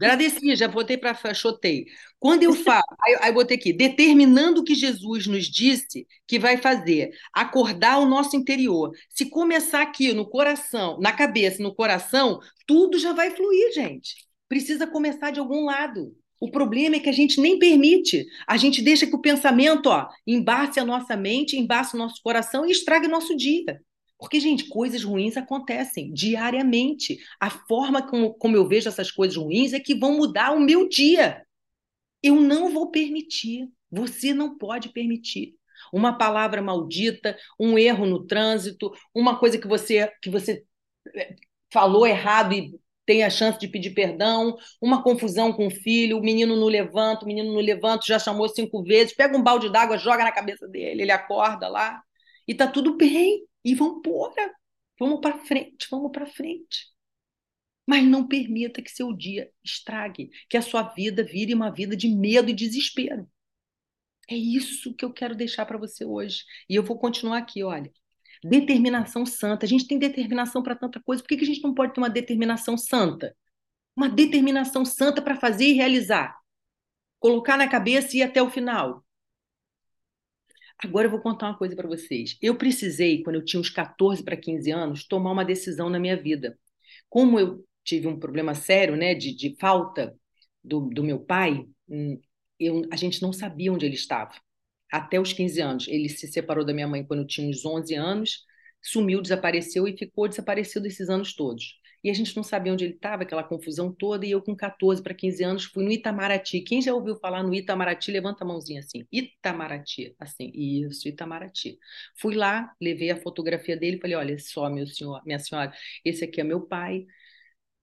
Agradeci, 0.00 0.56
já 0.56 0.66
botei 0.66 0.96
para 0.96 1.34
chotei. 1.34 1.84
Quando 2.18 2.42
eu 2.42 2.54
falo, 2.54 2.82
aí, 3.04 3.18
aí 3.20 3.32
botei 3.32 3.58
aqui, 3.58 3.70
determinando 3.70 4.62
o 4.62 4.64
que 4.64 4.74
Jesus 4.74 5.26
nos 5.26 5.44
disse 5.44 6.06
que 6.26 6.38
vai 6.38 6.56
fazer, 6.56 7.10
acordar 7.34 7.98
o 7.98 8.06
nosso 8.06 8.34
interior. 8.34 8.92
Se 9.10 9.28
começar 9.28 9.82
aqui 9.82 10.14
no 10.14 10.26
coração, 10.26 10.98
na 10.98 11.12
cabeça, 11.12 11.62
no 11.62 11.74
coração, 11.74 12.40
tudo 12.66 12.98
já 12.98 13.12
vai 13.12 13.30
fluir, 13.30 13.74
gente. 13.74 14.16
Precisa 14.48 14.86
começar 14.86 15.30
de 15.32 15.38
algum 15.38 15.66
lado. 15.66 16.16
O 16.40 16.50
problema 16.50 16.96
é 16.96 17.00
que 17.00 17.10
a 17.10 17.12
gente 17.12 17.38
nem 17.38 17.58
permite. 17.58 18.26
A 18.46 18.56
gente 18.56 18.80
deixa 18.80 19.06
que 19.06 19.14
o 19.14 19.20
pensamento, 19.20 19.90
ó, 19.90 20.08
embace 20.26 20.80
a 20.80 20.84
nossa 20.84 21.14
mente, 21.14 21.58
embace 21.58 21.94
o 21.94 21.98
nosso 21.98 22.22
coração 22.22 22.64
e 22.64 22.70
estrague 22.70 23.06
o 23.06 23.10
nosso 23.10 23.36
dia. 23.36 23.82
Porque, 24.20 24.38
gente, 24.38 24.68
coisas 24.68 25.02
ruins 25.02 25.36
acontecem 25.36 26.12
diariamente. 26.12 27.18
A 27.40 27.48
forma 27.48 28.06
como, 28.06 28.34
como 28.34 28.54
eu 28.54 28.68
vejo 28.68 28.88
essas 28.88 29.10
coisas 29.10 29.36
ruins 29.36 29.72
é 29.72 29.80
que 29.80 29.94
vão 29.94 30.16
mudar 30.16 30.52
o 30.52 30.60
meu 30.60 30.86
dia. 30.88 31.42
Eu 32.22 32.36
não 32.36 32.70
vou 32.70 32.90
permitir. 32.90 33.68
Você 33.90 34.34
não 34.34 34.58
pode 34.58 34.90
permitir. 34.90 35.54
Uma 35.92 36.18
palavra 36.18 36.60
maldita, 36.60 37.36
um 37.58 37.78
erro 37.78 38.04
no 38.06 38.26
trânsito, 38.26 38.92
uma 39.14 39.38
coisa 39.38 39.58
que 39.58 39.66
você, 39.66 40.12
que 40.22 40.28
você 40.28 40.64
eh, 41.16 41.34
falou 41.72 42.06
errado 42.06 42.52
e 42.52 42.78
tem 43.06 43.24
a 43.24 43.30
chance 43.30 43.58
de 43.58 43.66
pedir 43.66 43.90
perdão, 43.90 44.56
uma 44.80 45.02
confusão 45.02 45.52
com 45.52 45.66
o 45.66 45.70
filho, 45.70 46.18
o 46.18 46.22
menino 46.22 46.54
não 46.54 46.68
levanta, 46.68 47.24
o 47.24 47.26
menino 47.26 47.52
não 47.52 47.60
levanta, 47.60 48.06
já 48.06 48.18
chamou 48.18 48.48
cinco 48.48 48.84
vezes, 48.84 49.14
pega 49.14 49.36
um 49.36 49.42
balde 49.42 49.72
d'água, 49.72 49.98
joga 49.98 50.22
na 50.22 50.30
cabeça 50.30 50.68
dele, 50.68 51.02
ele 51.02 51.10
acorda 51.10 51.66
lá 51.68 52.00
e 52.46 52.54
tá 52.54 52.68
tudo 52.68 52.96
bem. 52.96 53.49
E 53.64 53.74
vamos 53.74 53.98
embora. 53.98 54.54
Vamos 54.98 55.20
para 55.20 55.38
frente, 55.38 55.88
vamos 55.90 56.12
para 56.12 56.26
frente. 56.26 56.88
Mas 57.86 58.04
não 58.04 58.28
permita 58.28 58.82
que 58.82 58.90
seu 58.90 59.12
dia 59.12 59.50
estrague, 59.64 60.30
que 60.48 60.56
a 60.56 60.62
sua 60.62 60.82
vida 60.82 61.24
vire 61.24 61.54
uma 61.54 61.70
vida 61.70 61.96
de 61.96 62.08
medo 62.08 62.50
e 62.50 62.54
desespero. 62.54 63.28
É 64.28 64.36
isso 64.36 64.94
que 64.94 65.04
eu 65.04 65.12
quero 65.12 65.34
deixar 65.34 65.66
para 65.66 65.78
você 65.78 66.04
hoje. 66.04 66.44
E 66.68 66.74
eu 66.76 66.84
vou 66.84 66.98
continuar 66.98 67.38
aqui, 67.38 67.64
olha. 67.64 67.90
Determinação 68.44 69.26
santa. 69.26 69.66
A 69.66 69.68
gente 69.68 69.86
tem 69.86 69.98
determinação 69.98 70.62
para 70.62 70.76
tanta 70.76 71.00
coisa. 71.00 71.22
Por 71.22 71.28
que 71.28 71.36
que 71.38 71.44
a 71.44 71.46
gente 71.46 71.62
não 71.62 71.74
pode 71.74 71.92
ter 71.92 72.00
uma 72.00 72.08
determinação 72.08 72.78
santa? 72.78 73.36
Uma 73.96 74.08
determinação 74.08 74.84
santa 74.84 75.20
para 75.20 75.36
fazer 75.36 75.66
e 75.66 75.72
realizar. 75.72 76.38
Colocar 77.18 77.56
na 77.56 77.68
cabeça 77.68 78.16
e 78.16 78.20
ir 78.20 78.22
até 78.22 78.40
o 78.40 78.50
final. 78.50 79.04
Agora 80.82 81.06
eu 81.06 81.10
vou 81.10 81.20
contar 81.20 81.48
uma 81.48 81.58
coisa 81.58 81.76
para 81.76 81.88
vocês. 81.88 82.36
Eu 82.40 82.56
precisei, 82.56 83.22
quando 83.22 83.36
eu 83.36 83.44
tinha 83.44 83.60
uns 83.60 83.68
14 83.70 84.22
para 84.22 84.36
15 84.36 84.70
anos, 84.70 85.04
tomar 85.06 85.32
uma 85.32 85.44
decisão 85.44 85.90
na 85.90 85.98
minha 85.98 86.16
vida. 86.16 86.58
Como 87.08 87.38
eu 87.38 87.64
tive 87.84 88.06
um 88.08 88.18
problema 88.18 88.54
sério, 88.54 88.96
né, 88.96 89.14
de, 89.14 89.34
de 89.34 89.56
falta 89.60 90.14
do, 90.64 90.88
do 90.90 91.02
meu 91.04 91.18
pai, 91.20 91.66
hum, 91.88 92.20
eu, 92.58 92.82
a 92.90 92.96
gente 92.96 93.20
não 93.22 93.32
sabia 93.32 93.72
onde 93.72 93.86
ele 93.86 93.94
estava. 93.94 94.32
até 94.92 95.20
os 95.20 95.32
15 95.32 95.60
anos. 95.62 95.88
Ele 95.88 96.08
se 96.08 96.28
separou 96.28 96.64
da 96.64 96.74
minha 96.74 96.88
mãe 96.88 97.04
quando 97.04 97.20
eu 97.22 97.26
tinha 97.26 97.48
uns 97.48 97.64
11 97.66 97.94
anos, 97.96 98.44
sumiu, 98.82 99.22
desapareceu 99.22 99.88
e 99.88 99.96
ficou 99.98 100.28
desaparecido 100.28 100.86
esses 100.86 101.10
anos 101.10 101.34
todos. 101.34 101.79
E 102.02 102.10
a 102.10 102.14
gente 102.14 102.34
não 102.36 102.42
sabia 102.42 102.72
onde 102.72 102.84
ele 102.84 102.94
estava, 102.94 103.22
aquela 103.22 103.44
confusão 103.44 103.92
toda, 103.92 104.26
e 104.26 104.30
eu 104.30 104.42
com 104.42 104.56
14 104.56 105.02
para 105.02 105.14
15 105.14 105.44
anos 105.44 105.64
fui 105.64 105.84
no 105.84 105.92
Itamaraty. 105.92 106.60
Quem 106.62 106.80
já 106.82 106.94
ouviu 106.94 107.16
falar 107.16 107.42
no 107.42 107.54
Itamaraty, 107.54 108.10
levanta 108.10 108.44
a 108.44 108.46
mãozinha 108.46 108.80
assim. 108.80 109.06
Itamaraty, 109.12 110.14
assim, 110.18 110.50
isso, 110.54 111.08
Itamaraty. 111.08 111.78
Fui 112.16 112.34
lá, 112.34 112.72
levei 112.80 113.10
a 113.10 113.16
fotografia 113.20 113.76
dele 113.76 113.98
falei, 114.00 114.16
olha 114.16 114.38
só, 114.38 114.68
meu 114.70 114.86
senhor, 114.86 115.22
minha 115.24 115.38
senhora, 115.38 115.72
esse 116.04 116.24
aqui 116.24 116.40
é 116.40 116.44
meu 116.44 116.60
pai, 116.62 117.06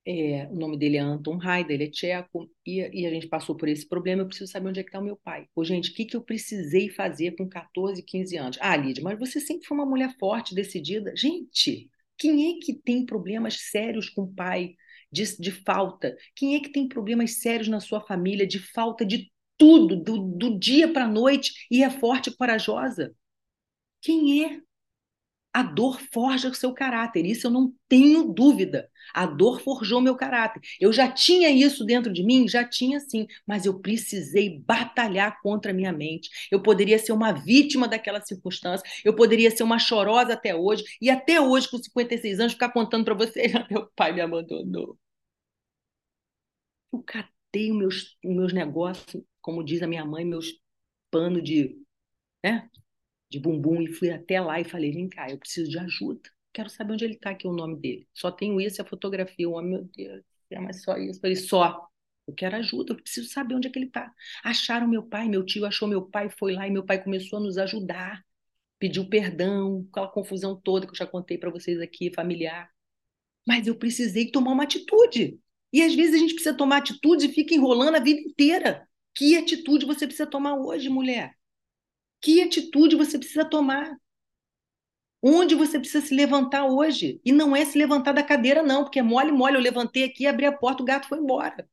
é, 0.05 0.47
o 0.49 0.55
nome 0.55 0.77
dele 0.77 0.95
é 0.95 1.01
Anton 1.01 1.37
Haider, 1.41 1.75
ele 1.75 1.83
é 1.85 1.89
tcheco, 1.89 2.49
e, 2.65 2.79
e, 3.01 3.05
a 3.05 3.09
gente 3.09 3.27
passou 3.27 3.57
por 3.57 3.67
esse 3.67 3.85
problema, 3.85 4.21
eu 4.21 4.27
preciso 4.27 4.49
saber 4.49 4.69
onde 4.69 4.79
é 4.79 4.83
que 4.83 4.89
está 4.89 4.99
o 4.99 5.03
meu 5.03 5.17
pai. 5.17 5.47
Ô, 5.53 5.65
gente, 5.65 5.91
o 5.91 5.93
que, 5.93 6.05
que 6.05 6.15
eu 6.15 6.21
precisei 6.21 6.89
fazer 6.89 7.35
com 7.35 7.47
14, 7.47 8.01
15 8.01 8.37
anos? 8.37 8.57
Ah, 8.61 8.75
Lídia, 8.77 9.03
mas 9.03 9.19
você 9.19 9.41
sempre 9.41 9.67
foi 9.67 9.77
uma 9.77 9.85
mulher 9.85 10.15
forte, 10.17 10.55
decidida. 10.55 11.13
Gente, 11.15 11.89
quem 12.17 12.51
é 12.51 12.59
que 12.59 12.73
tem 12.73 13.05
problemas 13.05 13.69
sérios 13.71 14.09
com 14.09 14.23
o 14.23 14.33
pai, 14.33 14.75
de, 15.11 15.37
de 15.39 15.51
falta? 15.51 16.15
Quem 16.35 16.55
é 16.55 16.59
que 16.59 16.71
tem 16.71 16.87
problemas 16.87 17.39
sérios 17.39 17.67
na 17.67 17.79
sua 17.79 18.01
família, 18.01 18.47
de 18.47 18.59
falta 18.59 19.05
de 19.05 19.31
tudo, 19.57 19.95
do, 19.95 20.17
do 20.19 20.59
dia 20.59 20.91
para 20.91 21.05
a 21.05 21.09
noite, 21.09 21.53
e 21.71 21.83
é 21.83 21.89
forte 21.89 22.29
e 22.29 22.35
corajosa? 22.35 23.13
Quem 24.01 24.45
é? 24.45 24.61
A 25.57 25.63
dor 25.63 25.99
forja 26.13 26.49
o 26.49 26.53
seu 26.53 26.71
caráter, 26.71 27.25
isso 27.25 27.47
eu 27.47 27.51
não 27.51 27.73
tenho 27.89 28.31
dúvida. 28.31 28.91
A 29.11 29.25
dor 29.25 29.59
forjou 29.59 29.99
meu 29.99 30.15
caráter. 30.15 30.61
Eu 30.79 30.93
já 30.93 31.11
tinha 31.11 31.49
isso 31.49 31.83
dentro 31.83 32.13
de 32.13 32.21
mim, 32.23 32.47
já 32.47 32.63
tinha 32.63 32.99
sim, 32.99 33.25
mas 33.43 33.65
eu 33.65 33.79
precisei 33.79 34.59
batalhar 34.59 35.41
contra 35.41 35.71
a 35.71 35.73
minha 35.73 35.91
mente. 35.91 36.29
Eu 36.51 36.61
poderia 36.61 36.99
ser 36.99 37.11
uma 37.11 37.31
vítima 37.31 37.87
daquela 37.87 38.21
circunstância, 38.21 38.87
eu 39.03 39.15
poderia 39.15 39.49
ser 39.49 39.63
uma 39.63 39.79
chorosa 39.79 40.33
até 40.33 40.53
hoje, 40.53 40.83
e 41.01 41.09
até 41.09 41.41
hoje, 41.41 41.67
com 41.71 41.79
56 41.79 42.39
anos, 42.39 42.53
ficar 42.53 42.69
contando 42.69 43.05
para 43.05 43.15
vocês: 43.15 43.51
meu 43.71 43.87
pai 43.95 44.13
me 44.13 44.21
abandonou. 44.21 44.95
Eu 46.93 47.01
catei 47.01 47.71
meus, 47.73 48.15
meus 48.23 48.53
negócios, 48.53 49.23
como 49.41 49.63
diz 49.63 49.81
a 49.81 49.87
minha 49.87 50.05
mãe, 50.05 50.23
meus 50.23 50.61
panos 51.09 51.43
de. 51.43 51.75
Né? 52.43 52.69
De 53.29 53.39
bumbum 53.39 53.81
e 53.81 53.87
fui 53.87 54.09
até 54.11 54.39
lá 54.41 54.59
e 54.59 54.65
falei: 54.65 54.91
vem 54.91 55.09
cá, 55.09 55.29
eu 55.29 55.37
preciso 55.37 55.69
de 55.69 55.79
ajuda. 55.79 56.21
Quero 56.53 56.69
saber 56.69 56.93
onde 56.93 57.05
ele 57.05 57.13
está, 57.15 57.31
aqui 57.31 57.47
o 57.47 57.53
nome 57.53 57.77
dele. 57.79 58.07
Só 58.13 58.31
tenho 58.31 58.59
isso 58.59 58.81
a 58.81 58.85
fotografia. 58.85 59.47
O 59.49 59.53
homem, 59.53 59.71
meu 59.71 59.83
Deus, 59.95 60.23
é 60.49 60.59
mais 60.59 60.81
só 60.83 60.97
isso. 60.97 61.19
Falei: 61.19 61.35
só. 61.35 61.87
Eu 62.27 62.33
quero 62.33 62.57
ajuda, 62.57 62.91
eu 62.91 62.97
preciso 62.97 63.29
saber 63.29 63.55
onde 63.55 63.69
é 63.69 63.71
que 63.71 63.79
ele 63.79 63.85
está. 63.85 64.13
Acharam 64.43 64.85
meu 64.85 65.01
pai, 65.01 65.29
meu 65.29 65.45
tio 65.45 65.65
achou 65.65 65.87
meu 65.87 66.01
pai, 66.01 66.29
foi 66.29 66.53
lá 66.53 66.67
e 66.67 66.71
meu 66.71 66.83
pai 66.85 67.01
começou 67.01 67.39
a 67.39 67.41
nos 67.41 67.57
ajudar. 67.57 68.21
Pediu 68.79 69.07
perdão, 69.09 69.87
aquela 69.89 70.09
confusão 70.09 70.59
toda 70.61 70.85
que 70.85 70.91
eu 70.91 70.97
já 70.97 71.07
contei 71.07 71.37
para 71.37 71.49
vocês 71.49 71.79
aqui, 71.79 72.11
familiar. 72.13 72.69
Mas 73.47 73.65
eu 73.67 73.75
precisei 73.77 74.29
tomar 74.29 74.51
uma 74.51 74.63
atitude. 74.63 75.39
E 75.71 75.81
às 75.81 75.95
vezes 75.95 76.15
a 76.15 76.17
gente 76.17 76.33
precisa 76.33 76.55
tomar 76.55 76.77
atitude 76.77 77.27
e 77.27 77.33
fica 77.33 77.53
enrolando 77.55 77.95
a 77.95 77.99
vida 77.99 78.19
inteira. 78.19 78.87
Que 79.15 79.37
atitude 79.37 79.85
você 79.85 80.05
precisa 80.05 80.29
tomar 80.29 80.55
hoje, 80.55 80.89
mulher? 80.89 81.36
Que 82.21 82.41
atitude 82.41 82.95
você 82.95 83.17
precisa 83.17 83.45
tomar? 83.45 83.97
Onde 85.21 85.55
você 85.55 85.79
precisa 85.79 86.05
se 86.05 86.13
levantar 86.13 86.65
hoje? 86.65 87.19
E 87.25 87.31
não 87.31 87.55
é 87.55 87.65
se 87.65 87.77
levantar 87.77 88.13
da 88.13 88.23
cadeira, 88.23 88.61
não, 88.61 88.83
porque 88.83 88.99
é 88.99 89.03
mole, 89.03 89.31
mole. 89.31 89.55
Eu 89.55 89.61
levantei 89.61 90.03
aqui, 90.03 90.25
abri 90.25 90.45
a 90.45 90.51
porta, 90.51 90.83
o 90.83 90.85
gato 90.85 91.07
foi 91.07 91.19
embora. 91.19 91.67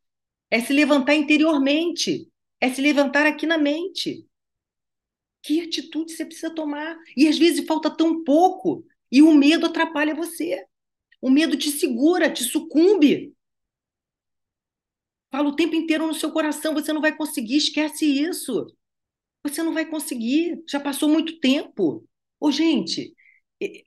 É 0.50 0.60
se 0.60 0.72
levantar 0.72 1.14
interiormente. 1.14 2.30
É 2.60 2.70
se 2.70 2.80
levantar 2.80 3.26
aqui 3.26 3.46
na 3.46 3.58
mente. 3.58 4.26
Que 5.42 5.60
atitude 5.60 6.12
você 6.12 6.24
precisa 6.24 6.54
tomar? 6.54 6.96
E 7.16 7.28
às 7.28 7.38
vezes 7.38 7.66
falta 7.66 7.90
tão 7.90 8.24
pouco 8.24 8.84
e 9.12 9.20
o 9.20 9.34
medo 9.34 9.66
atrapalha 9.66 10.14
você. 10.14 10.64
O 11.20 11.30
medo 11.30 11.56
te 11.56 11.70
segura, 11.70 12.32
te 12.32 12.44
sucumbe. 12.44 13.34
Fala 15.30 15.48
o 15.48 15.56
tempo 15.56 15.74
inteiro 15.74 16.06
no 16.06 16.14
seu 16.14 16.32
coração, 16.32 16.72
você 16.72 16.92
não 16.92 17.00
vai 17.00 17.14
conseguir, 17.14 17.56
esquece 17.56 18.06
isso. 18.06 18.66
Você 19.44 19.62
não 19.62 19.74
vai 19.74 19.84
conseguir, 19.86 20.62
já 20.68 20.80
passou 20.80 21.08
muito 21.08 21.38
tempo. 21.40 22.06
Ô, 22.40 22.50
gente, 22.50 23.14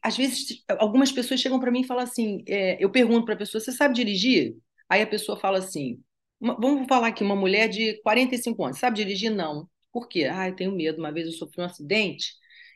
às 0.02 0.18
vezes 0.18 0.64
algumas 0.80 1.12
pessoas 1.12 1.40
chegam 1.40 1.60
para 1.60 1.72
mim 1.72 1.82
e 1.82 1.88
falam 1.88 2.04
assim: 2.04 2.44
é, 2.48 2.84
eu 2.84 2.92
pergunto 2.92 3.26
para 3.26 3.34
a 3.36 3.38
pessoa, 3.38 3.62
você 3.62 3.72
sabe 3.72 3.96
dirigir? 3.96 4.56
Aí 4.90 5.02
a 5.02 5.08
pessoa 5.08 5.38
fala 5.40 5.60
assim: 5.60 6.02
vamos 6.40 6.88
falar 6.88 7.08
aqui, 7.08 7.24
uma 7.24 7.36
mulher 7.36 7.68
de 7.70 8.02
45 8.04 8.64
anos, 8.66 8.80
sabe 8.80 8.98
dirigir? 8.98 9.32
Não. 9.32 9.68
Por 9.92 10.08
quê? 10.08 10.26
Ah, 10.32 10.48
eu 10.50 10.56
tenho 10.56 10.72
medo. 10.72 11.00
Uma 11.00 11.12
vez 11.12 11.28
eu 11.28 11.34
sofri 11.34 11.62
um 11.62 11.66
acidente, 11.66 12.34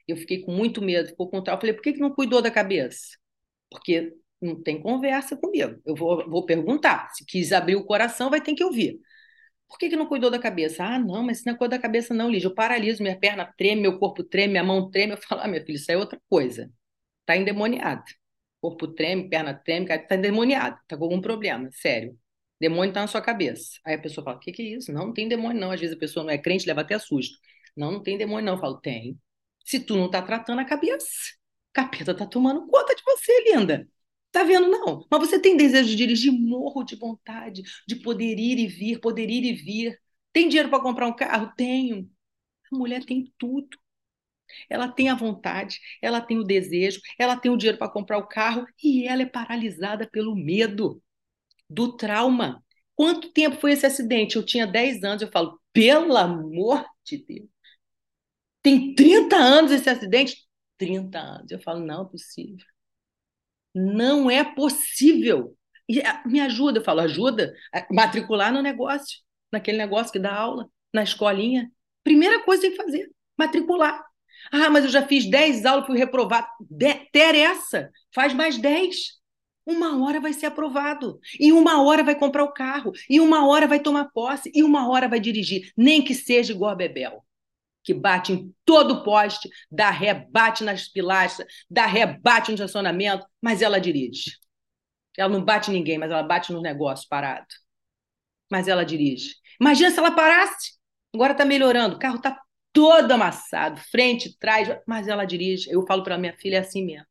eu 0.08 0.17
fiquei 0.17 0.41
com 0.41 0.52
muito 0.52 0.82
medo, 0.82 1.10
ficou 1.10 1.30
contra. 1.30 1.54
Eu 1.54 1.60
falei: 1.60 1.74
por 1.74 1.82
que, 1.84 1.94
que 1.94 2.00
não 2.00 2.12
cuidou 2.13 2.41
da 2.41 2.52
cabeça? 2.52 3.17
Porque 3.70 4.13
não 4.41 4.62
tem 4.62 4.82
conversa 4.82 5.38
comigo. 5.38 5.80
Eu 5.86 5.96
vou, 5.96 6.30
vou 6.30 6.46
perguntar. 6.46 7.10
Se 7.13 7.26
quis 7.26 7.52
abrir 7.52 7.76
o 7.76 7.86
coração, 7.86 8.30
vai 8.30 8.41
ter 8.41 8.56
que 8.56 8.63
ouvir. 8.63 9.00
Por 9.71 9.79
que, 9.79 9.89
que 9.89 9.95
não 9.95 10.05
cuidou 10.05 10.29
da 10.29 10.38
cabeça? 10.38 10.84
Ah, 10.84 10.99
não, 10.99 11.23
mas 11.23 11.38
isso 11.38 11.47
não 11.47 11.55
é 11.55 11.57
coisa 11.57 11.71
da 11.71 11.79
cabeça, 11.79 12.13
não, 12.13 12.29
Lígia. 12.29 12.47
Eu 12.47 12.53
paraliso, 12.53 13.01
minha 13.01 13.17
perna 13.17 13.45
treme, 13.57 13.81
meu 13.81 13.97
corpo 13.97 14.21
treme, 14.21 14.51
minha 14.51 14.63
mão 14.63 14.91
treme. 14.91 15.13
Eu 15.13 15.17
falo, 15.17 15.41
ah, 15.41 15.47
meu 15.47 15.65
filho, 15.65 15.77
isso 15.77 15.89
é 15.89 15.97
outra 15.97 16.21
coisa. 16.29 16.69
Está 17.21 17.38
endemoniado. 17.38 18.03
Corpo 18.60 18.88
treme, 18.89 19.29
perna 19.29 19.53
treme, 19.53 19.88
está 19.89 20.15
endemoniado. 20.15 20.77
Está 20.84 20.97
com 20.97 21.05
algum 21.05 21.21
problema, 21.21 21.69
sério. 21.71 22.19
Demônio 22.60 22.89
está 22.89 23.01
na 23.01 23.07
sua 23.07 23.21
cabeça. 23.21 23.79
Aí 23.86 23.95
a 23.95 23.99
pessoa 23.99 24.25
fala, 24.25 24.38
o 24.38 24.39
que, 24.41 24.51
que 24.51 24.62
é 24.62 24.65
isso? 24.77 24.91
Não, 24.91 25.07
não 25.07 25.13
tem 25.13 25.27
demônio, 25.29 25.60
não. 25.60 25.71
Às 25.71 25.79
vezes 25.79 25.95
a 25.95 25.99
pessoa 25.99 26.25
não 26.25 26.31
é 26.31 26.38
crente, 26.38 26.67
leva 26.67 26.81
até 26.81 26.99
susto. 26.99 27.38
Não, 27.75 27.91
não 27.93 28.03
tem 28.03 28.17
demônio, 28.17 28.45
não. 28.45 28.53
Eu 28.55 28.60
falo, 28.60 28.77
tem. 28.77 29.17
Se 29.65 29.79
tu 29.79 29.95
não 29.95 30.07
está 30.07 30.21
tratando 30.21 30.60
a 30.60 30.65
cabeça, 30.65 31.07
capeta 31.73 32.12
está 32.12 32.25
tomando 32.25 32.67
conta 32.67 32.93
de 32.93 33.01
você, 33.05 33.31
linda. 33.45 33.88
Tá 34.32 34.44
vendo? 34.44 34.67
Não. 34.70 35.06
Mas 35.12 35.20
você 35.20 35.39
tem 35.39 35.58
desejo 35.58 35.89
de 35.89 35.96
dirigir? 35.96 36.32
Morro 36.32 36.84
de 36.84 36.96
vontade 36.96 37.63
de 37.88 37.96
poder 37.98 38.38
ir 38.39 38.60
e 38.60 38.67
vir, 38.67 39.00
poder 39.00 39.30
ir 39.30 39.44
e 39.44 39.54
vir. 39.54 40.00
Tem 40.34 40.48
dinheiro 40.48 40.70
para 40.70 40.82
comprar 40.82 41.08
um 41.08 41.15
carro? 41.15 41.52
Tenho. 41.56 42.10
A 42.72 42.78
mulher 42.78 43.04
tem 43.06 43.34
tudo. 43.38 43.70
Ela 44.70 44.88
tem 44.88 45.10
a 45.10 45.15
vontade, 45.15 45.80
ela 46.02 46.22
tem 46.22 46.38
o 46.38 46.44
desejo, 46.44 47.00
ela 47.17 47.38
tem 47.38 47.52
o 47.52 47.58
dinheiro 47.58 47.78
para 47.78 47.91
comprar 47.91 48.17
o 48.17 48.28
carro 48.28 48.65
e 48.84 49.08
ela 49.08 49.22
é 49.22 49.26
paralisada 49.26 50.10
pelo 50.10 50.36
medo, 50.36 51.02
do 51.70 51.96
trauma. 51.98 52.63
Quanto 52.96 53.32
tempo 53.32 53.58
foi 53.58 53.74
esse 53.74 53.86
acidente? 53.86 54.36
Eu 54.38 54.46
tinha 54.46 54.67
10 54.67 55.04
anos, 55.04 55.22
eu 55.24 55.32
falo, 55.32 55.60
pelo 55.74 56.17
amor 56.17 56.86
de 57.06 57.17
Deus. 57.17 57.50
Tem 58.62 58.94
30 58.96 59.36
anos 59.38 59.72
esse 59.72 59.89
acidente? 59.89 60.48
30 60.78 61.20
anos. 61.20 61.52
Eu 61.52 61.60
falo, 61.62 61.80
não 61.80 62.04
é 62.06 62.10
possível. 62.10 62.65
Não 63.73 64.29
é 64.29 64.43
possível. 64.43 65.55
E, 65.88 66.01
ah, 66.01 66.23
me 66.25 66.39
ajuda, 66.39 66.79
eu 66.79 66.84
falo, 66.84 67.01
ajuda 67.01 67.53
a 67.73 67.86
matricular 67.93 68.53
no 68.53 68.62
negócio, 68.62 69.19
naquele 69.51 69.77
negócio 69.77 70.12
que 70.12 70.19
dá 70.19 70.34
aula, 70.34 70.69
na 70.93 71.03
escolinha. 71.03 71.71
Primeira 72.03 72.43
coisa 72.43 72.63
que 72.63 72.69
tem 72.69 72.77
que 72.77 72.84
fazer, 72.84 73.12
matricular. 73.38 74.03
Ah, 74.51 74.69
mas 74.69 74.86
eu 74.86 74.89
já 74.89 75.05
fiz 75.05 75.29
10 75.29 75.65
aulas, 75.65 75.86
fui 75.86 75.97
reprovado. 75.97 76.47
De 76.60 76.93
Teresa, 77.12 77.91
faz 78.13 78.34
mais 78.34 78.57
10. 78.57 79.21
Uma 79.65 80.03
hora 80.03 80.19
vai 80.19 80.34
ser 80.34 80.47
aprovado. 80.47 81.19
E 81.39 81.51
uma 81.51 81.84
hora 81.84 82.03
vai 82.03 82.15
comprar 82.15 82.43
o 82.43 82.51
carro. 82.51 82.91
E 83.10 83.21
uma 83.21 83.47
hora 83.47 83.67
vai 83.67 83.79
tomar 83.79 84.05
posse. 84.12 84.51
E 84.53 84.63
uma 84.63 84.89
hora 84.89 85.07
vai 85.07 85.19
dirigir. 85.19 85.71
Nem 85.77 86.03
que 86.03 86.15
seja 86.15 86.51
igual 86.51 86.71
a 86.71 86.75
Bebel 86.75 87.23
que 87.84 87.94
bate 87.94 88.34
em 88.34 88.54
todo 88.65 89.04
poste, 89.04 89.50
dá 89.72 89.89
ré, 89.89 90.13
bate 90.13 90.63
nas 90.63 90.88
pilastras, 90.88 91.48
dá 91.70 91.86
ré, 91.86 92.06
bate 92.06 92.50
no 92.52 92.56
estacionamento, 92.56 93.26
mas 93.41 93.62
ela 93.62 93.80
dirige. 93.80 94.38
Ela 95.17 95.30
não 95.30 95.44
bate 95.44 95.72
ninguém, 95.72 95.98
mas 95.98 96.12
ela 96.12 96.24
bate 96.24 96.54
no 96.54 96.62
negócio 96.62 97.08
parado. 97.10 97.48
Mas 98.52 98.67
ela 98.67 98.84
dirige. 98.86 99.36
Imagina 99.60 99.91
se 99.91 100.00
ela 100.00 100.12
parasse. 100.12 100.74
Agora 101.13 101.34
está 101.34 101.46
melhorando, 101.46 101.96
o 101.96 102.00
carro 102.00 102.17
está 102.17 102.39
todo 102.74 103.12
amassado, 103.12 103.80
frente, 103.91 104.38
trás, 104.39 104.70
mas 104.88 105.08
ela 105.08 105.26
dirige. 105.26 105.70
Eu 105.70 105.86
falo 105.86 106.04
para 106.04 106.17
minha 106.17 106.36
filha 106.38 106.58
é 106.58 106.60
assim 106.60 106.86
mesmo. 106.86 107.06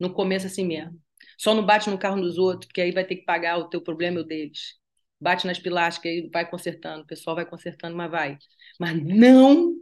No 0.00 0.12
começo 0.12 0.46
é 0.46 0.50
assim 0.50 0.66
mesmo. 0.66 1.00
Só 1.38 1.54
não 1.54 1.64
bate 1.64 1.90
no 1.90 1.98
carro 1.98 2.20
dos 2.20 2.38
outros, 2.38 2.66
porque 2.66 2.80
aí 2.80 2.92
vai 2.92 3.04
ter 3.04 3.16
que 3.16 3.24
pagar 3.24 3.58
o 3.58 3.68
teu 3.68 3.82
problema 3.82 4.18
e 4.18 4.22
o 4.22 4.24
deles. 4.24 4.74
Bate 5.20 5.46
nas 5.46 5.58
pilastras, 5.58 6.12
aí 6.12 6.30
vai 6.32 6.48
consertando, 6.48 7.02
o 7.02 7.06
pessoal 7.06 7.36
vai 7.36 7.46
consertando, 7.46 7.96
mas 7.96 8.10
vai. 8.10 8.38
Mas 8.78 8.94
não 9.02 9.74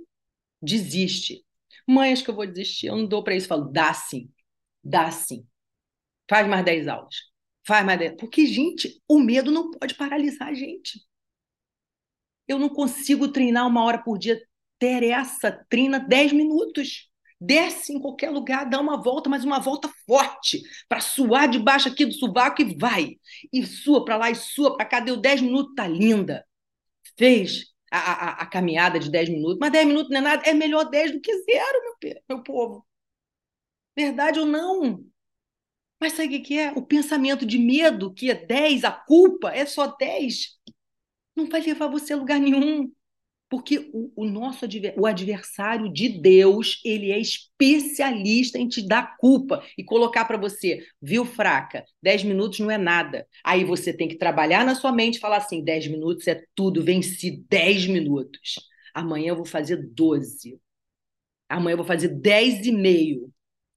desiste. 0.63 1.45
Mãe, 1.87 2.13
acho 2.13 2.25
que 2.25 2.31
eu 2.31 2.35
vou 2.35 2.47
desistir, 2.47 2.89
eu 2.89 2.97
não 2.97 3.07
dou 3.07 3.23
para 3.25 3.35
isso. 3.35 3.47
Eu 3.47 3.49
falo, 3.49 3.73
dá 3.73 3.93
sim, 3.95 4.31
dá 4.83 5.11
sim. 5.11 5.47
Faz 6.29 6.47
mais 6.49 6.65
10 6.65 6.89
aulas. 6.89 7.15
Faz 7.67 7.85
mais 7.85 7.99
10. 7.99 8.17
Porque, 8.19 8.47
gente, 8.47 9.03
o 9.09 9.19
medo 9.21 9.51
não 9.51 9.71
pode 9.71 9.95
paralisar 9.95 10.49
a 10.49 10.55
gente. 10.55 11.01
Eu 12.47 12.59
não 12.59 12.69
consigo 12.69 13.29
treinar 13.29 13.67
uma 13.67 13.85
hora 13.85 13.99
por 14.03 14.19
dia. 14.19 14.41
Teresa, 14.79 15.65
treina 15.69 15.99
10 15.99 16.33
minutos. 16.33 17.09
Desce 17.41 17.93
em 17.93 18.01
qualquer 18.01 18.31
lugar, 18.31 18.69
dá 18.69 18.81
uma 18.81 19.01
volta, 19.01 19.31
mas 19.31 19.45
uma 19.45 19.61
volta 19.61 19.89
forte, 20.05 20.61
para 20.89 21.01
suar 21.01 21.49
debaixo 21.49 21.89
aqui 21.89 22.05
do 22.05 22.13
sovaco 22.13 22.61
e 22.63 22.77
vai. 22.77 23.17
E 23.53 23.65
sua 23.65 24.05
para 24.05 24.17
lá 24.17 24.31
e 24.31 24.35
sua 24.35 24.77
para 24.77 24.87
cá, 24.87 25.01
deu 25.01 25.17
10 25.17 25.41
minutos, 25.43 25.75
tá 25.77 25.87
linda. 25.87 26.45
Fez, 27.17 27.67
a, 27.91 27.99
a, 27.99 28.43
a 28.43 28.47
caminhada 28.47 28.99
de 28.99 29.11
10 29.11 29.29
minutos, 29.29 29.59
mas 29.61 29.73
10 29.73 29.87
minutos 29.87 30.11
não 30.11 30.19
é 30.19 30.21
nada, 30.23 30.43
é 30.47 30.55
melhor 30.55 30.85
10 30.85 31.13
do 31.13 31.21
que 31.21 31.33
zero, 31.45 31.97
meu, 32.03 32.23
meu 32.29 32.43
povo. 32.43 32.87
Verdade 33.97 34.39
ou 34.41 34.47
não? 34.47 35.05
Mas 36.01 36.15
sabe 36.15 36.37
o 36.39 36.43
que 36.43 36.59
é? 36.59 36.73
O 36.73 36.83
pensamento 36.87 37.45
de 37.47 37.59
medo, 37.59 38.13
que 38.15 38.31
é 38.31 38.35
10, 38.35 38.85
a 38.85 38.93
culpa 38.93 39.51
é 39.53 39.67
só 39.67 39.87
10, 39.97 40.59
não 41.37 41.49
vai 41.49 41.61
levar 41.63 41.89
você 41.89 42.13
a 42.15 42.17
lugar 42.17 42.41
nenhum. 42.41 42.93
Porque 43.49 43.91
o, 43.95 44.13
o 44.15 44.27
nosso 44.27 44.67
o 44.97 45.07
adversário 45.07 45.91
de 45.91 46.09
Deus, 46.09 46.81
ele 46.85 47.11
é 47.11 47.19
especialista 47.19 48.59
em 48.59 48.69
te 48.69 48.87
dar 48.87 49.17
culpa 49.17 49.65
e 49.77 49.83
colocar 49.83 50.27
para 50.27 50.37
você, 50.37 50.85
viu, 51.01 51.25
fraca, 51.25 51.85
10 52.03 52.25
minutos 52.25 52.61
não 52.61 52.71
é 52.71 52.77
nada. 52.77 53.27
Aí 53.43 53.65
você 53.65 53.93
tem 53.93 54.07
que 54.07 54.19
trabalhar 54.19 54.67
na 54.67 54.75
sua 54.75 54.93
mente 54.93 55.17
e 55.17 55.21
falar 55.21 55.39
assim: 55.39 55.65
10 55.65 55.89
minutos 55.89 56.27
é 56.27 56.43
tudo, 56.55 56.85
venci 56.85 57.43
10 57.49 57.87
minutos. 57.87 58.57
Amanhã 58.95 59.31
eu 59.31 59.37
vou 59.37 59.47
fazer 59.47 59.77
12. 59.77 60.61
Amanhã 61.49 61.73
eu 61.75 61.79
vou 61.79 61.87
fazer 61.87 62.09
10 62.09 62.67
e 62.67 62.73
meio. 62.73 63.33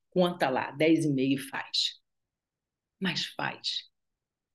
Conta 0.09 0.49
lá, 0.49 0.71
10 0.71 1.05
e 1.05 1.09
meio 1.09 1.35
e 1.35 1.37
faz. 1.37 1.99
Mas 2.99 3.25
faz. 3.25 3.89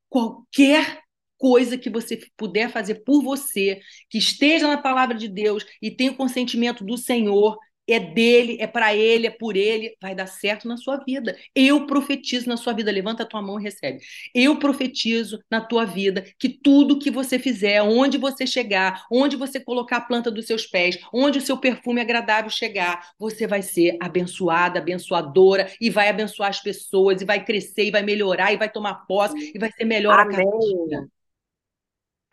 Qualquer 0.09 1.03
coisa 1.39 1.79
que 1.79 1.91
você 1.91 2.21
puder 2.37 2.71
fazer 2.71 2.97
por 3.05 3.23
você, 3.23 3.81
que 4.09 4.19
esteja 4.19 4.69
na 4.69 4.79
palavra 4.79 5.17
de 5.17 5.29
Deus 5.29 5.65
e 5.81 5.91
tenha 5.91 6.13
o 6.13 6.17
consentimento 6.17 6.85
do 6.85 6.97
Senhor, 6.97 7.59
é 7.89 8.01
dele, 8.01 8.57
é 8.61 8.67
para 8.67 8.95
ele, 8.95 9.29
é 9.29 9.31
por 9.31 9.57
ele, 9.57 9.97
vai 10.01 10.15
dar 10.15 10.27
certo 10.27 10.67
na 10.67 10.77
sua 10.77 10.97
vida. 10.99 11.37
Eu 11.55 11.87
profetizo 11.87 12.49
na 12.49 12.57
sua 12.57 12.73
vida, 12.73 12.91
levanta 12.91 13.23
a 13.23 13.27
tua 13.27 13.41
mão 13.41 13.61
e 13.61 13.63
recebe. 13.63 14.01
Eu 14.35 14.59
profetizo 14.59 15.39
na 15.51 15.61
tua 15.61 15.85
vida 15.85 16.25
que 16.39 16.49
tudo 16.49 16.99
que 16.99 17.11
você 17.11 17.39
fizer, 17.39 17.83
onde 17.83 18.19
você 18.19 18.47
chegar, 18.47 19.05
onde 19.11 19.37
você 19.37 19.61
colocar 19.61 19.99
a 19.99 20.01
planta 20.01 20.31
dos 20.31 20.47
seus 20.47 20.67
pés, 20.67 20.99
onde 21.13 21.39
o 21.39 21.43
seu 21.43 21.57
perfume 21.57 22.01
agradável 22.01 22.51
chegar, 22.51 23.11
você 23.19 23.47
vai 23.47 23.63
ser 23.63 23.97
abençoada, 24.01 24.81
abençoadora 24.81 25.71
e 25.81 25.89
vai 25.89 26.09
abençoar 26.09 26.51
as 26.51 26.61
pessoas 26.61 27.21
e 27.21 27.25
vai 27.25 27.45
crescer 27.45 27.85
e 27.85 27.91
vai 27.91 28.03
melhorar 28.03 28.53
e 28.53 28.57
vai 28.57 28.71
tomar 28.71 29.07
posse 29.07 29.53
e 29.55 29.59
vai 29.59 29.71
ser 29.71 29.85
melhor 29.85 30.19
Amém. 30.19 30.37
a 30.37 30.45
cada 30.45 30.59
dia 30.59 31.16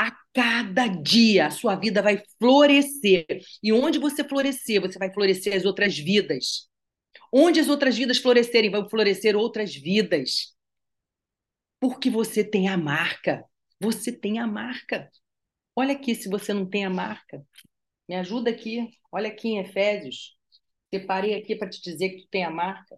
a 0.04 0.18
cada 0.34 0.88
dia 0.88 1.48
a 1.48 1.52
sua 1.52 1.76
vida 1.76 2.02
vai 2.02 2.22
florescer. 2.40 3.26
E 3.62 3.72
onde 3.72 4.00
você 4.00 4.24
florescer, 4.24 4.82
você 4.82 5.00
vai 5.00 5.12
florescer 5.14 5.56
as 5.56 5.66
outras 5.66 5.98
vidas. 5.98 6.70
Onde 7.32 7.60
as 7.60 7.70
outras 7.70 7.98
vidas 7.98 8.18
florescerem, 8.18 8.70
vão 8.70 8.90
florescer 8.90 9.36
outras 9.36 9.74
vidas. 9.76 10.56
Porque 11.80 12.10
você 12.10 12.44
tem 12.44 12.68
a 12.68 12.78
marca. 12.78 13.44
Você 13.80 14.12
tem 14.12 14.40
a 14.40 14.48
marca. 14.48 15.10
Olha 15.76 15.94
aqui 15.94 16.14
se 16.16 16.30
você 16.30 16.54
não 16.54 16.66
tem 16.66 16.86
a 16.86 16.90
marca. 16.90 17.46
Me 18.08 18.16
ajuda 18.16 18.50
aqui. 18.50 18.90
Olha 19.12 19.30
aqui 19.30 19.50
em 19.50 19.60
Efésios. 19.60 20.38
Separei 20.94 21.34
aqui 21.36 21.56
para 21.56 21.70
te 21.70 21.82
dizer 21.82 22.10
que 22.10 22.22
tu 22.24 22.28
tem 22.30 22.44
a 22.44 22.52
marca. 22.52 22.98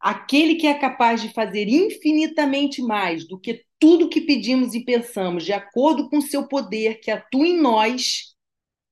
Aquele 0.00 0.54
que 0.54 0.66
é 0.66 0.78
capaz 0.78 1.20
de 1.20 1.28
fazer 1.32 1.68
infinitamente 1.68 2.82
mais 2.82 3.26
do 3.28 3.38
que 3.38 3.64
tudo 3.80 4.08
que 4.10 4.20
pedimos 4.20 4.74
e 4.74 4.84
pensamos, 4.84 5.44
de 5.44 5.52
acordo 5.52 6.08
com 6.10 6.20
seu 6.20 6.46
poder 6.46 7.00
que 7.00 7.10
atua 7.10 7.46
em 7.46 7.60
nós, 7.60 8.34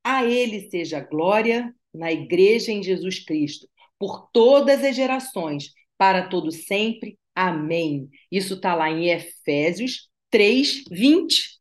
a 0.02 0.24
ele 0.24 0.68
seja 0.70 1.00
glória 1.00 1.74
na 1.94 2.10
igreja 2.10 2.72
em 2.72 2.82
Jesus 2.82 3.24
Cristo, 3.24 3.68
por 3.98 4.30
todas 4.32 4.82
as 4.82 4.96
gerações, 4.96 5.72
para 5.98 6.28
todo 6.28 6.50
sempre. 6.50 7.18
Amém. 7.34 8.08
Isso 8.32 8.54
está 8.54 8.74
lá 8.74 8.90
em 8.90 9.10
Efésios 9.10 10.08
3, 10.30 10.84
20. 10.90 11.58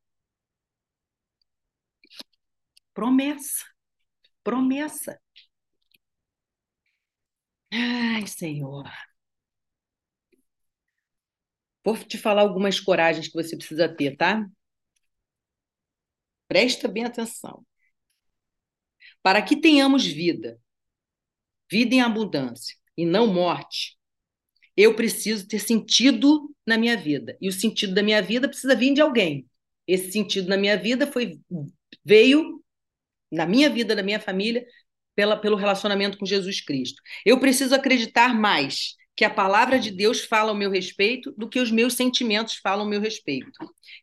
Promessa. 2.93 3.65
Promessa. 4.43 5.19
Ai, 7.71 8.25
Senhor. 8.27 8.85
Vou 11.87 11.97
te 11.97 12.17
falar 12.17 12.41
algumas 12.41 12.81
coragens 12.81 13.29
que 13.29 13.33
você 13.33 13.55
precisa 13.55 13.87
ter, 13.87 14.17
tá? 14.17 14.45
Presta 16.45 16.85
bem 16.85 17.05
atenção. 17.05 17.65
Para 19.23 19.41
que 19.41 19.55
tenhamos 19.55 20.05
vida, 20.05 20.59
vida 21.71 21.95
em 21.95 22.01
abundância 22.01 22.75
e 22.97 23.05
não 23.05 23.25
morte, 23.27 23.97
eu 24.75 24.97
preciso 24.97 25.47
ter 25.47 25.59
sentido 25.59 26.53
na 26.65 26.77
minha 26.77 26.97
vida. 26.97 27.37
E 27.39 27.47
o 27.47 27.53
sentido 27.53 27.93
da 27.93 28.03
minha 28.03 28.21
vida 28.21 28.49
precisa 28.49 28.75
vir 28.75 28.93
de 28.93 28.99
alguém. 28.99 29.47
Esse 29.87 30.11
sentido 30.11 30.49
na 30.49 30.57
minha 30.57 30.75
vida 30.75 31.09
foi 31.09 31.39
veio 32.03 32.61
na 33.31 33.45
minha 33.45 33.69
vida, 33.69 33.95
na 33.95 34.03
minha 34.03 34.19
família, 34.19 34.67
pela, 35.15 35.37
pelo 35.37 35.55
relacionamento 35.55 36.17
com 36.17 36.25
Jesus 36.25 36.59
Cristo. 36.59 37.01
Eu 37.25 37.39
preciso 37.39 37.73
acreditar 37.73 38.35
mais 38.35 38.97
que 39.17 39.25
a 39.25 39.29
palavra 39.31 39.79
de 39.79 39.89
Deus 39.89 40.23
fala 40.23 40.51
ao 40.51 40.55
meu 40.55 40.69
respeito 40.69 41.33
do 41.35 41.49
que 41.49 41.59
os 41.59 41.71
meus 41.71 41.95
sentimentos 41.95 42.57
falam 42.57 42.85
ao 42.85 42.89
meu 42.89 43.01
respeito, 43.01 43.49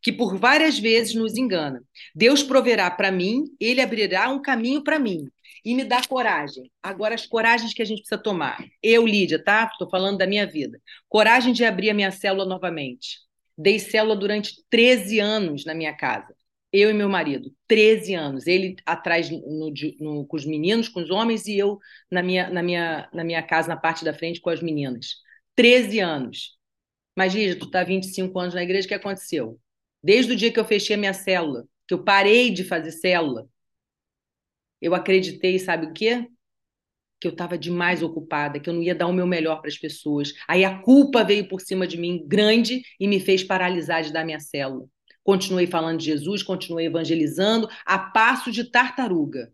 que 0.03 0.13
por 0.13 0.37
várias 0.37 0.77
vezes 0.77 1.15
nos 1.15 1.37
engana. 1.37 1.81
Deus 2.13 2.43
proverá 2.43 2.91
para 2.91 3.13
mim, 3.13 3.45
ele 3.61 3.81
abrirá 3.81 4.29
um 4.29 4.43
caminho 4.43 4.83
para 4.83 4.99
mim 4.99 5.29
e 5.65 5.73
me 5.73 5.85
dá 5.85 6.05
coragem. 6.05 6.69
Agora, 6.83 7.15
as 7.15 7.25
coragens 7.25 7.73
que 7.73 7.81
a 7.81 7.85
gente 7.85 8.01
precisa 8.01 8.21
tomar. 8.21 8.59
Eu, 8.83 9.07
Lídia, 9.07 9.43
tá? 9.43 9.69
Estou 9.71 9.89
falando 9.89 10.19
da 10.19 10.27
minha 10.27 10.47
vida. 10.47 10.81
Coragem 11.09 11.53
de 11.53 11.65
abrir 11.65 11.91
a 11.91 11.95
minha 11.95 12.11
célula 12.11 12.45
novamente. 12.45 13.21
Dei 13.57 13.79
célula 13.79 14.17
durante 14.17 14.65
13 14.69 15.21
anos 15.21 15.65
na 15.65 15.75
minha 15.75 15.97
casa 15.97 16.35
eu 16.75 16.91
e 16.91 16.93
meu 16.93 17.09
marido, 17.09 17.55
13 17.69 18.15
anos, 18.15 18.49
ele 18.49 18.75
atrás 18.85 19.31
no, 19.31 19.73
no, 20.01 20.27
com 20.27 20.37
os 20.37 20.45
meninos, 20.45 20.89
com 20.89 21.01
os 21.01 21.09
homens, 21.09 21.47
e 21.47 21.57
eu 21.57 21.79
na 22.11 22.21
minha, 22.21 22.51
na, 22.51 22.65
minha, 22.65 23.09
na 23.15 23.23
minha 23.23 23.43
casa, 23.45 23.69
na 23.69 23.77
parte 23.77 24.05
da 24.05 24.13
frente, 24.13 24.41
com 24.41 24.51
as 24.51 24.61
meninas. 24.61 25.23
13 25.55 26.01
anos. 26.01 26.59
Mas, 27.17 27.33
Lígia, 27.33 27.57
tu 27.57 27.67
está 27.67 27.85
25 27.85 28.37
anos 28.41 28.55
na 28.55 28.63
igreja, 28.65 28.87
o 28.87 28.89
que 28.89 28.95
aconteceu? 28.95 29.61
Desde 30.03 30.33
o 30.33 30.37
dia 30.37 30.53
que 30.53 30.59
eu 30.59 30.65
fechei 30.65 30.97
a 30.97 30.99
minha 30.99 31.15
célula, 31.15 31.65
que 31.87 31.95
eu 31.95 32.03
parei 32.03 32.51
de 32.51 32.65
fazer 32.65 32.91
célula, 32.91 33.49
eu 34.81 34.97
acreditei, 34.97 35.59
sabe 35.61 35.87
o 35.87 35.93
quê? 35.93 36.27
Que 37.21 37.29
eu 37.29 37.33
estava 37.33 37.57
demais 37.57 38.03
ocupada, 38.03 38.59
que 38.59 38.69
eu 38.69 38.75
não 38.75 38.83
ia 38.83 38.97
dar 38.97 39.07
o 39.07 39.13
meu 39.13 39.29
melhor 39.29 39.61
para 39.61 39.69
as 39.69 39.79
pessoas. 39.79 40.33
Aí 40.49 40.65
a 40.65 40.83
culpa 40.83 41.23
veio 41.23 41.49
por 41.49 41.61
cima 41.61 41.87
de 41.87 41.97
mim, 41.97 42.25
grande, 42.27 42.83
e 42.99 43.07
me 43.07 43.21
fez 43.21 43.45
paralisar 43.45 44.03
de 44.03 44.13
dar 44.13 44.25
minha 44.25 44.41
célula 44.41 44.89
continuei 45.25 45.67
falando 45.67 45.99
de 45.99 46.05
Jesus, 46.05 46.43
continuei 46.43 46.87
evangelizando 46.87 47.69
a 47.85 47.99
passo 47.99 48.53
de 48.53 48.71
tartaruga. 48.71 49.53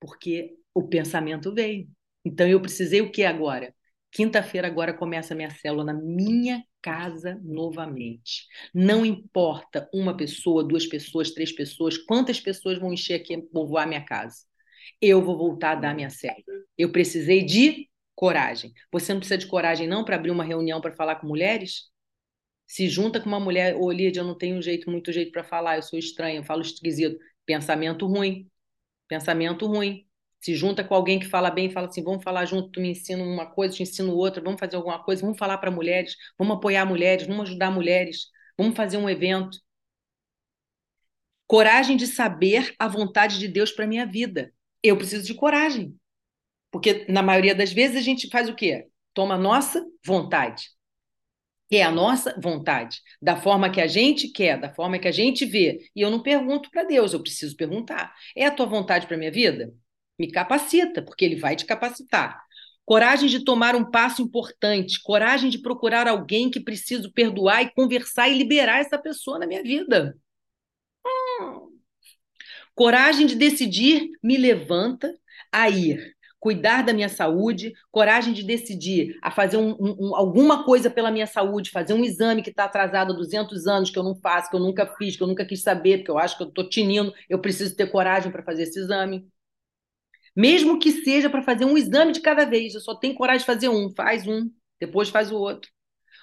Porque 0.00 0.56
o 0.74 0.88
pensamento 0.88 1.52
veio. 1.52 1.88
Então 2.24 2.46
eu 2.46 2.60
precisei 2.60 3.00
o 3.00 3.10
que 3.10 3.24
agora? 3.24 3.74
Quinta-feira 4.10 4.66
agora 4.66 4.92
começa 4.92 5.34
a 5.34 5.36
minha 5.36 5.50
célula 5.50 5.84
na 5.84 5.94
minha 5.94 6.62
casa 6.82 7.40
novamente. 7.42 8.46
Não 8.74 9.06
importa 9.06 9.88
uma 9.92 10.16
pessoa, 10.16 10.64
duas 10.64 10.86
pessoas, 10.86 11.30
três 11.30 11.52
pessoas, 11.52 11.96
quantas 11.96 12.40
pessoas 12.40 12.78
vão 12.78 12.92
encher 12.92 13.14
aqui, 13.14 13.40
povoar 13.40 13.88
minha 13.88 14.04
casa. 14.04 14.44
Eu 15.00 15.22
vou 15.22 15.38
voltar 15.38 15.72
a 15.72 15.80
dar 15.80 15.94
minha 15.94 16.10
célula. 16.10 16.44
Eu 16.76 16.92
precisei 16.92 17.42
de 17.44 17.88
coragem. 18.14 18.72
Você 18.92 19.12
não 19.12 19.20
precisa 19.20 19.38
de 19.38 19.46
coragem 19.46 19.86
não 19.86 20.04
para 20.04 20.16
abrir 20.16 20.30
uma 20.30 20.44
reunião 20.44 20.80
para 20.80 20.94
falar 20.94 21.16
com 21.16 21.26
mulheres? 21.26 21.91
Se 22.72 22.88
junta 22.88 23.20
com 23.20 23.28
uma 23.28 23.38
mulher, 23.38 23.76
ô 23.76 23.90
Lídia, 23.92 24.20
eu 24.20 24.24
não 24.24 24.34
tenho 24.34 24.62
jeito, 24.62 24.90
muito 24.90 25.12
jeito 25.12 25.30
para 25.30 25.44
falar, 25.44 25.76
eu 25.76 25.82
sou 25.82 25.98
estranha, 25.98 26.38
eu 26.38 26.42
falo 26.42 26.62
esquisito. 26.62 27.18
Pensamento 27.44 28.06
ruim. 28.06 28.50
Pensamento 29.06 29.66
ruim. 29.66 30.06
Se 30.40 30.54
junta 30.54 30.82
com 30.82 30.94
alguém 30.94 31.18
que 31.18 31.26
fala 31.26 31.50
bem, 31.50 31.70
fala 31.70 31.88
assim: 31.88 32.02
vamos 32.02 32.24
falar 32.24 32.46
junto, 32.46 32.70
tu 32.70 32.80
me 32.80 32.92
ensina 32.92 33.22
uma 33.22 33.44
coisa, 33.44 33.74
te 33.76 33.82
ensino 33.82 34.14
outra, 34.16 34.42
vamos 34.42 34.58
fazer 34.58 34.76
alguma 34.76 35.04
coisa, 35.04 35.20
vamos 35.20 35.36
falar 35.36 35.58
para 35.58 35.70
mulheres, 35.70 36.16
vamos 36.38 36.56
apoiar 36.56 36.86
mulheres, 36.86 37.26
vamos 37.26 37.50
ajudar 37.50 37.70
mulheres, 37.70 38.28
vamos 38.56 38.74
fazer 38.74 38.96
um 38.96 39.08
evento. 39.10 39.58
Coragem 41.46 41.94
de 41.94 42.06
saber 42.06 42.74
a 42.78 42.88
vontade 42.88 43.38
de 43.38 43.48
Deus 43.48 43.70
para 43.70 43.86
minha 43.86 44.06
vida. 44.06 44.50
Eu 44.82 44.96
preciso 44.96 45.26
de 45.26 45.34
coragem. 45.34 45.94
Porque 46.70 47.04
na 47.06 47.22
maioria 47.22 47.54
das 47.54 47.70
vezes 47.70 47.98
a 47.98 48.00
gente 48.00 48.30
faz 48.30 48.48
o 48.48 48.54
quê? 48.54 48.88
Toma 49.12 49.36
nossa 49.36 49.84
vontade 50.02 50.70
é 51.76 51.82
a 51.82 51.90
nossa 51.90 52.34
vontade, 52.40 53.00
da 53.20 53.36
forma 53.36 53.70
que 53.70 53.80
a 53.80 53.86
gente 53.86 54.28
quer, 54.28 54.60
da 54.60 54.72
forma 54.72 54.98
que 54.98 55.08
a 55.08 55.12
gente 55.12 55.44
vê. 55.44 55.90
E 55.94 56.00
eu 56.00 56.10
não 56.10 56.22
pergunto 56.22 56.70
para 56.70 56.84
Deus, 56.84 57.12
eu 57.12 57.22
preciso 57.22 57.56
perguntar: 57.56 58.14
é 58.36 58.46
a 58.46 58.50
tua 58.50 58.66
vontade 58.66 59.06
para 59.06 59.16
minha 59.16 59.30
vida? 59.30 59.72
Me 60.18 60.30
capacita, 60.30 61.02
porque 61.02 61.24
ele 61.24 61.36
vai 61.36 61.56
te 61.56 61.64
capacitar. 61.64 62.42
Coragem 62.84 63.28
de 63.28 63.44
tomar 63.44 63.74
um 63.74 63.90
passo 63.90 64.22
importante, 64.22 65.00
coragem 65.02 65.48
de 65.48 65.58
procurar 65.58 66.08
alguém 66.08 66.50
que 66.50 66.60
preciso 66.60 67.12
perdoar 67.12 67.62
e 67.62 67.72
conversar 67.72 68.28
e 68.28 68.36
liberar 68.36 68.80
essa 68.80 68.98
pessoa 68.98 69.38
na 69.38 69.46
minha 69.46 69.62
vida. 69.62 70.16
Hum. 71.40 71.78
Coragem 72.74 73.26
de 73.26 73.34
decidir 73.36 74.10
me 74.22 74.36
levanta 74.36 75.14
a 75.50 75.68
ir. 75.68 76.14
Cuidar 76.42 76.82
da 76.82 76.92
minha 76.92 77.08
saúde, 77.08 77.72
coragem 77.88 78.32
de 78.32 78.42
decidir 78.42 79.16
a 79.22 79.30
fazer 79.30 79.58
um, 79.58 79.76
um, 79.78 80.16
alguma 80.16 80.64
coisa 80.64 80.90
pela 80.90 81.08
minha 81.08 81.24
saúde, 81.24 81.70
fazer 81.70 81.94
um 81.94 82.04
exame 82.04 82.42
que 82.42 82.50
está 82.50 82.64
atrasado 82.64 83.12
há 83.12 83.16
200 83.16 83.68
anos, 83.68 83.90
que 83.90 83.98
eu 83.98 84.02
não 84.02 84.16
faço, 84.16 84.50
que 84.50 84.56
eu 84.56 84.60
nunca 84.60 84.84
fiz, 84.98 85.16
que 85.16 85.22
eu 85.22 85.28
nunca 85.28 85.46
quis 85.46 85.62
saber, 85.62 85.98
porque 85.98 86.10
eu 86.10 86.18
acho 86.18 86.36
que 86.36 86.42
eu 86.42 86.48
estou 86.48 86.68
tinindo, 86.68 87.14
eu 87.28 87.38
preciso 87.40 87.76
ter 87.76 87.86
coragem 87.92 88.32
para 88.32 88.42
fazer 88.42 88.64
esse 88.64 88.76
exame. 88.80 89.24
Mesmo 90.34 90.80
que 90.80 90.90
seja 90.90 91.30
para 91.30 91.44
fazer 91.44 91.64
um 91.64 91.78
exame 91.78 92.10
de 92.10 92.20
cada 92.20 92.44
vez, 92.44 92.74
eu 92.74 92.80
só 92.80 92.96
tenho 92.96 93.14
coragem 93.14 93.42
de 93.42 93.46
fazer 93.46 93.68
um, 93.68 93.88
faz 93.94 94.26
um, 94.26 94.50
depois 94.80 95.10
faz 95.10 95.30
o 95.30 95.36
outro. 95.36 95.70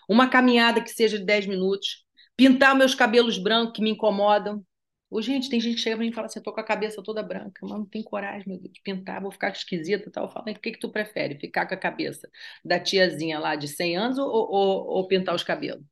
Uma 0.10 0.28
caminhada 0.28 0.82
que 0.82 0.90
seja 0.90 1.18
de 1.18 1.24
10 1.24 1.48
minutos, 1.48 2.04
pintar 2.36 2.76
meus 2.76 2.94
cabelos 2.94 3.38
brancos 3.38 3.72
que 3.74 3.82
me 3.82 3.92
incomodam, 3.92 4.66
Ô, 5.10 5.22
gente, 5.22 5.50
tem 5.50 5.60
gente 5.60 5.76
que 5.76 5.82
chega 5.82 5.96
pra 5.96 6.06
mim 6.06 6.12
e 6.12 6.14
fala 6.14 6.28
assim, 6.28 6.40
eu 6.40 6.44
tô 6.44 6.54
com 6.54 6.60
a 6.60 6.64
cabeça 6.64 7.02
toda 7.02 7.24
branca, 7.24 7.60
mas 7.64 7.72
não 7.80 7.86
tem 7.86 8.04
coragem, 8.04 8.48
meu 8.48 8.60
Deus, 8.60 8.72
de 8.74 8.82
pintar, 8.82 9.20
vou 9.22 9.32
ficar 9.32 9.50
esquisita 9.52 10.08
e 10.08 10.12
tal. 10.12 10.26
Eu 10.26 10.32
falo, 10.32 10.52
o 10.52 10.54
que 10.60 10.72
que 10.72 10.80
tu 10.80 10.92
prefere? 10.92 11.40
Ficar 11.40 11.66
com 11.68 11.74
a 11.74 11.78
cabeça 11.78 12.30
da 12.64 12.80
tiazinha 12.80 13.40
lá 13.40 13.56
de 13.56 13.68
100 13.68 13.98
anos 13.98 14.20
ou, 14.20 14.28
ou, 14.30 14.86
ou 14.88 15.08
pintar 15.08 15.34
os 15.34 15.44
cabelos? 15.44 15.82
O 15.84 15.88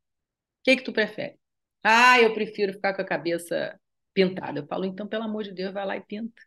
que 0.63 0.77
que 0.77 0.83
tu 0.83 0.93
prefere? 0.93 1.39
Ah, 1.83 2.21
eu 2.21 2.33
prefiro 2.33 2.73
ficar 2.73 2.93
com 2.95 3.01
a 3.01 3.05
cabeça 3.05 3.79
pintada. 4.13 4.59
Eu 4.61 4.67
falo, 4.67 4.85
então, 4.85 5.07
pelo 5.07 5.23
amor 5.25 5.43
de 5.43 5.53
Deus, 5.53 5.73
vai 5.73 5.85
lá 5.85 5.97
e 5.97 6.01
pinta. 6.01 6.41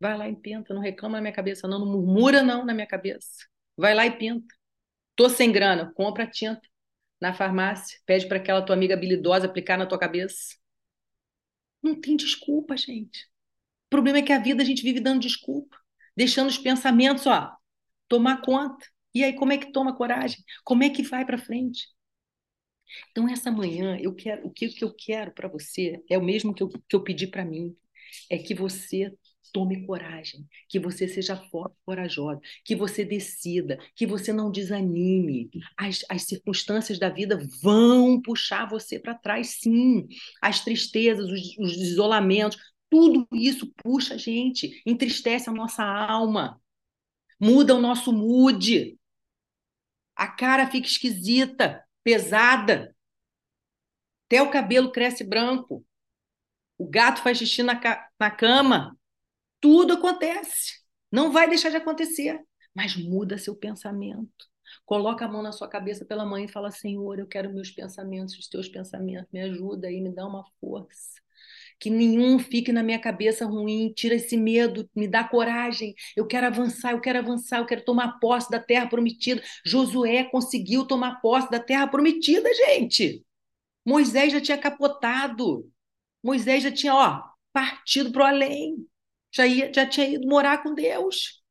Vai 0.00 0.16
lá 0.16 0.28
e 0.28 0.36
pinta, 0.36 0.74
não 0.74 0.80
reclama 0.82 1.16
na 1.16 1.22
minha 1.22 1.32
cabeça, 1.32 1.66
não, 1.68 1.78
não 1.78 1.86
murmura 1.86 2.42
não 2.42 2.64
na 2.64 2.74
minha 2.74 2.86
cabeça. 2.86 3.46
Vai 3.76 3.94
lá 3.94 4.06
e 4.06 4.16
pinta. 4.18 4.54
Tô 5.16 5.28
sem 5.30 5.52
grana, 5.52 5.92
compra 5.94 6.26
tinta 6.26 6.62
na 7.20 7.34
farmácia, 7.34 7.98
pede 8.06 8.28
para 8.28 8.38
aquela 8.38 8.62
tua 8.64 8.76
amiga 8.76 8.94
habilidosa 8.94 9.46
aplicar 9.46 9.78
na 9.78 9.86
tua 9.86 9.98
cabeça. 9.98 10.56
Não 11.86 12.00
tem 12.00 12.16
desculpa, 12.16 12.76
gente. 12.76 13.26
O 13.86 13.90
problema 13.90 14.18
é 14.18 14.22
que 14.22 14.32
a 14.32 14.38
vida 14.40 14.62
a 14.62 14.66
gente 14.66 14.82
vive 14.82 15.00
dando 15.00 15.20
desculpa, 15.20 15.76
deixando 16.16 16.48
os 16.48 16.58
pensamentos, 16.58 17.26
ó, 17.26 17.56
tomar 18.08 18.42
conta. 18.42 18.84
E 19.14 19.22
aí, 19.24 19.34
como 19.34 19.52
é 19.52 19.58
que 19.58 19.72
toma 19.72 19.96
coragem? 19.96 20.44
Como 20.64 20.82
é 20.82 20.90
que 20.90 21.02
vai 21.02 21.24
para 21.24 21.38
frente? 21.38 21.86
Então, 23.10 23.28
essa 23.28 23.50
manhã, 23.50 23.98
eu 24.00 24.14
quero, 24.14 24.46
o 24.46 24.50
que, 24.50 24.68
que 24.68 24.84
eu 24.84 24.92
quero 24.94 25.32
para 25.32 25.48
você 25.48 26.02
é 26.08 26.18
o 26.18 26.24
mesmo 26.24 26.54
que 26.54 26.62
eu, 26.62 26.68
que 26.68 26.96
eu 26.96 27.02
pedi 27.02 27.26
para 27.26 27.44
mim. 27.44 27.76
É 28.30 28.38
que 28.38 28.54
você 28.54 29.12
tome 29.52 29.86
coragem, 29.86 30.46
que 30.68 30.78
você 30.78 31.08
seja 31.08 31.36
forte, 31.36 31.76
corajosa, 31.84 32.40
que 32.64 32.74
você 32.76 33.04
decida, 33.04 33.78
que 33.94 34.06
você 34.06 34.32
não 34.32 34.50
desanime. 34.50 35.50
As, 35.76 36.04
as 36.08 36.22
circunstâncias 36.24 36.98
da 36.98 37.08
vida 37.08 37.38
vão 37.62 38.20
puxar 38.20 38.68
você 38.68 38.98
para 38.98 39.14
trás, 39.14 39.58
sim. 39.60 40.06
As 40.42 40.64
tristezas, 40.64 41.30
os, 41.30 41.58
os 41.58 41.76
isolamentos, 41.76 42.58
tudo 42.90 43.26
isso 43.32 43.72
puxa 43.76 44.14
a 44.14 44.18
gente, 44.18 44.82
entristece 44.86 45.50
a 45.50 45.52
nossa 45.52 45.84
alma, 45.84 46.60
muda 47.40 47.74
o 47.74 47.80
nosso 47.80 48.12
mood. 48.12 48.98
A 50.14 50.28
cara 50.28 50.70
fica 50.70 50.86
esquisita, 50.86 51.84
pesada. 52.02 52.94
Até 54.26 54.42
o 54.42 54.50
cabelo 54.50 54.90
cresce 54.90 55.22
branco. 55.22 55.84
O 56.78 56.88
gato 56.88 57.22
faz 57.22 57.38
xixi 57.38 57.62
na, 57.62 57.80
na 58.18 58.30
cama. 58.30 58.96
Tudo 59.60 59.94
acontece. 59.94 60.74
Não 61.10 61.32
vai 61.32 61.48
deixar 61.48 61.70
de 61.70 61.76
acontecer, 61.76 62.40
mas 62.74 62.96
muda 62.96 63.38
seu 63.38 63.54
pensamento. 63.54 64.46
Coloca 64.84 65.24
a 65.24 65.28
mão 65.28 65.42
na 65.42 65.52
sua 65.52 65.68
cabeça 65.68 66.04
pela 66.04 66.26
manhã 66.26 66.46
e 66.46 66.52
fala: 66.52 66.70
Senhor, 66.70 67.18
eu 67.18 67.26
quero 67.26 67.52
meus 67.52 67.70
pensamentos, 67.70 68.36
os 68.38 68.48
teus 68.48 68.68
pensamentos, 68.68 69.30
me 69.32 69.40
ajuda 69.40 69.88
aí, 69.88 70.00
me 70.00 70.14
dá 70.14 70.26
uma 70.26 70.44
força. 70.60 71.20
Que 71.78 71.90
nenhum 71.90 72.38
fique 72.38 72.72
na 72.72 72.82
minha 72.82 72.98
cabeça 72.98 73.44
ruim, 73.46 73.92
tira 73.94 74.14
esse 74.14 74.36
medo, 74.36 74.88
me 74.94 75.06
dá 75.06 75.22
coragem. 75.24 75.94
Eu 76.16 76.26
quero 76.26 76.46
avançar, 76.46 76.92
eu 76.92 77.00
quero 77.00 77.18
avançar, 77.18 77.58
eu 77.58 77.66
quero 77.66 77.84
tomar 77.84 78.18
posse 78.18 78.50
da 78.50 78.58
terra 78.58 78.86
prometida. 78.88 79.42
Josué 79.64 80.24
conseguiu 80.24 80.86
tomar 80.86 81.20
posse 81.20 81.50
da 81.50 81.60
terra 81.60 81.86
prometida, 81.86 82.48
gente. 82.54 83.24
Moisés 83.84 84.32
já 84.32 84.40
tinha 84.40 84.58
capotado. 84.58 85.70
Moisés 86.22 86.62
já 86.62 86.72
tinha, 86.72 86.94
ó, 86.94 87.22
partido 87.52 88.10
para 88.10 88.22
o 88.24 88.26
além 88.26 88.86
já, 89.36 89.46
ia, 89.46 89.72
já 89.72 89.86
tinha 89.86 90.08
ido 90.08 90.26
morar 90.26 90.62
com 90.62 90.74
Deus. 90.74 91.42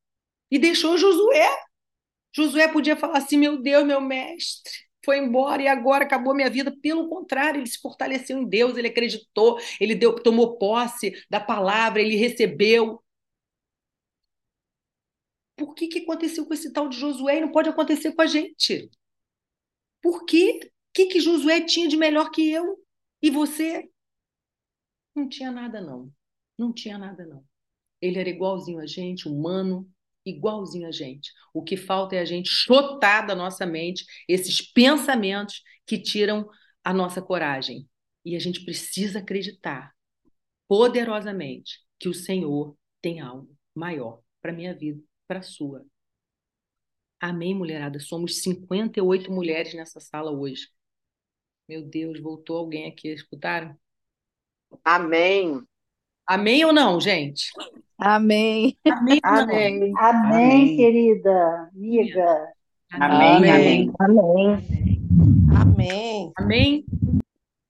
E 0.50 0.58
deixou 0.58 0.98
Josué. 0.98 1.48
Josué 2.36 2.68
podia 2.68 2.96
falar 2.98 3.20
assim: 3.20 3.38
meu 3.38 3.62
Deus, 3.62 3.86
meu 3.86 4.02
mestre, 4.02 4.72
foi 5.04 5.20
embora 5.20 5.62
e 5.62 5.68
agora 5.68 6.04
acabou 6.04 6.36
minha 6.36 6.50
vida. 6.50 6.76
Pelo 6.82 7.08
contrário, 7.08 7.60
ele 7.60 7.68
se 7.68 7.80
fortaleceu 7.80 8.40
em 8.40 8.48
Deus, 8.48 8.78
ele 8.78 8.88
acreditou, 8.88 9.60
ele 9.80 9.96
deu, 9.96 10.16
tomou 10.16 10.58
posse 10.58 11.14
da 11.30 11.40
palavra, 11.40 12.02
ele 12.02 12.16
recebeu. 12.16 13.02
Por 15.56 15.74
que, 15.74 15.88
que 15.88 16.00
aconteceu 16.00 16.46
com 16.46 16.54
esse 16.54 16.74
tal 16.74 16.90
de 16.90 16.98
Josué 16.98 17.38
e 17.38 17.42
não 17.42 17.52
pode 17.52 17.70
acontecer 17.70 18.14
com 18.14 18.22
a 18.22 18.28
gente? 18.28 18.90
Por 20.02 20.26
quê? 20.26 20.60
O 20.64 20.70
que, 20.94 21.06
que 21.08 21.20
Josué 21.20 21.62
tinha 21.62 21.88
de 21.88 21.98
melhor 21.98 22.32
que 22.32 22.50
eu? 22.52 22.84
E 23.22 23.30
você? 23.30 23.90
Não 25.16 25.30
tinha 25.30 25.52
nada, 25.52 25.80
não. 25.82 26.12
Não 26.58 26.74
tinha 26.74 26.98
nada, 26.98 27.26
não. 27.26 27.46
Ele 28.02 28.20
era 28.20 28.30
igualzinho 28.30 28.80
a 28.80 28.86
gente, 28.86 29.28
humano, 29.28 29.89
igualzinho 30.26 30.88
a 30.88 30.91
gente. 30.91 31.32
O 31.54 31.64
que 31.64 31.78
falta 31.78 32.16
é 32.16 32.20
a 32.20 32.26
gente 32.26 32.50
chotar 32.50 33.26
da 33.26 33.36
nossa 33.36 33.66
mente 33.66 34.06
esses 34.28 34.62
pensamentos 34.62 35.62
que 35.86 35.98
tiram 35.98 36.50
a 36.84 36.93
nossa 36.93 37.22
coragem. 37.22 37.88
E 38.24 38.36
a 38.36 38.39
gente 38.39 38.66
precisa 38.66 39.20
acreditar 39.20 39.93
poderosamente 40.68 41.80
que 42.00 42.10
o 42.10 42.14
Senhor 42.14 42.76
tem 43.02 43.20
algo 43.20 43.56
maior 43.74 44.22
para 44.41 44.52
minha 44.54 44.74
vida, 44.74 45.02
para 45.28 45.39
a 45.39 45.43
sua. 45.43 45.86
Amém, 47.20 47.56
mulherada? 47.56 48.00
Somos 48.00 48.41
58 48.41 49.32
mulheres 49.32 49.74
nessa 49.74 50.00
sala 50.00 50.32
hoje. 50.32 50.68
Meu 51.68 51.84
Deus, 51.84 52.20
voltou 52.20 52.58
alguém 52.58 52.88
aqui, 52.88 53.10
escutaram? 53.10 53.78
Amém. 54.84 55.66
Amém 56.28 56.66
ou 56.66 56.74
não, 56.74 57.00
gente? 57.00 57.52
Amém. 57.98 58.76
Amém. 58.84 59.20
Amém. 59.24 59.94
Amém, 59.96 60.76
querida 60.76 61.70
amiga. 61.72 62.48
Amém. 62.92 63.30
Amém. 63.30 63.92
Amém. 64.00 64.62
Amém. 65.56 66.32
Amém. 66.36 66.86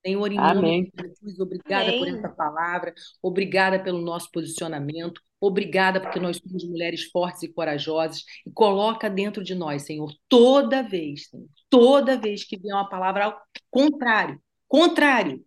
Senhor, 0.05 0.31
em 0.31 0.35
nome 0.35 0.49
Amém. 0.51 0.91
de 0.95 1.03
Jesus, 1.03 1.39
obrigada 1.39 1.91
por 1.93 2.07
essa 2.07 2.29
palavra, 2.29 2.93
obrigada 3.23 3.79
pelo 3.79 3.99
nosso 3.99 4.31
posicionamento, 4.31 5.19
obrigada 5.41 5.99
porque 5.99 6.19
nós 6.19 6.37
somos 6.37 6.63
mulheres 6.63 7.05
fortes 7.05 7.41
e 7.41 7.47
corajosas, 7.47 8.23
e 8.45 8.51
coloca 8.51 9.09
dentro 9.09 9.43
de 9.43 9.55
nós, 9.55 9.81
Senhor, 9.81 10.13
toda 10.29 10.83
vez, 10.83 11.27
Senhor, 11.27 11.47
toda 11.71 12.17
vez 12.17 12.43
que 12.43 12.55
vier 12.55 12.75
uma 12.75 12.87
palavra 12.87 13.25
ao 13.25 13.41
contrário, 13.71 14.39
contrário 14.67 15.43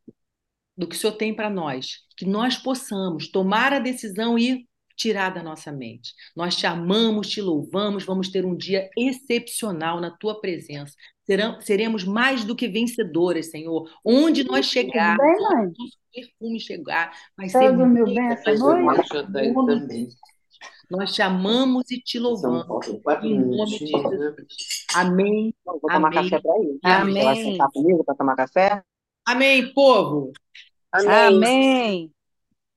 do 0.79 0.87
que 0.87 0.95
o 0.95 0.99
Senhor 0.99 1.15
tem 1.15 1.35
para 1.35 1.51
nós, 1.51 2.05
que 2.17 2.25
nós 2.25 2.57
possamos 2.57 3.29
tomar 3.29 3.73
a 3.73 3.81
decisão 3.81 4.39
e 4.39 4.65
tirar 4.97 5.31
da 5.31 5.43
nossa 5.43 5.73
mente. 5.73 6.13
Nós 6.37 6.57
te 6.57 6.67
amamos, 6.67 7.29
te 7.29 7.41
louvamos, 7.41 8.05
vamos 8.05 8.29
ter 8.29 8.45
um 8.45 8.57
dia 8.57 8.89
excepcional 8.97 10.01
na 10.01 10.11
tua 10.11 10.41
presença. 10.41 10.95
Serão, 11.25 11.61
seremos 11.61 12.05
mais 12.05 12.45
do 12.45 12.57
que 12.57 12.69
vencedoras, 12.69 13.51
Senhor. 13.51 13.89
Onde 14.05 14.45
nós 14.45 14.67
chegarmos, 14.67 15.25
onde 15.53 15.79
nosso 15.79 15.99
perfume 16.13 16.61
chegar, 16.61 17.13
vai 17.37 17.49
ser 17.49 17.73
muito 17.73 18.05
bem 18.05 18.27
essa 18.29 18.55
noite? 18.55 20.17
Nós 20.91 21.13
te 21.13 21.23
amamos 21.23 21.91
e 21.91 22.01
te 22.01 22.19
louvamos. 22.19 22.67
Em 23.23 23.39
nome 23.39 23.79
de 23.79 23.87
Jesus. 23.87 24.35
Amém. 24.95 25.55
Vou 25.65 25.81
tomar 25.81 26.09
Amém. 26.09 26.31
café 26.31 26.41
para 26.41 26.59
ele. 26.59 26.79
Amém. 26.83 27.15
Você 27.15 27.25
vai 27.25 27.37
sentar 27.37 27.69
comigo 27.73 28.05
para 28.05 28.15
tomar 28.15 28.37
café? 28.37 28.83
Amém, 29.27 29.73
povo. 29.75 30.33
Amém. 30.93 32.13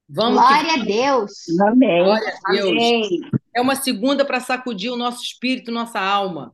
Vamos 0.10 0.42
que 0.42 0.48
Glória 0.48 0.74
a 0.74 0.86
Deus. 0.86 1.32
Amém. 1.62 2.04
glória 2.04 2.34
a 2.44 2.52
Deus. 2.52 2.70
Amém. 2.70 3.22
É 3.56 3.62
uma 3.62 3.76
segunda 3.76 4.26
para 4.26 4.40
sacudir 4.40 4.92
o 4.92 4.98
nosso 4.98 5.24
espírito, 5.24 5.72
nossa 5.72 6.00
alma. 6.00 6.54